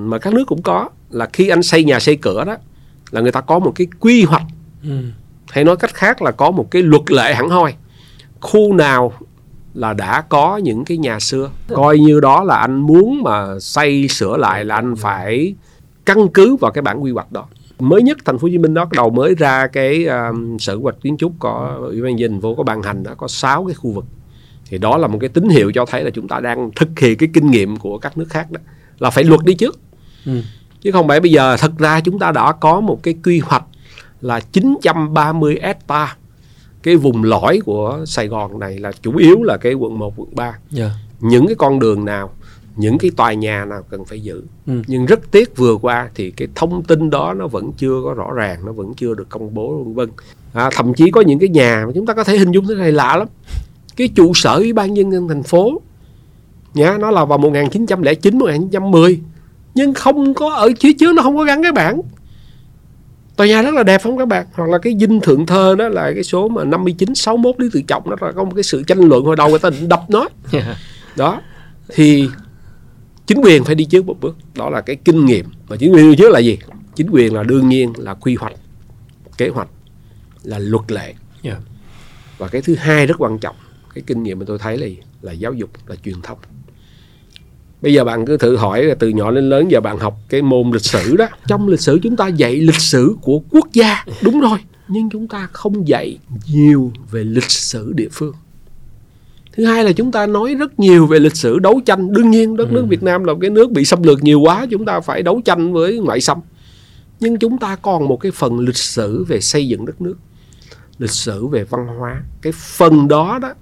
[0.05, 2.55] mà các nước cũng có là khi anh xây nhà xây cửa đó
[3.11, 4.45] là người ta có một cái quy hoạch.
[4.83, 4.97] Ừ.
[5.49, 7.73] hay nói cách khác là có một cái luật lệ hẳn hoi.
[8.41, 9.13] Khu nào
[9.73, 14.07] là đã có những cái nhà xưa coi như đó là anh muốn mà xây
[14.07, 15.55] sửa lại là anh phải
[16.05, 17.45] căn cứ vào cái bản quy hoạch đó.
[17.79, 20.83] Mới nhất thành phố Hồ Chí Minh đó đầu mới ra cái um, sở quy
[20.83, 23.65] hoạch kiến trúc có ủy ban dân thành phố có ban hành đã có 6
[23.65, 24.05] cái khu vực
[24.75, 27.17] thì đó là một cái tín hiệu cho thấy là chúng ta đang thực hiện
[27.17, 28.59] cái kinh nghiệm của các nước khác đó
[28.99, 29.79] là phải luật đi trước
[30.25, 30.41] ừ.
[30.81, 33.63] chứ không phải bây giờ thật ra chúng ta đã có một cái quy hoạch
[34.21, 36.11] là 930 hectare
[36.83, 40.29] cái vùng lõi của Sài Gòn này là chủ yếu là cái quận 1, quận
[40.35, 40.57] 3 yeah.
[40.71, 40.89] Dạ.
[41.19, 42.31] những cái con đường nào
[42.75, 44.81] những cái tòa nhà nào cần phải giữ ừ.
[44.87, 48.31] nhưng rất tiếc vừa qua thì cái thông tin đó nó vẫn chưa có rõ
[48.33, 50.09] ràng nó vẫn chưa được công bố vân vân
[50.53, 52.75] à, thậm chí có những cái nhà mà chúng ta có thể hình dung thế
[52.75, 53.27] này lạ lắm
[53.95, 55.81] cái trụ sở ủy ban nhân dân thành phố.
[56.73, 59.21] Nhá nó là vào 1909 1910
[59.75, 62.01] nhưng không có ở phía trước nó không có gắn cái bảng.
[63.35, 64.45] Tòa nhà rất là đẹp không các bạn.
[64.53, 67.81] Hoặc là cái dinh thượng thơ đó là cái số mà 59 61 lý tự
[67.81, 70.03] trọng đó là có một cái sự tranh luận hồi đầu người ta định đập
[70.09, 70.27] nó.
[71.15, 71.41] Đó
[71.89, 72.29] thì
[73.27, 74.37] chính quyền phải đi trước một bước.
[74.55, 75.45] Đó là cái kinh nghiệm.
[75.67, 76.57] Và chính quyền đi trước là gì?
[76.95, 78.53] Chính quyền là đương nhiên là quy hoạch
[79.37, 79.67] kế hoạch
[80.43, 81.13] là luật lệ.
[81.43, 81.57] Yeah.
[82.37, 83.55] và cái thứ hai rất quan trọng
[83.95, 84.87] cái kinh nghiệm mà tôi thấy là
[85.21, 86.37] là giáo dục là truyền thông.
[87.81, 90.71] Bây giờ bạn cứ thử hỏi từ nhỏ đến lớn giờ bạn học cái môn
[90.71, 91.27] lịch sử đó.
[91.47, 94.05] Trong lịch sử chúng ta dạy lịch sử của quốc gia.
[94.21, 94.57] Đúng rồi.
[94.87, 96.17] Nhưng chúng ta không dạy
[96.47, 98.33] nhiều về lịch sử địa phương.
[99.53, 102.13] Thứ hai là chúng ta nói rất nhiều về lịch sử đấu tranh.
[102.13, 102.85] Đương nhiên đất nước ừ.
[102.85, 105.41] Việt Nam là một cái nước bị xâm lược nhiều quá chúng ta phải đấu
[105.45, 106.39] tranh với ngoại xâm.
[107.19, 110.15] Nhưng chúng ta còn một cái phần lịch sử về xây dựng đất nước
[110.99, 112.23] lịch sử về văn hóa.
[112.41, 113.53] Cái phần đó đó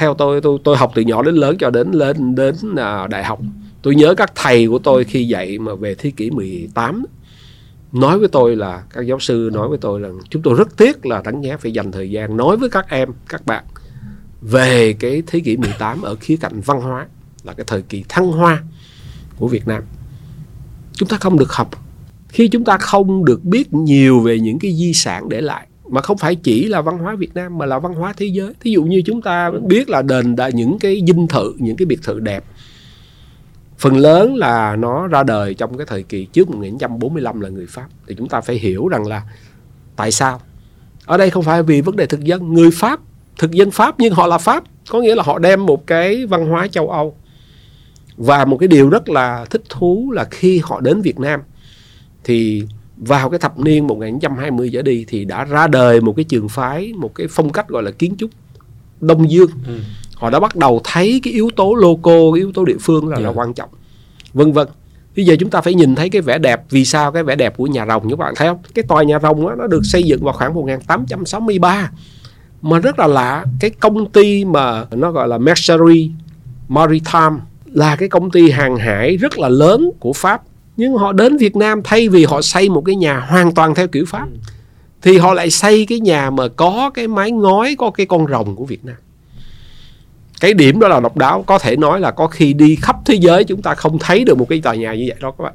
[0.00, 3.24] theo tôi tôi tôi học từ nhỏ đến lớn cho đến lên đến à, đại
[3.24, 3.40] học.
[3.82, 7.04] Tôi nhớ các thầy của tôi khi dạy mà về thế kỷ 18
[7.92, 11.06] nói với tôi là các giáo sư nói với tôi là chúng tôi rất tiếc
[11.06, 13.64] là đánh giá phải dành thời gian nói với các em các bạn
[14.40, 17.06] về cái thế kỷ 18 ở khía cạnh văn hóa
[17.44, 18.62] là cái thời kỳ thăng hoa
[19.36, 19.82] của Việt Nam.
[20.92, 21.70] Chúng ta không được học.
[22.28, 26.00] Khi chúng ta không được biết nhiều về những cái di sản để lại mà
[26.00, 28.52] không phải chỉ là văn hóa Việt Nam mà là văn hóa thế giới.
[28.60, 31.86] Thí dụ như chúng ta biết là đền đã những cái dinh thự, những cái
[31.86, 32.44] biệt thự đẹp.
[33.78, 37.86] Phần lớn là nó ra đời trong cái thời kỳ trước 1945 là người Pháp.
[38.08, 39.22] Thì chúng ta phải hiểu rằng là
[39.96, 40.40] tại sao?
[41.06, 42.52] Ở đây không phải vì vấn đề thực dân.
[42.54, 43.00] Người Pháp
[43.38, 44.64] thực dân Pháp nhưng họ là Pháp.
[44.90, 47.16] Có nghĩa là họ đem một cái văn hóa châu Âu.
[48.16, 51.40] Và một cái điều rất là thích thú là khi họ đến Việt Nam
[52.24, 52.64] thì
[53.00, 56.92] vào cái thập niên 1920 trở đi thì đã ra đời một cái trường phái
[56.96, 58.30] một cái phong cách gọi là kiến trúc
[59.00, 59.78] Đông Dương ừ.
[60.14, 63.16] họ đã bắt đầu thấy cái yếu tố loco cái yếu tố địa phương là,
[63.16, 63.24] yeah.
[63.24, 63.34] là dạ.
[63.40, 63.68] quan trọng
[64.32, 64.68] vân vân
[65.16, 67.56] bây giờ chúng ta phải nhìn thấy cái vẻ đẹp vì sao cái vẻ đẹp
[67.56, 70.02] của nhà rồng các bạn thấy không cái tòa nhà rồng đó, nó được xây
[70.02, 71.90] dựng vào khoảng 1863
[72.62, 76.10] mà rất là lạ cái công ty mà nó gọi là Mercury
[76.68, 77.36] Maritime
[77.66, 80.42] là cái công ty hàng hải rất là lớn của Pháp
[80.80, 83.88] nhưng họ đến Việt Nam thay vì họ xây một cái nhà hoàn toàn theo
[83.88, 84.28] kiểu Pháp,
[85.02, 88.56] thì họ lại xây cái nhà mà có cái mái ngói, có cái con rồng
[88.56, 88.96] của Việt Nam.
[90.40, 91.44] Cái điểm đó là độc đáo.
[91.46, 94.38] Có thể nói là có khi đi khắp thế giới chúng ta không thấy được
[94.38, 95.52] một cái tòa nhà như vậy đó các bạn.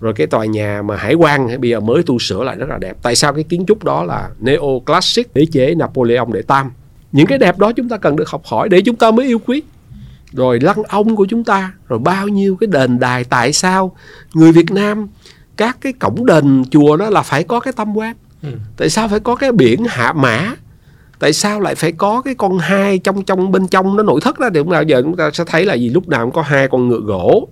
[0.00, 2.78] Rồi cái tòa nhà mà hải quan bây giờ mới tu sửa lại rất là
[2.78, 2.96] đẹp.
[3.02, 6.70] Tại sao cái kiến trúc đó là neo classic đế chế Napoleon đệ tam?
[7.12, 9.38] Những cái đẹp đó chúng ta cần được học hỏi để chúng ta mới yêu
[9.38, 9.62] quý
[10.32, 13.96] rồi lăng ông của chúng ta rồi bao nhiêu cái đền đài tại sao
[14.34, 15.08] người Việt Nam
[15.56, 18.48] các cái cổng đền chùa đó là phải có cái tâm quan ừ.
[18.76, 20.54] tại sao phải có cái biển hạ mã?
[21.18, 24.38] Tại sao lại phải có cái con hai trong trong bên trong nó nội thất
[24.38, 24.48] đó?
[24.54, 26.88] Thì lúc giờ chúng ta sẽ thấy là gì lúc nào cũng có hai con
[26.88, 27.48] ngựa gỗ.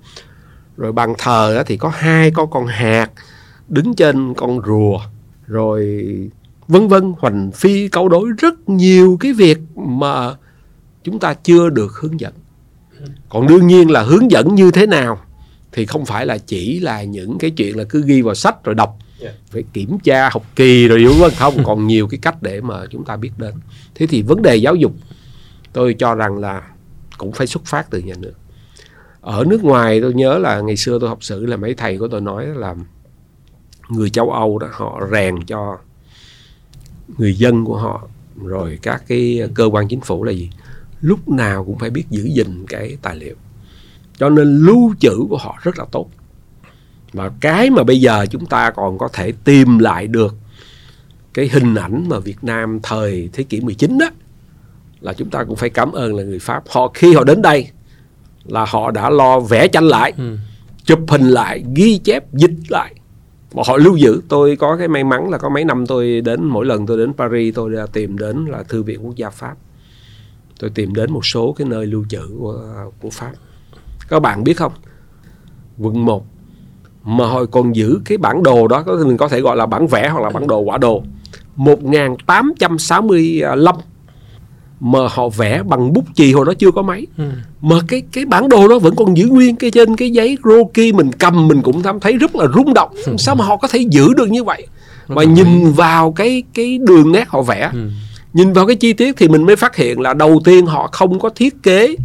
[0.77, 3.11] Rồi bàn thờ thì có hai con con hạt
[3.69, 5.01] đứng trên con rùa.
[5.47, 6.07] Rồi
[6.69, 10.35] vân vân hoành phi câu đối rất nhiều cái việc mà
[11.05, 12.33] chúng ta chưa được hướng dẫn
[13.29, 15.21] còn đương nhiên là hướng dẫn như thế nào
[15.73, 18.75] thì không phải là chỉ là những cái chuyện là cứ ghi vào sách rồi
[18.75, 18.99] đọc.
[19.21, 19.35] Yeah.
[19.51, 21.65] phải kiểm tra học kỳ rồi đúng không?
[21.65, 23.55] Còn nhiều cái cách để mà chúng ta biết đến.
[23.95, 24.93] Thế thì vấn đề giáo dục
[25.73, 26.63] tôi cho rằng là
[27.19, 28.33] cũng phải xuất phát từ nhà nước.
[29.21, 32.09] Ở nước ngoài tôi nhớ là ngày xưa tôi học sử là mấy thầy của
[32.09, 32.75] tôi nói là
[33.89, 35.79] người châu Âu đó họ rèn cho
[37.19, 38.09] người dân của họ.
[38.45, 40.51] Rồi các cái cơ quan chính phủ là gì
[41.01, 43.35] lúc nào cũng phải biết giữ gìn cái tài liệu.
[44.19, 46.11] Cho nên lưu trữ của họ rất là tốt.
[47.13, 50.35] Và cái mà bây giờ chúng ta còn có thể tìm lại được
[51.35, 54.07] cái hình ảnh mà Việt Nam thời thế kỷ 19 đó
[55.01, 56.63] là chúng ta cũng phải cảm ơn là người Pháp.
[56.69, 57.69] Họ khi họ đến đây
[58.45, 60.37] là họ đã lo vẽ tranh lại ừ.
[60.85, 62.95] chụp hình lại ghi chép dịch lại.
[63.53, 64.21] Và họ lưu giữ.
[64.29, 67.13] Tôi có cái may mắn là có mấy năm tôi đến mỗi lần tôi đến
[67.13, 69.57] Paris tôi đã tìm đến là thư viện quốc gia Pháp
[70.59, 72.65] tôi tìm đến một số cái nơi lưu trữ của,
[73.01, 73.33] của Pháp.
[74.09, 74.73] Các bạn biết không?
[75.79, 76.27] Quận 1
[77.05, 80.09] mà họ còn giữ cái bản đồ đó mình có thể gọi là bản vẽ
[80.09, 81.03] hoặc là bản đồ quả đồ.
[81.57, 83.75] 1865
[84.81, 87.07] mà họ vẽ bằng bút chì hồi đó chưa có máy.
[87.19, 87.25] Ừ.
[87.61, 90.95] mà cái cái bản đồ đó vẫn còn giữ nguyên cái trên cái giấy roki
[90.95, 92.91] mình cầm mình cũng thấy rất là rung động.
[93.07, 93.17] Ừ.
[93.19, 94.67] sao mà họ có thể giữ được như vậy?
[95.09, 97.71] Mà nhìn vào cái cái đường nét họ vẽ.
[97.73, 97.91] Ừ.
[98.37, 101.19] nhìn vào cái chi tiết thì mình mới phát hiện là đầu tiên họ không
[101.19, 101.97] có thiết kế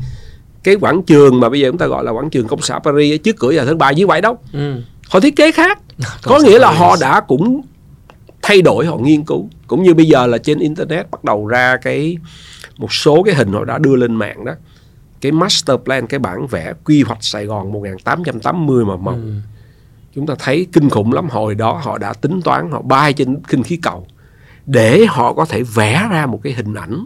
[0.64, 3.22] cái quảng trường mà bây giờ chúng ta gọi là quảng trường công xã Paris
[3.24, 4.82] trước cửa nhà thờ bài như vậy đâu ừ.
[5.10, 5.80] họ thiết kế khác.
[6.24, 7.62] Có nghĩa là họ đã cũng
[8.42, 9.50] thay đổi họ nghiên cứu.
[9.68, 12.18] Cũng như bây giờ là trên internet bắt đầu ra cái
[12.78, 14.54] một số cái hình họ đã đưa lên mạng đó.
[15.22, 19.34] Cái master plan cái bản vẽ quy hoạch Sài Gòn 1880 mà màu ừ.
[20.16, 21.30] chúng ta thấy kinh khủng lắm.
[21.30, 24.08] Hồi đó họ đã tính toán họ bay trên kinh khí cầu
[24.72, 27.06] để họ có thể vẽ ra một cái hình ảnh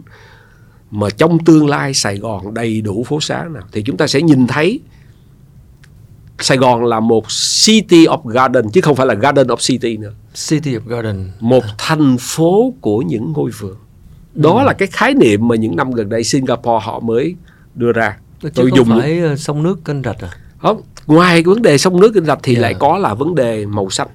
[0.90, 4.22] mà trong tương lai Sài Gòn đầy đủ phố xá nào thì chúng ta sẽ
[4.22, 4.80] nhìn thấy
[6.38, 7.24] Sài Gòn là một
[7.64, 10.12] city of garden chứ không phải là garden of city nữa.
[10.48, 11.30] City of garden.
[11.40, 13.76] Một thành phố của những ngôi vườn.
[14.34, 14.66] Đó ừ.
[14.66, 17.34] là cái khái niệm mà những năm gần đây Singapore họ mới
[17.74, 18.16] đưa ra.
[18.42, 20.30] Chứ Tôi không dùng phải ờ, sông nước kênh rạch à?
[20.58, 22.62] Không, ngoài cái vấn đề sông nước kênh rạch thì yeah.
[22.62, 22.68] Dạ.
[22.68, 24.08] lại có là vấn đề màu xanh.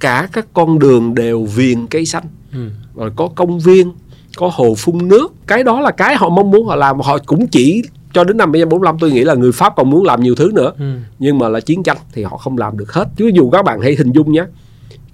[0.00, 2.24] Cả các con đường đều viền cây xanh.
[2.52, 2.70] Ừ.
[2.94, 3.92] Rồi có công viên,
[4.36, 7.46] có hồ phun nước cái đó là cái họ mong muốn họ làm họ cũng
[7.46, 7.82] chỉ
[8.12, 10.72] cho đến năm 1945 tôi nghĩ là người Pháp còn muốn làm nhiều thứ nữa
[10.78, 10.84] ừ.
[11.18, 13.80] nhưng mà là chiến tranh thì họ không làm được hết chứ dù các bạn
[13.80, 14.44] hãy hình dung nhé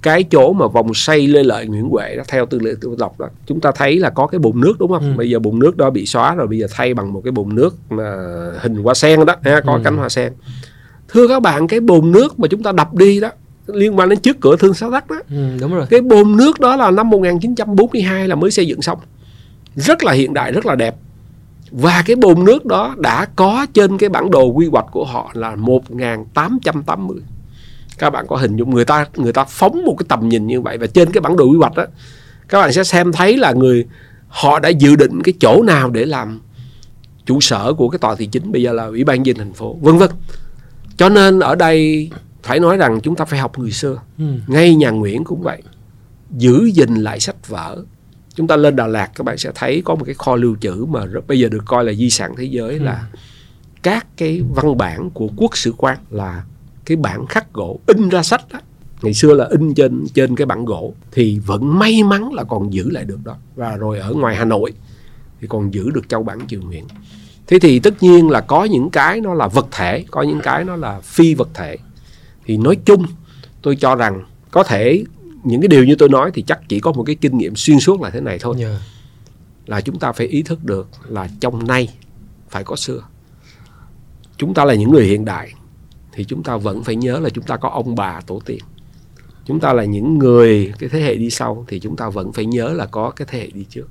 [0.02, 3.20] cái chỗ mà vòng xây lê lợi Nguyễn Huệ đó theo tư liệu tôi đọc
[3.20, 5.14] đó chúng ta thấy là có cái bồn nước đúng không ừ.
[5.16, 7.54] bây giờ bồn nước đó bị xóa rồi bây giờ thay bằng một cái bồn
[7.54, 8.14] nước mà
[8.60, 9.80] hình hoa sen đó ha, có ừ.
[9.84, 10.32] cánh hoa sen
[11.08, 13.30] thưa các bạn cái bồn nước mà chúng ta đập đi đó
[13.66, 15.16] liên quan đến trước cửa thương xá đất đó.
[15.30, 15.86] Ừ, đúng rồi.
[15.90, 18.98] Cái bồn nước đó là năm 1942 là mới xây dựng xong.
[19.74, 20.94] Rất là hiện đại rất là đẹp.
[21.70, 25.30] Và cái bồn nước đó đã có trên cái bản đồ quy hoạch của họ
[25.34, 27.18] là 1880
[27.98, 30.60] các bạn có hình dung người ta người ta phóng một cái tầm nhìn như
[30.60, 31.84] vậy và trên cái bản đồ quy hoạch đó
[32.48, 33.86] các bạn sẽ xem thấy là người
[34.28, 36.40] họ đã dự định cái chỗ nào để làm
[37.26, 39.76] trụ sở của cái tòa thị chính bây giờ là ủy ban dân thành phố
[39.80, 40.10] vân vân.
[40.96, 42.10] Cho nên ở đây
[42.46, 44.00] phải nói rằng chúng ta phải học người xưa.
[44.18, 44.24] Ừ.
[44.46, 45.62] ngay nhà Nguyễn cũng vậy.
[46.30, 47.84] Giữ gìn lại sách vở.
[48.34, 50.86] Chúng ta lên Đà Lạt các bạn sẽ thấy có một cái kho lưu trữ
[50.88, 52.82] mà bây giờ được coi là di sản thế giới ừ.
[52.82, 53.06] là
[53.82, 56.44] các cái văn bản của quốc sử quan là
[56.84, 58.58] cái bản khắc gỗ in ra sách đó.
[59.02, 62.72] Ngày xưa là in trên trên cái bản gỗ thì vẫn may mắn là còn
[62.72, 63.36] giữ lại được đó.
[63.54, 64.72] Và rồi ở ngoài Hà Nội
[65.40, 66.84] thì còn giữ được châu bản triều Nguyễn.
[67.46, 70.64] Thế thì tất nhiên là có những cái nó là vật thể có những cái
[70.64, 71.76] nó là phi vật thể
[72.46, 73.06] thì nói chung
[73.62, 75.04] tôi cho rằng có thể
[75.44, 77.80] những cái điều như tôi nói thì chắc chỉ có một cái kinh nghiệm xuyên
[77.80, 78.56] suốt là thế này thôi.
[78.58, 78.80] Yeah.
[79.66, 81.88] là chúng ta phải ý thức được là trong nay
[82.48, 83.02] phải có xưa.
[84.36, 85.52] Chúng ta là những người hiện đại
[86.12, 88.58] thì chúng ta vẫn phải nhớ là chúng ta có ông bà tổ tiên.
[89.44, 92.46] Chúng ta là những người cái thế hệ đi sau thì chúng ta vẫn phải
[92.46, 93.88] nhớ là có cái thế hệ đi trước.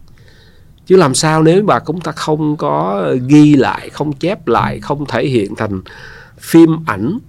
[0.86, 5.06] Chứ làm sao nếu mà chúng ta không có ghi lại không chép lại không
[5.06, 5.82] thể hiện thành
[6.38, 7.20] phim ảnh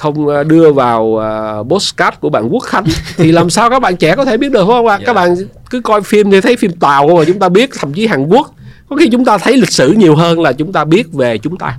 [0.00, 2.84] không ờ, đưa vào uh, postcard của bạn Quốc Khánh
[3.16, 4.94] thì làm sao các bạn trẻ có thể biết được không ạ?
[4.94, 5.06] Yeah.
[5.06, 5.14] Các dạ.
[5.14, 5.36] bạn
[5.70, 8.54] cứ coi phim thì thấy phim Tàu mà chúng ta biết thậm chí Hàn Quốc
[8.88, 11.56] có khi chúng ta thấy lịch sử nhiều hơn là chúng ta biết về chúng
[11.56, 11.78] ta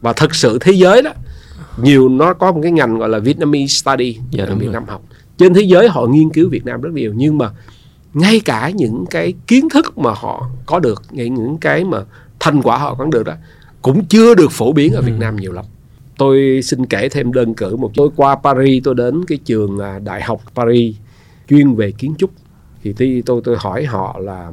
[0.00, 1.10] và thực sự thế giới đó
[1.82, 5.02] nhiều nó có một cái ngành gọi là Vietnamese Study dạ, ở Việt Nam học
[5.38, 7.50] trên thế giới họ nghiên cứu Việt Nam rất nhiều nhưng mà
[8.14, 11.98] ngay cả những cái kiến thức mà họ có được những cái mà
[12.40, 13.34] thành quả họ có được đó
[13.82, 15.20] cũng chưa được phổ biến ở Việt ừ.
[15.20, 15.64] Nam nhiều lắm
[16.18, 19.98] tôi xin kể thêm đơn cử một tôi qua Paris tôi đến cái trường à,
[19.98, 20.96] đại học Paris
[21.48, 22.30] chuyên về kiến trúc.
[22.82, 24.52] Thì tôi tôi, tôi hỏi họ là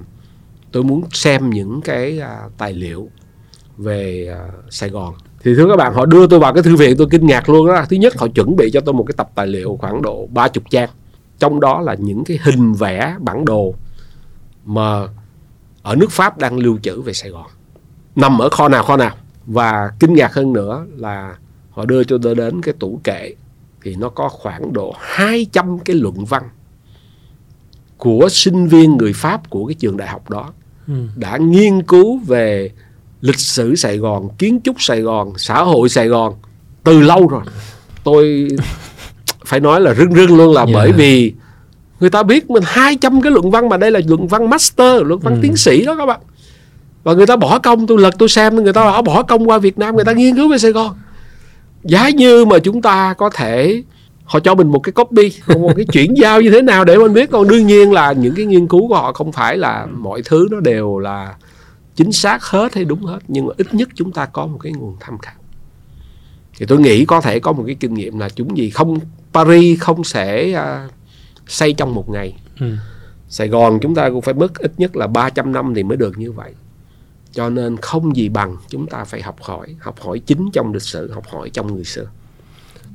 [0.72, 3.10] tôi muốn xem những cái à, tài liệu
[3.78, 5.14] về à, Sài Gòn.
[5.44, 7.68] Thì thưa các bạn họ đưa tôi vào cái thư viện tôi kinh ngạc luôn
[7.68, 10.28] đó thứ nhất họ chuẩn bị cho tôi một cái tập tài liệu khoảng độ
[10.32, 10.90] ba chục trang.
[11.40, 13.74] Trong đó là những cái hình vẽ bản đồ
[14.66, 15.08] mà
[15.84, 17.48] ở nước Pháp đang lưu trữ về Sài Gòn.
[18.16, 19.16] Nằm ở kho nào kho nào?
[19.46, 21.36] Và kinh ngạc hơn nữa là
[21.76, 23.34] họ đưa cho tôi đến cái tủ kệ
[23.84, 26.44] thì nó có khoảng độ 200 cái luận văn
[27.98, 30.54] của sinh viên người Pháp của cái trường đại học đó
[30.88, 30.94] ừ.
[31.16, 32.70] đã nghiên cứu về
[33.22, 36.34] lịch sử Sài Gòn, kiến trúc Sài Gòn, xã hội Sài Gòn
[36.84, 37.42] từ lâu rồi.
[38.04, 38.48] Tôi
[39.46, 40.70] phải nói là rưng rưng luôn là yeah.
[40.70, 40.80] Dạ.
[40.80, 41.34] bởi vì
[42.00, 45.20] người ta biết mình 200 cái luận văn mà đây là luận văn master, luận
[45.20, 45.40] văn ừ.
[45.42, 46.20] tiến sĩ đó các bạn.
[47.04, 49.78] Và người ta bỏ công tôi lật tôi xem người ta bỏ công qua Việt
[49.78, 50.96] Nam người ta nghiên cứu về Sài Gòn
[51.86, 53.84] giá như mà chúng ta có thể
[54.24, 57.14] họ cho mình một cái copy một cái chuyển giao như thế nào để mình
[57.14, 57.32] biết.
[57.32, 60.48] Còn đương nhiên là những cái nghiên cứu của họ không phải là mọi thứ
[60.52, 61.36] nó đều là
[61.96, 64.72] chính xác hết hay đúng hết nhưng mà ít nhất chúng ta có một cái
[64.72, 65.36] nguồn tham khảo.
[66.58, 69.00] Thì tôi nghĩ có thể có một cái kinh nghiệm là chúng gì không
[69.34, 70.54] Paris không sẽ
[70.86, 70.92] uh,
[71.48, 72.36] xây trong một ngày.
[72.60, 72.76] Ừ.
[73.30, 76.18] Sài Gòn chúng ta cũng phải mất ít nhất là 300 năm thì mới được
[76.18, 76.54] như vậy
[77.36, 80.82] cho nên không gì bằng chúng ta phải học hỏi học hỏi chính trong lịch
[80.82, 82.06] sử học hỏi trong người xưa.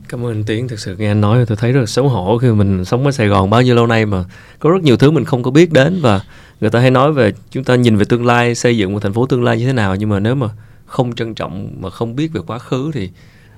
[0.08, 2.50] Cảm ơn Tiến, thực sự nghe anh nói tôi thấy rất là xấu hổ khi
[2.50, 4.24] mình sống ở Sài Gòn bao nhiêu lâu nay mà
[4.58, 6.20] có rất nhiều thứ mình không có biết đến và
[6.60, 9.12] người ta hay nói về chúng ta nhìn về tương lai, xây dựng một thành
[9.12, 9.96] phố tương lai như thế nào.
[9.96, 10.48] Nhưng mà nếu mà
[10.86, 13.10] không trân trọng mà không biết về quá khứ thì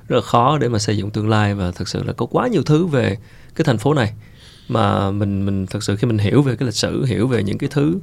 [0.08, 2.48] rất là khó để mà xây dựng tương lai và thực sự là có quá
[2.48, 3.16] nhiều thứ về
[3.54, 4.12] cái thành phố này.
[4.68, 7.58] Mà mình mình thật sự khi mình hiểu về cái lịch sử, hiểu về những
[7.58, 7.98] cái thứ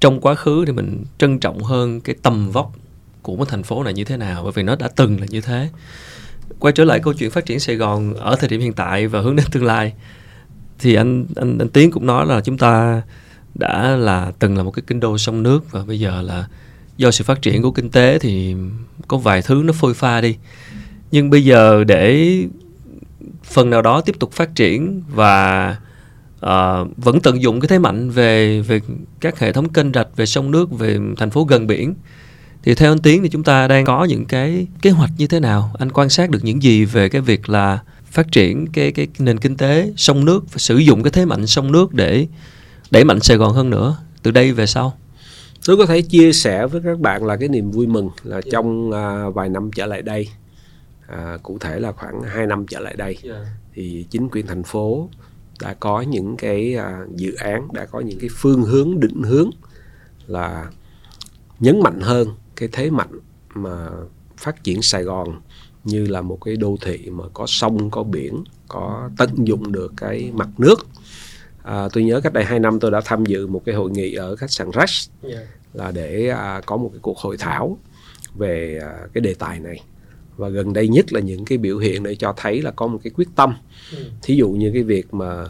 [0.00, 2.72] trong quá khứ thì mình trân trọng hơn cái tầm vóc
[3.22, 5.40] của một thành phố này như thế nào, bởi vì nó đã từng là như
[5.40, 5.68] thế.
[6.58, 9.20] Quay trở lại câu chuyện phát triển Sài Gòn ở thời điểm hiện tại và
[9.20, 9.92] hướng đến tương lai,
[10.78, 13.02] thì anh anh anh Tiến cũng nói là chúng ta
[13.54, 16.48] đã là, từng là một cái kinh đô sông nước và bây giờ là
[16.96, 18.54] do sự phát triển của kinh tế thì
[19.08, 20.36] có vài thứ nó phôi pha đi.
[21.10, 22.38] Nhưng bây giờ để
[23.44, 25.76] phần nào đó tiếp tục phát triển và
[26.46, 28.80] uh, vẫn tận dụng cái thế mạnh về về
[29.20, 31.94] các hệ thống kênh rạch về sông nước về thành phố gần biển.
[32.62, 35.40] Thì theo anh Tiến thì chúng ta đang có những cái kế hoạch như thế
[35.40, 35.70] nào?
[35.78, 39.38] Anh quan sát được những gì về cái việc là phát triển cái cái nền
[39.38, 42.26] kinh tế sông nước và sử dụng cái thế mạnh sông nước để
[42.90, 43.96] đẩy mạnh Sài Gòn hơn nữa?
[44.22, 44.98] Từ đây về sau.
[45.66, 48.90] Tôi có thể chia sẻ với các bạn là cái niềm vui mừng là trong
[48.90, 50.28] uh, vài năm trở lại đây
[51.12, 53.36] uh, cụ thể là khoảng 2 năm trở lại đây yeah.
[53.74, 55.08] thì chính quyền thành phố
[55.60, 59.50] đã có những cái uh, dự án đã có những cái phương hướng định hướng
[60.26, 60.70] là
[61.60, 63.18] nhấn mạnh hơn cái thế mạnh
[63.54, 63.88] mà
[64.36, 65.40] phát triển Sài Gòn
[65.84, 69.92] như là một cái đô thị mà có sông có biển có tận dụng được
[69.96, 70.86] cái mặt nước
[71.62, 74.14] à, tôi nhớ cách đây hai năm tôi đã tham dự một cái hội nghị
[74.14, 75.44] ở khách sạn Rush yeah.
[75.74, 77.78] là để à, có một cái cuộc hội thảo
[78.34, 79.80] về à, cái đề tài này
[80.38, 82.98] và gần đây nhất là những cái biểu hiện để cho thấy là có một
[83.04, 83.54] cái quyết tâm.
[83.92, 83.98] Ừ.
[84.22, 85.44] thí dụ như cái việc mà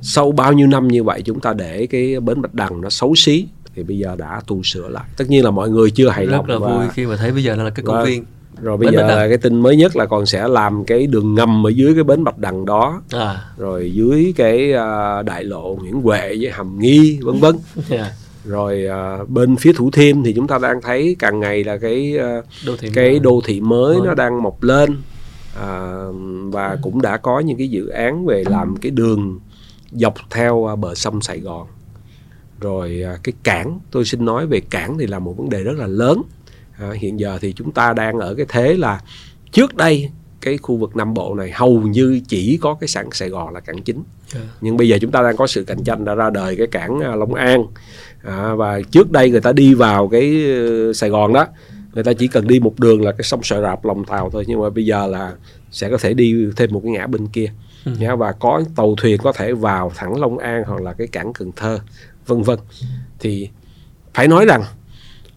[0.00, 3.14] sau bao nhiêu năm như vậy chúng ta để cái bến bạch đằng nó xấu
[3.14, 5.04] xí thì bây giờ đã tu sửa lại.
[5.16, 7.32] Tất nhiên là mọi người chưa hài rất lòng là và, vui khi mà thấy
[7.32, 8.24] bây giờ nó là cái công và- viên
[8.62, 11.34] rồi bây Bến giờ là cái tin mới nhất là còn sẽ làm cái đường
[11.34, 13.02] ngầm ở dưới cái bến bạch đằng đó.
[13.10, 13.44] À.
[13.58, 17.56] Rồi dưới cái à, đại lộ Nguyễn Huệ với Hàm Nghi vân vân.
[17.90, 18.06] Yeah.
[18.44, 22.18] Rồi à, bên phía Thủ Thiêm thì chúng ta đang thấy càng ngày là cái
[22.18, 24.06] à, đô thị cái đô thị mới Mới.
[24.06, 24.96] nó đang mọc lên.
[25.60, 26.04] À,
[26.44, 29.40] và cũng đã có những cái dự án về làm cái đường
[29.92, 31.66] dọc theo à, bờ sông Sài Gòn.
[32.60, 35.76] Rồi à, cái cảng tôi xin nói về cảng thì là một vấn đề rất
[35.76, 36.22] là lớn.
[36.78, 39.00] À, hiện giờ thì chúng ta đang ở cái thế là
[39.52, 40.10] trước đây
[40.40, 43.60] cái khu vực Nam Bộ này hầu như chỉ có cái cảng Sài Gòn là
[43.60, 44.02] cảng chính.
[44.34, 44.46] Yeah.
[44.60, 47.00] nhưng bây giờ chúng ta đang có sự cạnh tranh đã ra đời cái cảng
[47.00, 47.66] à, Long An
[48.24, 51.46] à, và trước đây người ta đi vào cái ờ, Sài Gòn đó
[51.94, 54.44] người ta chỉ cần đi một đường là cái sông Sợi Rạp Lòng Tàu thôi
[54.46, 55.32] nhưng mà bây giờ là
[55.70, 57.52] sẽ có thể đi thêm một cái ngã bên kia
[57.84, 57.92] Ừ.
[57.98, 61.32] nhá, và có tàu thuyền có thể vào thẳng Long An hoặc là cái cảng
[61.32, 61.78] Cần Thơ
[62.26, 62.58] vân vân
[63.20, 63.48] thì
[64.14, 64.62] phải nói rằng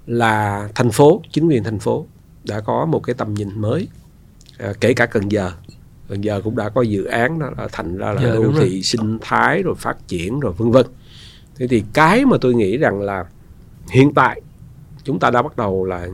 [0.06, 2.06] là thành phố chính quyền thành phố
[2.44, 3.88] đã có một cái tầm nhìn mới
[4.58, 5.52] à, kể cả Cần Giờ
[6.10, 8.54] Cần Giờ cũng đã có dự án đó là thành ra là Dạ, đô đúng
[8.54, 8.70] rồi.
[8.70, 10.86] thị sinh thái rồi phát triển rồi vân vân
[11.58, 13.26] thế thì cái mà tôi nghĩ rằng là
[13.92, 14.42] hiện tại
[15.04, 16.08] chúng ta đã bắt đầu là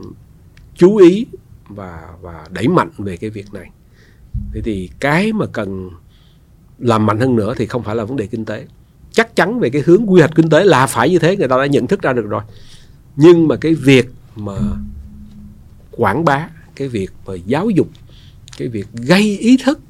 [0.74, 1.26] chú ý
[1.68, 3.70] và và đẩy mạnh về cái việc này.
[4.52, 5.90] Thế thì cái mà cần
[6.78, 8.66] làm mạnh hơn nữa thì không phải là vấn đề kinh tế.
[9.12, 11.56] Chắc chắn về cái hướng quy hoạch kinh tế là phải như thế, người ta
[11.58, 12.42] đã nhận thức ra được rồi.
[13.16, 14.06] Nhưng mà cái việc
[14.36, 14.58] mà
[15.90, 17.88] quảng bá, cái việc mà giáo dục,
[18.58, 19.80] cái việc gây ý thức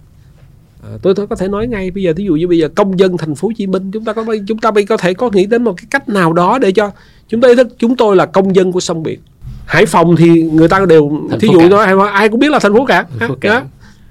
[0.85, 2.99] à, tôi tôi có thể nói ngay bây giờ ví dụ như bây giờ công
[2.99, 5.31] dân thành phố Hồ Chí Minh chúng ta có chúng ta bây có thể có
[5.33, 6.91] nghĩ đến một cái cách nào đó để cho
[7.29, 9.21] chúng ta ý thức chúng tôi là công dân của sông biển
[9.67, 12.59] Hải Phòng thì người ta đều Thành thí dụ nói ai, ai cũng biết là
[12.59, 13.07] thành phố cảng.
[13.19, 13.69] Thành phố cảng.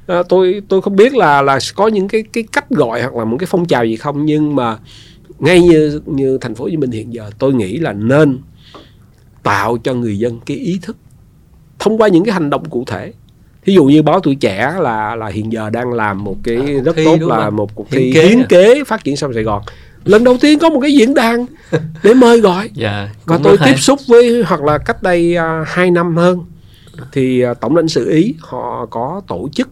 [0.08, 3.26] À, tôi tôi không biết là là có những cái cái cách gọi hoặc là
[3.26, 4.78] một cái phong trào gì không nhưng mà
[5.40, 8.40] ngay như như thành phố Hồ Chí Minh hiện giờ tôi nghĩ là nên
[9.44, 10.98] tạo cho người dân cái ý thức
[11.80, 13.14] thông qua những cái hành động cụ thể
[13.65, 16.81] thí dụ như báo tuổi trẻ là là hiện giờ đang làm một cái À,
[16.85, 17.56] rất thi tốt là không?
[17.56, 18.45] một cuộc Hiến thi kế hiến à?
[18.49, 19.61] kế phát triển sông Sài Gòn
[20.06, 21.45] lần đầu tiên có một cái diễn đàn
[22.03, 23.69] để mời gọi dạ và tôi hay.
[23.69, 26.40] tiếp xúc với hoặc là cách đây uh, 2 năm hơn
[27.11, 29.69] thì à, tổng lãnh sự ý họ có tổ chức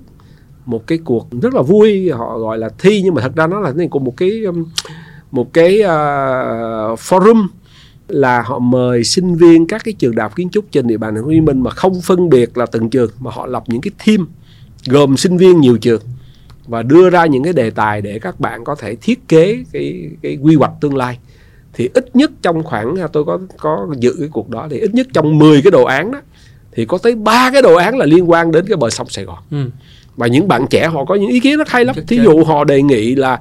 [0.65, 3.59] một cái cuộc rất là vui họ gọi là thi nhưng mà thật ra nó
[3.59, 4.65] là cùng một cái um,
[5.31, 5.97] một cái à,
[6.95, 7.47] forum
[8.11, 11.15] là họ mời sinh viên các cái trường đại học kiến trúc trên địa bàn
[11.15, 13.91] Hồ Chí Minh mà không phân biệt là từng trường mà họ lập những cái
[14.05, 14.27] team
[14.87, 16.01] gồm sinh viên nhiều trường
[16.67, 20.09] và đưa ra những cái đề tài để các bạn có thể thiết kế cái
[20.21, 21.17] cái quy hoạch tương lai.
[21.73, 24.93] Thì ít nhất trong khoảng à, tôi có có dự cái cuộc đó thì ít
[24.93, 26.21] nhất trong 10 cái đồ án đó
[26.71, 29.25] thì có tới ba cái đồ án là liên quan đến cái bờ sông Sài
[29.25, 29.39] Gòn.
[29.51, 29.69] Ừ.
[30.15, 31.95] và những bạn trẻ họ có những ý kiến rất hay lắm.
[32.07, 33.39] Thí dụ họ đề nghị là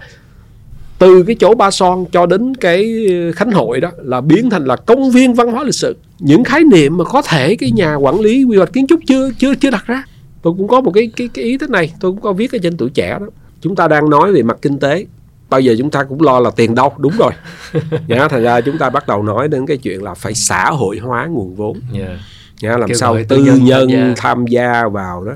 [1.01, 3.07] từ cái chỗ Ba Son cho đến cái
[3.37, 5.97] Khánh Hội đó là biến thành là công viên văn hóa lịch sử.
[6.19, 9.31] Những khái niệm mà có thể cái nhà quản lý quy hoạch kiến trúc chưa
[9.39, 10.05] chưa chưa đặt ra.
[10.43, 12.59] Tôi cũng có một cái cái, cái ý thế này tôi cũng có viết ở
[12.63, 13.27] trên tuổi trẻ đó.
[13.61, 15.07] Chúng ta đang nói về mặt kinh tế
[15.51, 17.33] bao giờ chúng ta cũng lo là tiền đâu đúng rồi.
[18.07, 20.99] Nhá thành ra chúng ta bắt đầu nói đến cái chuyện là phải xã hội
[20.99, 21.81] hóa nguồn vốn.
[21.93, 22.19] Dạ.
[22.61, 24.15] Nhá, làm Kêu sao tư nhân nhân, tham gia.
[24.17, 25.33] tham gia vào đó.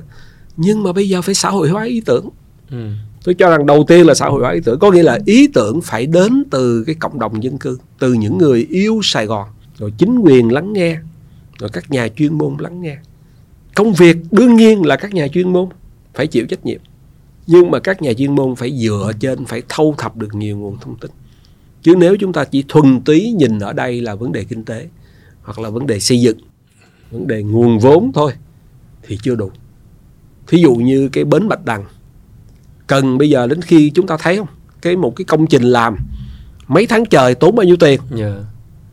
[0.57, 2.28] Nhưng mà bây giờ phải xã hội hóa ý tưởng.
[2.70, 2.89] Ừ
[3.25, 5.47] tôi cho rằng đầu tiên là xã hội hóa ý tưởng, có nghĩa là ý
[5.47, 9.49] tưởng phải đến từ cái cộng đồng dân cư, từ những người yêu Sài Gòn,
[9.79, 10.99] rồi chính quyền lắng nghe,
[11.59, 12.97] rồi các nhà chuyên môn lắng nghe.
[13.75, 15.69] Công việc đương nhiên là các nhà chuyên môn
[16.15, 16.81] phải chịu trách nhiệm,
[17.47, 20.77] nhưng mà các nhà chuyên môn phải dựa trên, phải thâu thập được nhiều nguồn
[20.81, 21.11] thông tin.
[21.83, 24.89] Chứ nếu chúng ta chỉ thuần túy nhìn ở đây là vấn đề kinh tế,
[25.43, 26.39] hoặc là vấn đề xây dựng,
[27.11, 28.33] vấn đề nguồn vốn thôi,
[29.03, 29.51] thì chưa đủ.
[30.47, 31.85] Thí dụ như cái bến bạch đằng
[32.86, 34.47] cần bây giờ đến khi chúng ta thấy không?
[34.82, 35.97] Cái một cái công trình làm
[36.69, 38.01] mấy tháng trời tốn bao nhiêu tiền?
[38.15, 38.35] Dạ.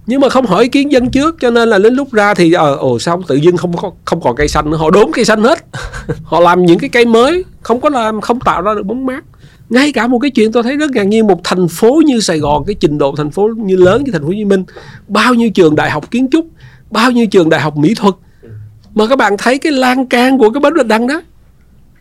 [0.06, 2.54] Nhưng mà không hỏi ý kiến dân trước cho nên là đến lúc ra thì
[2.54, 4.78] ờ ồ sao tự dưng không có không còn cây xanh nữa?
[4.78, 5.66] Họ đốn cây xanh hết.
[6.24, 9.24] Họ làm những cái cây mới không có làm không tạo ra được bóng mát.
[9.70, 12.40] Ngay cả một cái chuyện tôi thấy rất ngạc nhiên một thành phố như Sài
[12.40, 14.64] Gòn cái trình độ thành phố như lớn như thành phố Hồ Chí Minh
[15.08, 16.46] bao nhiêu trường đại học kiến trúc
[16.90, 18.14] bao nhiêu trường đại học mỹ thuật.
[18.96, 21.22] Mà các bạn thấy cái lan can của cái bến bạch đằng đó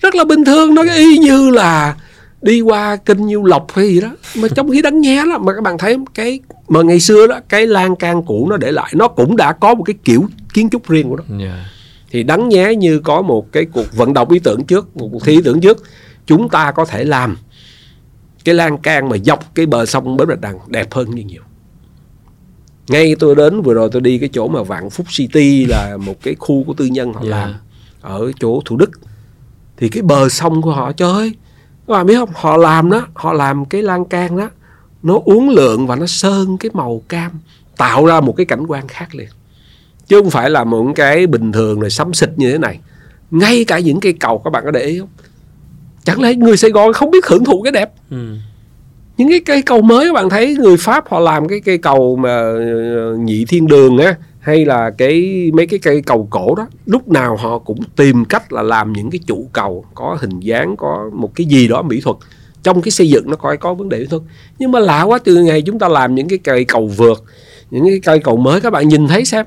[0.01, 1.97] rất là bình thường nó y như là
[2.43, 4.17] đi qua kênh nhiêu lộc hay gì đó.
[4.37, 7.41] Mà trong khi đáng nhé đó mà các bạn thấy cái mà ngày xưa đó
[7.49, 10.25] cái lan can cũ nó để lại nó cũng đã có một cái kiểu
[10.55, 11.25] kiến trúc riêng của nó.
[11.41, 11.65] Dạ.
[12.11, 15.25] Thì đáng nhé như có một cái cuộc vận động ý tưởng trước một cuộc
[15.25, 15.85] thi ý tưởng trước
[16.27, 17.37] chúng ta có thể làm
[18.45, 21.43] cái lan can mà dọc cái bờ sông bến bạch đằng đẹp hơn như nhiều.
[22.89, 26.23] Ngay tôi đến vừa rồi tôi đi cái chỗ mà Vạn Phúc City là một
[26.23, 27.31] cái khu của tư nhân họ Dạ.
[27.31, 27.55] làm
[28.01, 28.91] ở chỗ Thủ Đức
[29.81, 31.33] thì cái bờ sông của họ trời ơi
[31.91, 32.29] các bạn biết không?
[32.35, 34.51] Họ làm đó họ làm cái lan can đó.
[35.03, 37.31] Nó uốn lượn và nó sơn cái màu cam
[37.77, 39.29] tạo ra một cái cảnh quan khác liền.
[40.07, 42.79] Chứ không phải là một cái bình thường rồi xăm xịt như thế này.
[43.31, 45.09] Ngay cả những cây cầu các bạn có để ý không?
[46.05, 47.93] Chẳng lẽ người Sài Gòn không biết hưởng thụ cái đẹp?
[48.11, 48.37] Ừ.
[49.17, 52.17] những cái cây cầu mới các bạn thấy người Pháp họ làm cái cây cầu
[52.17, 56.67] mà ờ, nhị thiên đường á hay là cái mấy cái cây cầu cổ đó
[56.87, 60.77] lúc nào họ cũng tìm cách là làm những cái trụ cầu có hình dáng
[60.77, 62.17] có một cái gì đó mỹ thuật.
[62.63, 64.23] Trong cái xây dựng nó coi có vấn đề mỹ thuật.
[64.59, 67.25] Nhưng mà lạ quá từ ngày chúng ta làm những cái cây cầu vượt
[67.71, 69.47] những cái cây cầu mới các bạn nhìn thấy xem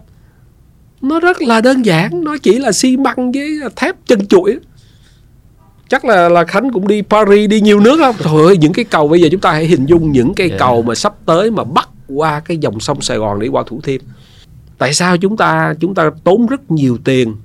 [1.01, 4.57] nó rất là đơn giản nó chỉ là xi măng với thép chân chuỗi.
[5.89, 8.85] Chắc là là khánh cũng đi paris đi nhiều nước không trời ơi những cái
[8.85, 10.59] cầu bây giờ chúng ta hãy hình dung những cây Yeah.
[10.59, 13.81] cầu mà sắp tới mà bắt qua cái dòng sông sài gòn để qua thủ
[13.83, 14.01] thiêm
[14.77, 17.35] tại sao chúng ta chúng ta tốn rất nhiều tiền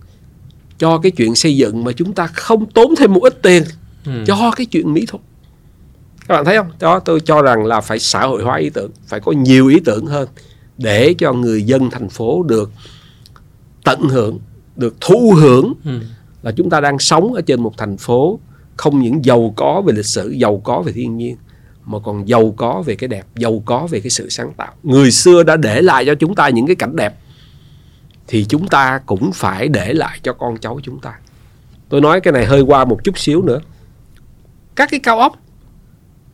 [0.78, 3.62] cho cái chuyện xây dựng mà chúng ta không tốn thêm một ít tiền
[4.06, 4.24] Ừ.
[4.26, 5.22] cho cái chuyện mỹ thuật
[6.28, 8.90] các bạn thấy không đó tôi cho rằng là phải xã hội hóa ý tưởng
[9.06, 10.28] phải có nhiều ý tưởng hơn
[10.78, 12.70] để cho người dân thành phố được
[13.84, 14.38] tận hưởng
[14.76, 15.90] được thụ hưởng Ừ.
[16.42, 18.38] là chúng ta đang sống ở trên một thành phố
[18.76, 21.36] không những giàu có về lịch sử giàu có về thiên nhiên
[21.88, 24.72] mà còn giàu có về cái đẹp giàu có về cái sự sáng tạo.
[24.82, 27.14] Người xưa đã để lại cho chúng ta những cái cảnh đẹp
[28.26, 31.12] thì chúng ta cũng phải để lại cho con cháu chúng ta.
[31.88, 33.60] Tôi nói cái này hơi qua một chút xíu nữa.
[34.76, 35.36] Các cái cao ốc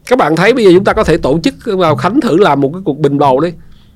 [0.09, 2.61] các bạn thấy bây giờ chúng ta có thể tổ chức vào khánh thử làm
[2.61, 3.49] một cái cuộc bình bầu đi.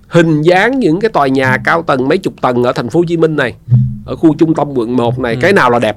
[0.08, 3.04] Hình dáng những cái tòa nhà cao tầng mấy chục tầng ở thành phố Hồ
[3.08, 3.54] Chí Minh này
[4.06, 5.38] ở khu trung tâm quận 1 này Ừ.
[5.42, 5.96] cái nào là đẹp?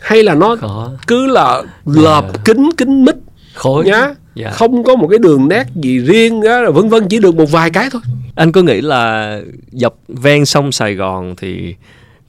[0.00, 0.90] Hay là nó khó.
[1.06, 2.44] cứ là lợp Yeah.
[2.44, 3.16] kính kính mít
[3.54, 4.50] khối nhá Dạ.
[4.50, 7.50] không có một cái đường nét gì riêng á rồi vân vân chỉ được một
[7.50, 8.02] vài cái thôi.
[8.34, 9.40] Anh có nghĩ là
[9.72, 11.74] dọc ven sông Sài Gòn thì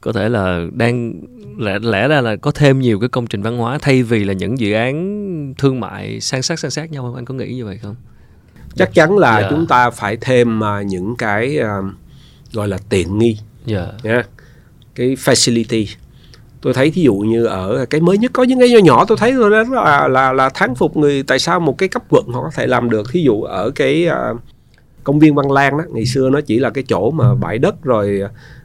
[0.02, 1.14] có thể là đang
[1.58, 4.34] lẽ lẽ ra là có thêm nhiều cái công trình văn hóa thay vì là
[4.34, 7.16] những dự án thương mại san sát san sát nhau không?
[7.16, 7.96] Anh có nghĩ như vậy không?
[8.76, 9.48] Chắc chắn là Dạ.
[9.50, 11.78] chúng ta phải thêm à, những cái à,
[12.54, 13.38] gọi là tiện nghi.
[13.66, 13.88] Dạ.
[14.04, 14.24] Nha
[14.96, 15.86] cái facility
[16.62, 19.18] tôi thấy thí dụ như ở cái mới nhất có những cái nhỏ nhỏ tôi
[19.18, 22.26] thấy rồi đó là là là thán phục người tại sao một cái cấp quận
[22.28, 23.12] họ có thể làm được.
[23.12, 24.34] Thí dụ ở cái à,
[25.04, 27.84] công viên Văn Lang đó ngày xưa nó chỉ là cái chỗ mà bãi đất
[27.84, 28.22] rồi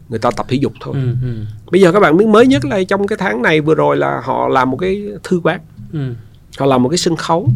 [0.09, 0.95] người ta tập thể dục thôi.
[0.95, 3.75] Ừ, ừ, bây giờ các bạn biết mới nhất là trong cái tháng này vừa
[3.75, 5.61] rồi là họ làm một cái thư quán.
[5.93, 6.15] Ừ.
[6.59, 7.49] họ làm một cái sân khấu.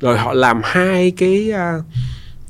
[0.00, 1.74] Rồi họ làm hai cái à,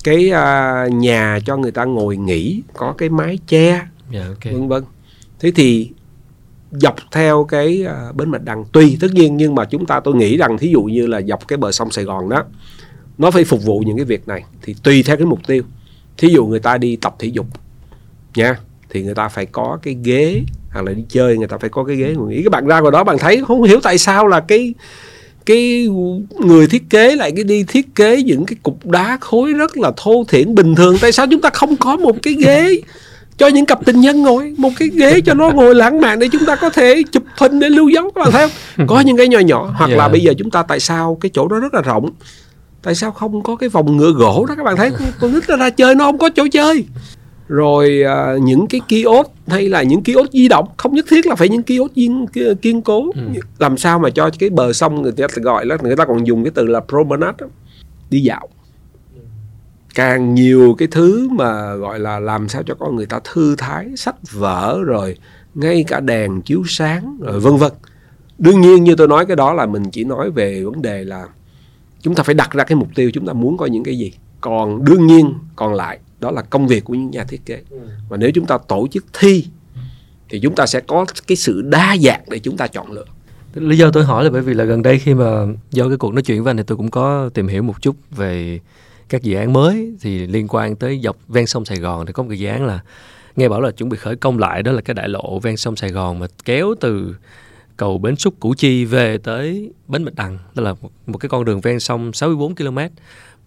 [0.04, 4.44] cái à, nhà cho người ta ngồi nghỉ có cái mái che dạ ok.
[4.44, 4.84] vân vân.
[5.40, 5.90] Thế thì
[6.70, 8.64] dọc theo cái uh, bến bạch đằng.
[8.72, 11.48] Tùy tất nhiên nhưng mà chúng ta tôi nghĩ rằng thí dụ như là dọc
[11.48, 12.44] cái bờ sông sài gòn đó
[13.18, 15.62] nó phải phục vụ những cái việc này thì tùy theo cái mục tiêu.
[16.18, 17.46] Thí dụ người ta đi tập thể dục
[18.34, 18.58] nha
[18.90, 20.42] thì người ta phải có cái ghế
[20.72, 22.42] hoặc là đi chơi người ta phải có cái ghế ngồi nghỉ.
[22.42, 24.74] Các bạn ra ngoài đó bạn thấy không hiểu tại sao là cái
[25.46, 25.88] cái
[26.40, 29.92] người thiết kế lại cái đi thiết kế những cái cục đá khối rất là
[29.96, 30.96] thô thiển bình thường.
[31.00, 32.80] Tại sao chúng ta không có một cái ghế?
[33.38, 36.28] cho những cặp tình nhân ngồi một cái ghế cho nó ngồi lãng mạn để
[36.32, 39.16] chúng ta có thể chụp hình để lưu dấu các bạn thấy không có những
[39.16, 40.12] cái nhỏ nhỏ hoặc là Yeah.
[40.12, 42.10] bây giờ chúng ta tại sao cái chỗ đó rất là rộng
[42.82, 44.90] tại sao không có cái vòng ngựa gỗ đó các bạn thấy
[45.20, 46.84] con nít nó ra chơi nó không có chỗ chơi
[47.48, 51.34] rồi à, những cái kiosk hay là những kiosk di động không nhất thiết là
[51.34, 52.26] phải những kiosk kiên,
[52.62, 53.20] kiên cố Ừ.
[53.58, 56.44] làm sao mà cho cái bờ sông người ta gọi là người ta còn dùng
[56.44, 57.46] cái từ là promenade đó.
[58.10, 58.48] đi dạo
[59.98, 63.96] càng nhiều cái thứ mà, gọi là, làm sao cho con người ta thư thái,
[63.96, 65.16] sách vở, rồi
[65.54, 67.72] ngay cả đèn chiếu sáng, rồi vân vân.
[68.38, 71.26] Đương nhiên như tôi nói, cái đó là mình chỉ nói về vấn đề là
[72.02, 74.12] chúng ta phải đặt ra cái mục tiêu chúng ta muốn có những cái gì.
[74.40, 77.62] Còn đương nhiên, còn lại, đó là công việc của những nhà thiết kế.
[78.08, 79.46] Và nếu chúng ta tổ chức thi,
[80.28, 83.04] thì chúng ta sẽ có cái sự đa dạng để chúng ta chọn lựa.
[83.54, 86.14] Lý do tôi hỏi là bởi vì là gần đây khi mà do cái cuộc
[86.14, 88.60] nói chuyện với anh thì tôi cũng có tìm hiểu một chút về
[89.08, 92.22] các dự án mới thì liên quan tới dọc ven sông Sài Gòn thì có
[92.22, 92.80] một cái dự án là
[93.36, 95.76] nghe bảo là chuẩn bị khởi công lại đó là cái đại lộ ven sông
[95.76, 97.16] Sài Gòn mà kéo từ
[97.76, 100.38] cầu Bến Xúc Củ Chi về tới Bến Bạch Đằng.
[100.54, 102.78] Đó là một, một cái con đường ven sông 64 km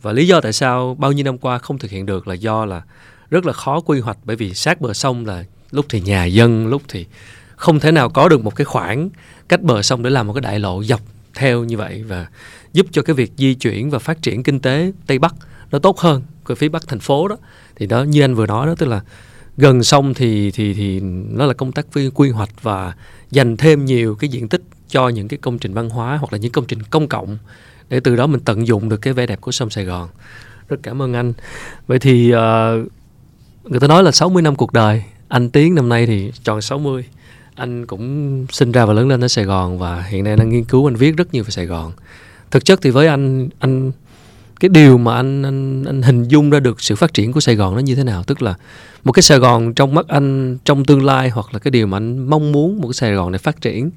[0.02, 2.66] và lý do tại sao bao nhiêu năm qua không thực hiện được là do
[2.66, 2.82] là
[3.30, 6.68] rất là khó quy hoạch bởi vì sát bờ sông là lúc thì nhà dân
[6.68, 7.06] lúc thì
[7.56, 9.10] không thể nào có được một cái khoảng
[9.50, 11.02] cách bờ sông để làm một cái đại lộ dọc
[11.34, 12.04] theo như vậy.
[12.08, 12.28] Và
[12.74, 15.36] giúp cho cái việc di chuyển và phát triển kinh tế Tây Bắc
[15.72, 17.38] nó tốt hơn cái phía Bắc thành phố đó.
[17.76, 19.02] Thì đó như anh vừa nói đó tức là
[19.58, 21.00] gần sông thì thì thì
[21.30, 22.94] nó là công tác quy, quy hoạch và
[23.32, 26.38] dành thêm nhiều cái diện tích cho những cái công trình văn hóa hoặc là
[26.38, 27.38] những công trình công cộng
[27.90, 30.10] để từ đó mình tận dụng được cái vẻ đẹp của sông Sài Gòn.
[30.70, 31.34] Rất cảm ơn anh.
[31.88, 32.40] Vậy thì uh,
[33.64, 35.04] người ta nói là 60 năm cuộc đời.
[35.28, 37.06] Anh Tiến năm nay thì tròn 60
[37.56, 40.64] anh cũng sinh ra và lớn lên ở Sài Gòn và hiện nay đang nghiên
[40.64, 41.92] cứu anh viết rất nhiều về Sài Gòn
[42.52, 43.92] thực chất thì với anh anh,
[44.60, 47.56] cái điều mà anh anh anh hình dung ra được sự phát triển của Sài
[47.56, 48.24] Gòn nó như thế nào?
[48.24, 48.56] Tức là
[49.04, 51.98] một cái Sài Gòn trong mắt anh, trong tương lai, hoặc là cái điều mà
[51.98, 53.92] anh mong muốn một cái Sài Gòn này phát triển,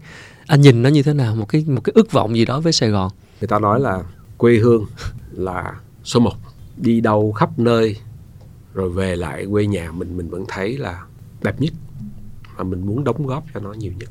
[0.47, 1.37] anh nhìn nó như thế nào?
[1.37, 3.11] Một cái một cái ước vọng gì đó với Sài Gòn?
[3.41, 4.03] Người ta nói là
[4.37, 4.87] quê hương
[5.33, 5.75] là
[6.05, 6.35] số một.
[6.77, 7.97] Đi đâu khắp nơi,
[8.75, 11.03] rồi về lại quê nhà mình mình vẫn thấy là
[11.43, 11.73] đẹp nhất.
[12.57, 14.09] Mà mình muốn đóng góp cho nó nhiều nhất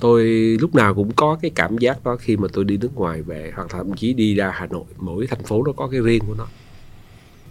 [0.00, 0.24] tôi
[0.60, 3.52] lúc nào cũng có cái cảm giác đó khi mà tôi đi nước ngoài về,
[3.56, 4.84] hoặc thậm chí đi ra Hà Nội.
[4.98, 6.46] Mỗi thành phố nó có cái riêng của nó.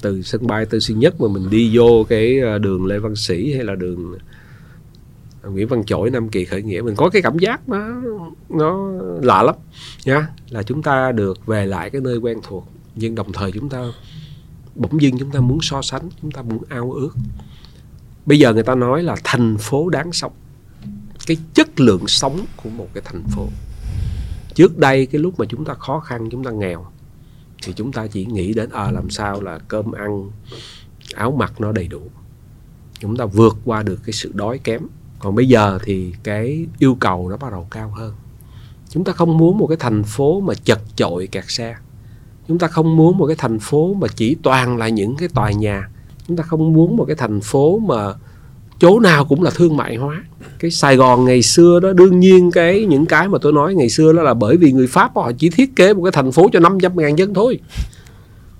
[0.01, 3.15] Từ sân bay Tân Sơn Nhất mà mình đi vô cái ờ, đường Lê Văn
[3.15, 4.17] Sĩ hay là đường
[5.41, 8.01] ờ, Nguyễn Văn Chỗi, Nam Kỳ khởi nghĩa, mình có cái cảm giác nó
[8.49, 9.55] nó lạ lắm
[10.05, 13.69] nha là chúng ta được về lại cái nơi quen thuộc, nhưng đồng thời chúng
[13.69, 13.83] ta,
[14.75, 17.11] bỗng dưng chúng ta muốn so sánh, chúng ta muốn ao ước.
[18.25, 20.31] Bây giờ người ta nói là thành phố đáng sống
[21.29, 23.47] cái chất lượng sống của một cái thành phố.
[24.55, 26.85] Trước đây cái lúc mà chúng ta khó khăn, chúng ta nghèo,
[27.63, 30.31] thì chúng ta chỉ nghĩ đến à làm sao là cơm ăn,
[31.15, 32.01] áo mặc nó đầy đủ.
[32.99, 34.81] Chúng ta vượt qua được cái sự đói kém.
[35.19, 38.13] Còn bây giờ thì cái yêu cầu nó bắt đầu cao hơn.
[38.89, 41.75] Chúng ta không muốn một cái thành phố mà chật chội kẹt xe.
[42.47, 45.51] Chúng ta không muốn một cái thành phố mà chỉ toàn là những cái tòa
[45.51, 45.89] nhà.
[46.27, 48.13] Chúng ta không muốn một cái thành phố mà
[48.79, 50.23] chỗ nào cũng là thương mại hóa.
[50.59, 53.89] Cái Sài Gòn ngày xưa đó, đương nhiên cái những cái mà tôi nói ngày
[53.89, 56.49] xưa đó là bởi vì người Pháp họ chỉ thiết kế một cái thành phố
[56.53, 57.59] cho 500 ngàn dân thôi.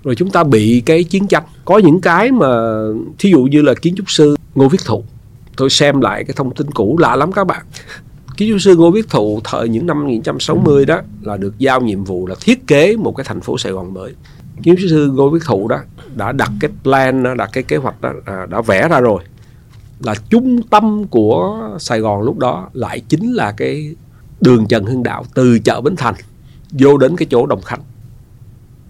[0.04, 1.42] Rồi chúng ta bị cái chiến tranh.
[1.64, 2.46] Có những cái mà,
[3.18, 5.04] thí dụ như là kiến trúc sư Ngô Viết Thụ.
[5.56, 7.62] Tôi xem lại cái thông tin cũ, lạ lắm các bạn.
[8.36, 12.04] Kiến trúc sư Ngô Viết Thụ thời những năm 1960 đó là được giao nhiệm
[12.04, 14.12] vụ là thiết kế một cái thành phố Sài Gòn mới.
[14.62, 15.78] Kiến trúc sư Ngô Viết Thụ đó
[16.16, 19.22] đã đặt cái plan đặt cái kế hoạch đó à, đã vẽ ra rồi
[20.00, 23.94] là trung tâm của Sài Gòn lúc đó lại chính là cái
[24.40, 26.14] đường Trần Hưng Đạo từ chợ Bến Thành
[26.72, 27.80] vô đến cái chỗ Đồng Khánh.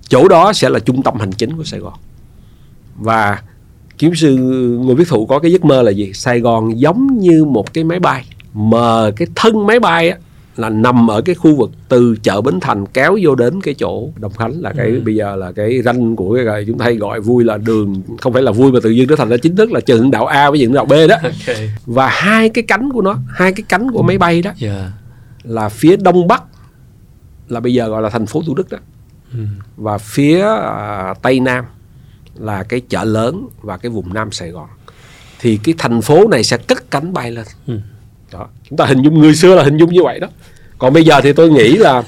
[0.08, 1.94] Chỗ đó sẽ là trung tâm hành chính của Sài Gòn.
[2.96, 3.42] Và
[3.98, 4.36] kiếm sư
[4.80, 6.12] Ngô Viết Thụ có cái giấc mơ là gì?
[6.12, 8.24] Sài Gòn giống như một cái máy bay
[8.54, 10.18] mà cái thân máy bay á,
[10.56, 14.10] là nằm ở cái khu vực từ chợ Bến Thành kéo vô đến cái chỗ
[14.16, 15.02] Đồng Khánh là cái ừ.
[15.04, 18.32] bây giờ là cái ranh của cái chúng ta hay gọi vui là đường không
[18.32, 20.50] phải là vui mà tự nhiên nó thành ra chính thức là trường đạo A
[20.50, 21.70] với trường đạo B đó okay.
[21.86, 24.90] và hai cái cánh của nó hai cái cánh của máy bay đó yeah.
[25.42, 26.42] là phía đông bắc
[27.48, 28.78] là bây giờ gọi là thành phố Thủ Đức đó
[29.32, 29.38] ừ.
[29.76, 31.64] và phía à, tây nam
[32.38, 34.68] là cái chợ lớn và cái vùng nam Sài Gòn
[35.40, 37.80] thì cái thành phố này sẽ cất cánh bay lên ừ
[38.32, 40.28] đó chúng ta hình dung người xưa là hình dung như vậy đó
[40.78, 42.02] còn bây giờ thì tôi nghĩ là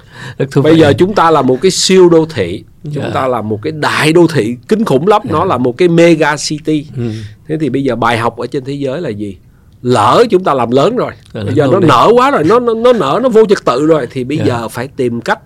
[0.62, 3.14] bây giờ chúng ta là một cái siêu đô thị chúng yeah.
[3.14, 3.20] Dạ.
[3.20, 5.32] ta là một cái đại đô thị kinh khủng lắm yeah.
[5.32, 5.44] nó dạ.
[5.44, 7.10] là một cái mega city ừ.
[7.48, 9.36] thế thì bây giờ bài học ở trên thế giới là gì
[9.82, 11.88] lỡ chúng ta làm lớn rồi Rồi bây giờ nó đi.
[11.88, 14.48] nở quá rồi nó nó, nó nở nó vô trật tự rồi thì bây yeah.
[14.48, 14.54] Dạ.
[14.54, 15.40] giờ phải tìm cách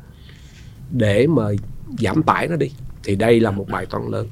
[0.90, 1.42] để mà
[1.98, 2.70] giảm tải nó đi
[3.04, 4.26] thì đây là một bài toán lớn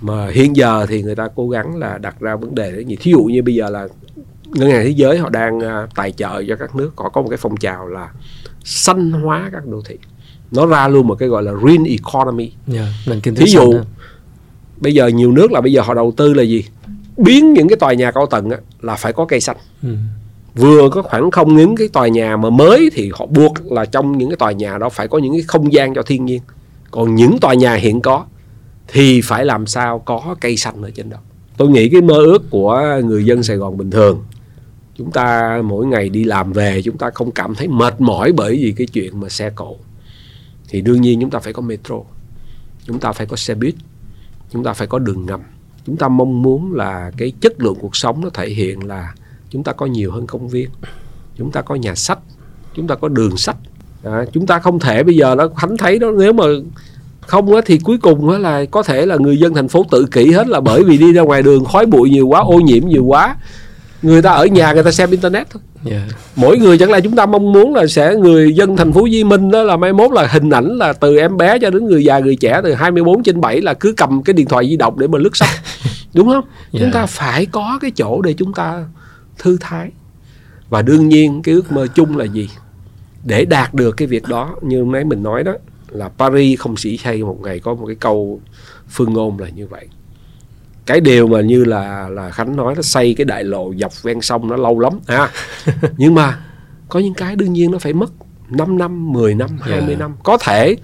[0.00, 2.96] mà hiện giờ thì người ta cố gắng là đặt ra vấn đề để gì
[3.00, 3.88] thí dụ như bây giờ là
[4.54, 7.28] ngân hàng thế giới họ đang uh, tài trợ cho các nước họ có một
[7.28, 8.10] cái phong trào là
[8.64, 9.96] xanh hóa các đô thị.
[10.50, 12.52] Nó ra luôn một cái gọi là green economy.
[12.74, 13.74] Yeah, nền kinh thí dụ
[14.76, 16.64] bây giờ nhiều nước là bây giờ họ đầu tư là gì?
[17.16, 19.56] Biến những cái tòa nhà cao tầng á, là phải có cây xanh.
[19.82, 19.88] Ừ.
[20.54, 24.18] vừa có khoảng không những cái tòa nhà mà mới thì họ buộc là trong
[24.18, 26.42] những cái tòa nhà đó phải có những cái không gian cho thiên nhiên.
[26.90, 28.24] Còn những tòa nhà hiện có
[28.88, 31.16] thì phải làm sao có cây xanh ở trên đó.
[31.56, 34.24] Tôi nghĩ cái mơ ước của người dân sài gòn bình thường
[34.94, 38.56] chúng ta mỗi ngày đi làm về chúng ta không cảm thấy mệt mỏi bởi
[38.56, 39.76] vì cái chuyện mà xe cộ.
[40.68, 41.96] Thì đương nhiên chúng ta phải có metro
[42.86, 43.74] chúng ta phải có xe buýt
[44.50, 45.40] chúng ta phải có đường ngầm.
[45.86, 49.14] Chúng ta mong muốn là cái chất lượng cuộc sống nó thể hiện là
[49.50, 50.70] chúng ta có nhiều hơn công viên
[51.36, 52.18] chúng ta có nhà sách
[52.74, 53.56] chúng ta có đường sách.
[54.02, 56.44] À, chúng ta không thể bây giờ nó khánh thấy đó nếu mà
[57.20, 60.06] không á thì cuối cùng á là có thể là người dân thành phố tự
[60.12, 62.88] kỷ hết là bởi vì đi ra ngoài đường khói bụi nhiều quá ô nhiễm
[62.88, 63.36] nhiều quá
[64.04, 66.02] người ta ở nhà người ta xem internet thôi yeah.
[66.08, 66.16] Dạ.
[66.36, 69.08] mỗi người chẳng lẽ chúng ta mong muốn là sẽ người dân thành phố Hồ
[69.10, 71.86] Chí Minh đó là mai mốt là hình ảnh là từ em bé cho đến
[71.86, 74.76] người già người trẻ từ 24 trên 7 là cứ cầm cái điện thoại di
[74.76, 75.48] động để mà lướt sách
[76.14, 76.80] đúng không yeah.
[76.80, 77.06] chúng ta dạ.
[77.06, 78.84] phải có cái chỗ để chúng ta
[79.38, 79.90] thư thái
[80.68, 82.48] và đương nhiên cái ước mơ chung là gì
[83.24, 85.52] để đạt được cái việc đó như nãy mình nói đó
[85.88, 88.40] là Paris không chỉ xây một ngày có một cái câu
[88.88, 89.88] phương ngôn là như vậy
[90.86, 94.20] cái điều mà như là là khánh nói nó xây cái đại lộ dọc ven
[94.20, 95.30] sông nó lâu lắm ha
[95.96, 96.38] nhưng mà
[96.88, 98.12] có những cái đương nhiên nó phải mất
[98.50, 99.98] 5 năm 10 năm 20 yeah.
[99.98, 100.76] năm có thể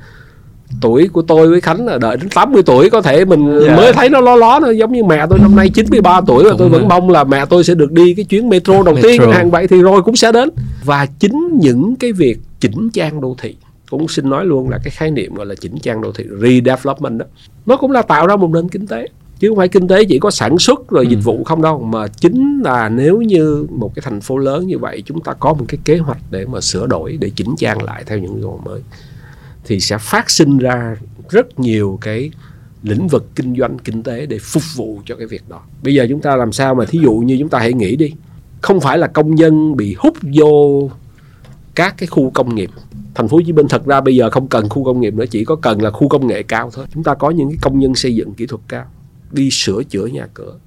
[0.81, 3.77] tuổi của tôi với Khánh là đợi đến 80 tuổi có thể mình yeah.
[3.77, 6.55] mới thấy nó lo ló nữa giống như mẹ tôi năm nay 93 tuổi và
[6.59, 9.09] tôi vẫn mong là mẹ tôi sẽ được đi cái chuyến metro đầu metro.
[9.09, 10.51] tiên hàng vậy thì rồi cũng sẽ đến
[10.85, 13.56] và chính những cái việc chỉnh trang đô thị
[13.90, 17.18] cũng xin nói luôn là cái khái niệm gọi là chỉnh trang đô thị redevelopment
[17.18, 17.27] đó
[17.66, 19.06] nó cũng là tạo ra một nền kinh tế
[19.40, 21.20] chứ không phải kinh tế chỉ có sản xuất rồi dịch ừ.
[21.20, 25.02] vụ không đâu mà chính là nếu như một cái thành phố lớn như vậy
[25.06, 28.04] chúng ta có một cái kế hoạch để mà sửa đổi để chỉnh trang lại
[28.06, 28.80] theo những yêu mới
[29.64, 30.96] thì sẽ phát sinh ra
[31.28, 32.30] rất nhiều cái
[32.82, 35.60] lĩnh vực kinh doanh kinh tế để phục vụ cho cái việc đó.
[35.82, 38.12] Bây giờ chúng ta làm sao mà thí dụ như chúng ta hãy nghĩ đi
[38.60, 40.90] không phải là công nhân bị hút vô
[41.74, 42.70] các cái khu công nghiệp.
[43.14, 45.24] Thành phố Hồ Chí Minh thật ra bây giờ không cần khu công nghiệp nữa
[45.30, 46.86] chỉ có cần là khu công nghệ cao thôi.
[46.94, 48.84] Chúng ta có những cái công nhân xây dựng kỹ thuật cao
[49.32, 50.59] đi sửa chữa nhà cửa.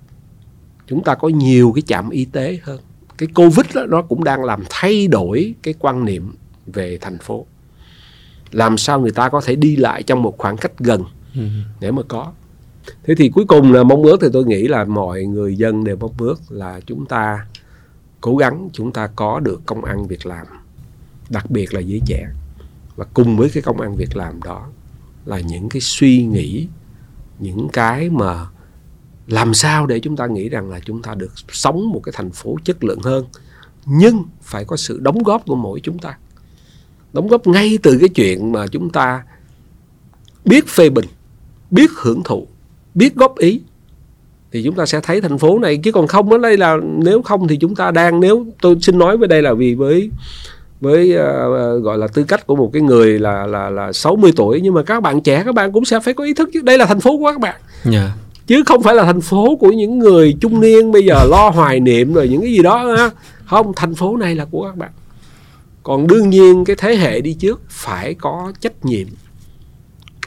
[0.88, 2.80] Chúng ta có nhiều cái trạm y tế hơn.
[3.18, 6.34] Cái covid đó nó cũng đang làm thay đổi cái quan niệm
[6.66, 7.46] về thành phố.
[8.52, 11.04] Làm sao người ta có thể đi lại trong một khoảng cách gần
[11.36, 11.42] ừ.
[11.80, 12.32] để mà có.
[13.04, 15.96] Thế thì cuối cùng là mong ước thì tôi nghĩ là mọi người dân đều
[15.96, 17.46] mong ước là chúng ta
[18.22, 20.48] cố gắng chúng ta có được công ăn việc làm
[21.30, 22.28] đặc biệt là giới trẻ.
[22.96, 24.68] Và cùng với cái công ăn việc làm đó
[25.26, 26.68] là những cái suy nghĩ
[27.40, 28.46] những cái mà
[29.28, 32.32] làm sao để chúng ta nghĩ rằng là chúng ta được sống một cái thành
[32.32, 33.26] phố chất lượng hơn?
[33.86, 36.18] Nhưng phải có sự đóng góp của mỗi chúng ta.
[37.14, 39.24] Đóng góp ngay từ cái chuyện mà chúng ta
[40.46, 41.06] biết phê bình
[41.72, 42.48] biết hưởng thụ
[42.96, 43.62] biết góp ý.
[44.52, 47.22] Thì chúng ta sẽ thấy thành phố này chứ còn không ở đây là nếu
[47.22, 50.10] không thì chúng ta đang nếu tôi xin nói với đây là vì với
[50.82, 54.62] với uh, gọi là tư cách của một cái người là là là 60 tuổi
[54.62, 56.62] nhưng mà các bạn trẻ các bạn cũng sẽ phải có ý thức chứ.
[56.62, 57.56] Đây là thành phố của các bạn.
[57.92, 58.10] Yeah.
[58.48, 61.80] Chứ không phải là thành phố của những người trung niên bây giờ lo hoài
[61.80, 63.12] niệm rồi những cái gì đó ha.
[63.46, 64.92] không thành phố này là của các bạn
[65.84, 69.08] còn đương nhiên cái thế hệ đi trước phải có trách nhiệm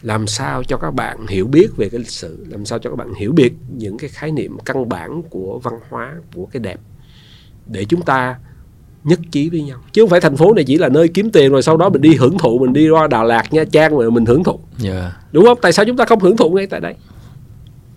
[0.03, 2.97] làm sao cho các bạn hiểu biết về cái lịch sử làm sao cho các
[2.97, 6.81] bạn hiểu biết những cái khái niệm căn bản của văn hóa của cái đẹp
[7.67, 8.37] để chúng ta
[9.05, 11.53] nhất trí với nhau chứ không phải thành phố này chỉ là nơi kiếm tiền
[11.53, 14.11] rồi sau đó mình đi hưởng thụ mình đi qua Đà Lạt Nha Trang rồi
[14.11, 14.97] mình hưởng thụ yeah.
[14.97, 15.13] Dạ.
[15.33, 16.95] đúng không tại sao chúng ta không hưởng thụ ngay tại đây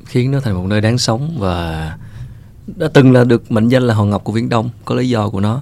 [0.10, 1.98] khiến nó thành một nơi đáng sống và
[2.68, 5.30] đã từng là được mệnh danh là hòn ngọc của viễn đông có lý do
[5.30, 5.62] của nó.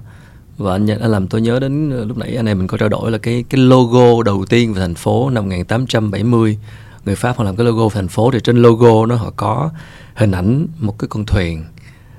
[0.57, 2.89] Và anh đã làm tôi nhớ đến ờ, lúc nãy anh em mình có trao
[2.89, 6.57] đổi là cái cái logo đầu tiên về thành phố năm 1870
[7.05, 9.71] người Pháp họ làm cái logo thành phố thì trên logo nó họ có
[10.15, 11.65] hình ảnh một cái con thuyền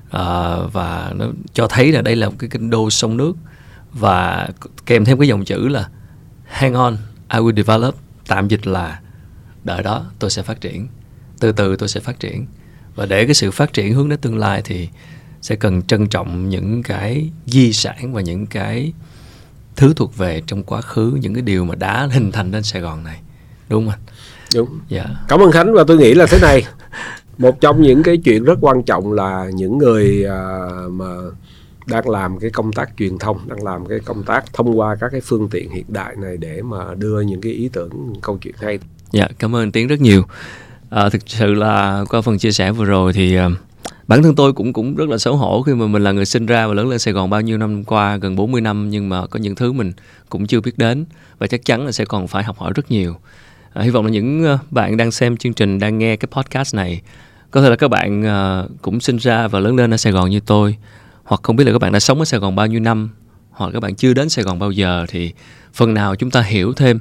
[0.07, 3.37] uh, và nó cho thấy là đây là một cái kinh đô sông nước.
[3.93, 4.49] Và
[4.87, 5.89] kèm thêm cái dòng chữ là
[6.45, 6.97] hang on
[7.33, 7.95] I will develop.
[8.27, 9.01] Tạm dịch là
[9.65, 10.89] đợi đó tôi sẽ phát triển
[11.41, 12.47] từ từ tôi sẽ phát triển
[12.95, 14.89] và để cái sự phát triển hướng đến tương lai thì
[15.41, 18.93] sẽ cần trân trọng những cái di sản và những cái
[19.77, 22.83] thứ thuộc về trong quá khứ những cái điều mà đã hình thành nên Sài
[22.83, 23.21] Gòn này
[23.69, 24.01] đúng không anh?
[24.55, 24.81] Đúng.
[24.89, 25.05] Dạ.
[25.29, 26.67] Cảm ơn Khánh và tôi nghĩ là thế này.
[27.39, 31.15] Một trong những cái chuyện rất quan trọng là những người uh, mà
[31.87, 35.09] đang làm cái công tác truyền thông, đang làm cái công tác thông qua các
[35.13, 38.55] cái phương tiện hiện đại này để mà đưa những cái ý tưởng, câu chuyện
[38.59, 38.79] hay.
[39.13, 40.23] Dạ, cảm ơn Tiến rất nhiều.
[40.91, 43.53] À, thực sự là qua phần chia sẻ vừa rồi thì uh,
[44.09, 46.47] bản thân tôi cũng cũng rất là xấu hổ khi mà mình là người sinh
[46.47, 49.27] ra và lớn lên Sài Gòn bao nhiêu năm qua gần 40 năm nhưng mà
[49.27, 49.93] có những thứ mình
[50.29, 51.05] cũng chưa biết đến
[51.39, 53.17] và chắc chắn là sẽ còn phải học hỏi rất nhiều.
[53.73, 57.01] À, hy vọng là những bạn đang xem chương trình đang nghe cái podcast này
[57.51, 60.31] có thể là các bạn uh, cũng sinh ra và lớn lên ở Sài Gòn
[60.31, 60.77] như tôi
[61.25, 63.11] hoặc không biết là các bạn đã sống ở Sài Gòn bao nhiêu năm
[63.51, 65.33] hoặc các bạn chưa đến Sài Gòn bao giờ thì
[65.75, 66.99] phần nào chúng ta hiểu thêm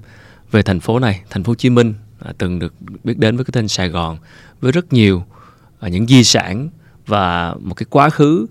[0.52, 2.73] về thành phố này thành phố Hồ Chí Minh à, từng được
[3.03, 4.18] biết đến với cái tên Sài Gòn
[4.61, 5.23] với rất nhiều
[5.80, 6.69] à, những di sản
[7.06, 8.45] và một cái quá khứ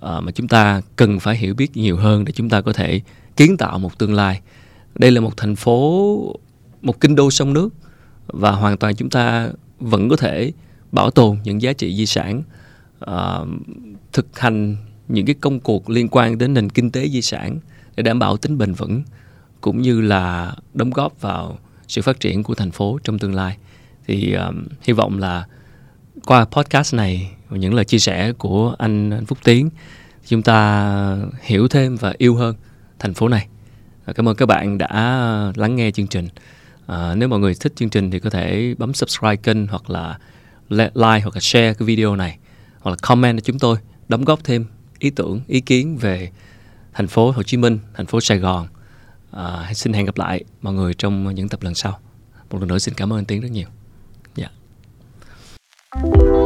[0.00, 3.00] à, mà chúng ta cần phải hiểu biết nhiều hơn để chúng ta có thể
[3.36, 4.40] kiến tạo một tương lai.
[4.94, 6.36] Đây là một thành phố
[6.82, 7.68] một kinh đô sông nước
[8.26, 9.48] và hoàn toàn chúng ta
[9.80, 10.52] vẫn có thể
[10.92, 12.42] bảo tồn những giá trị di sản
[13.00, 13.38] à,
[14.12, 14.76] thực hành
[15.08, 17.58] những cái công cuộc liên quan đến nền kinh tế di sản
[17.96, 19.02] để đảm bảo tính bền vững
[19.60, 21.58] cũng như là đóng góp vào
[21.90, 23.56] sự phát triển của thành phố trong tương lai.
[24.06, 25.46] Thì um, hy vọng là
[26.26, 29.70] qua podcast này và những lời chia sẻ của anh, anh Phúc Tiến
[30.26, 32.54] chúng ta hiểu thêm và yêu hơn
[32.98, 33.46] thành phố này.
[34.14, 34.92] Cảm ơn các bạn đã
[35.56, 36.28] lắng nghe chương trình.
[36.86, 40.18] À, nếu mọi người thích chương trình thì có thể bấm subscribe kênh hoặc là
[40.68, 42.38] like hoặc là share cái video này.
[42.80, 43.76] Hoặc là comment cho chúng tôi
[44.08, 44.66] đóng góp thêm
[44.98, 46.30] ý tưởng ý kiến về
[46.92, 48.66] thành phố Hồ Chí Minh thành phố Sài Gòn
[49.30, 51.98] à, xin hẹn gặp lại mọi người trong những tập lần sau
[52.50, 53.68] một lần nữa xin cảm ơn Tiến rất nhiều
[54.34, 54.50] dạ
[55.92, 56.39] yeah.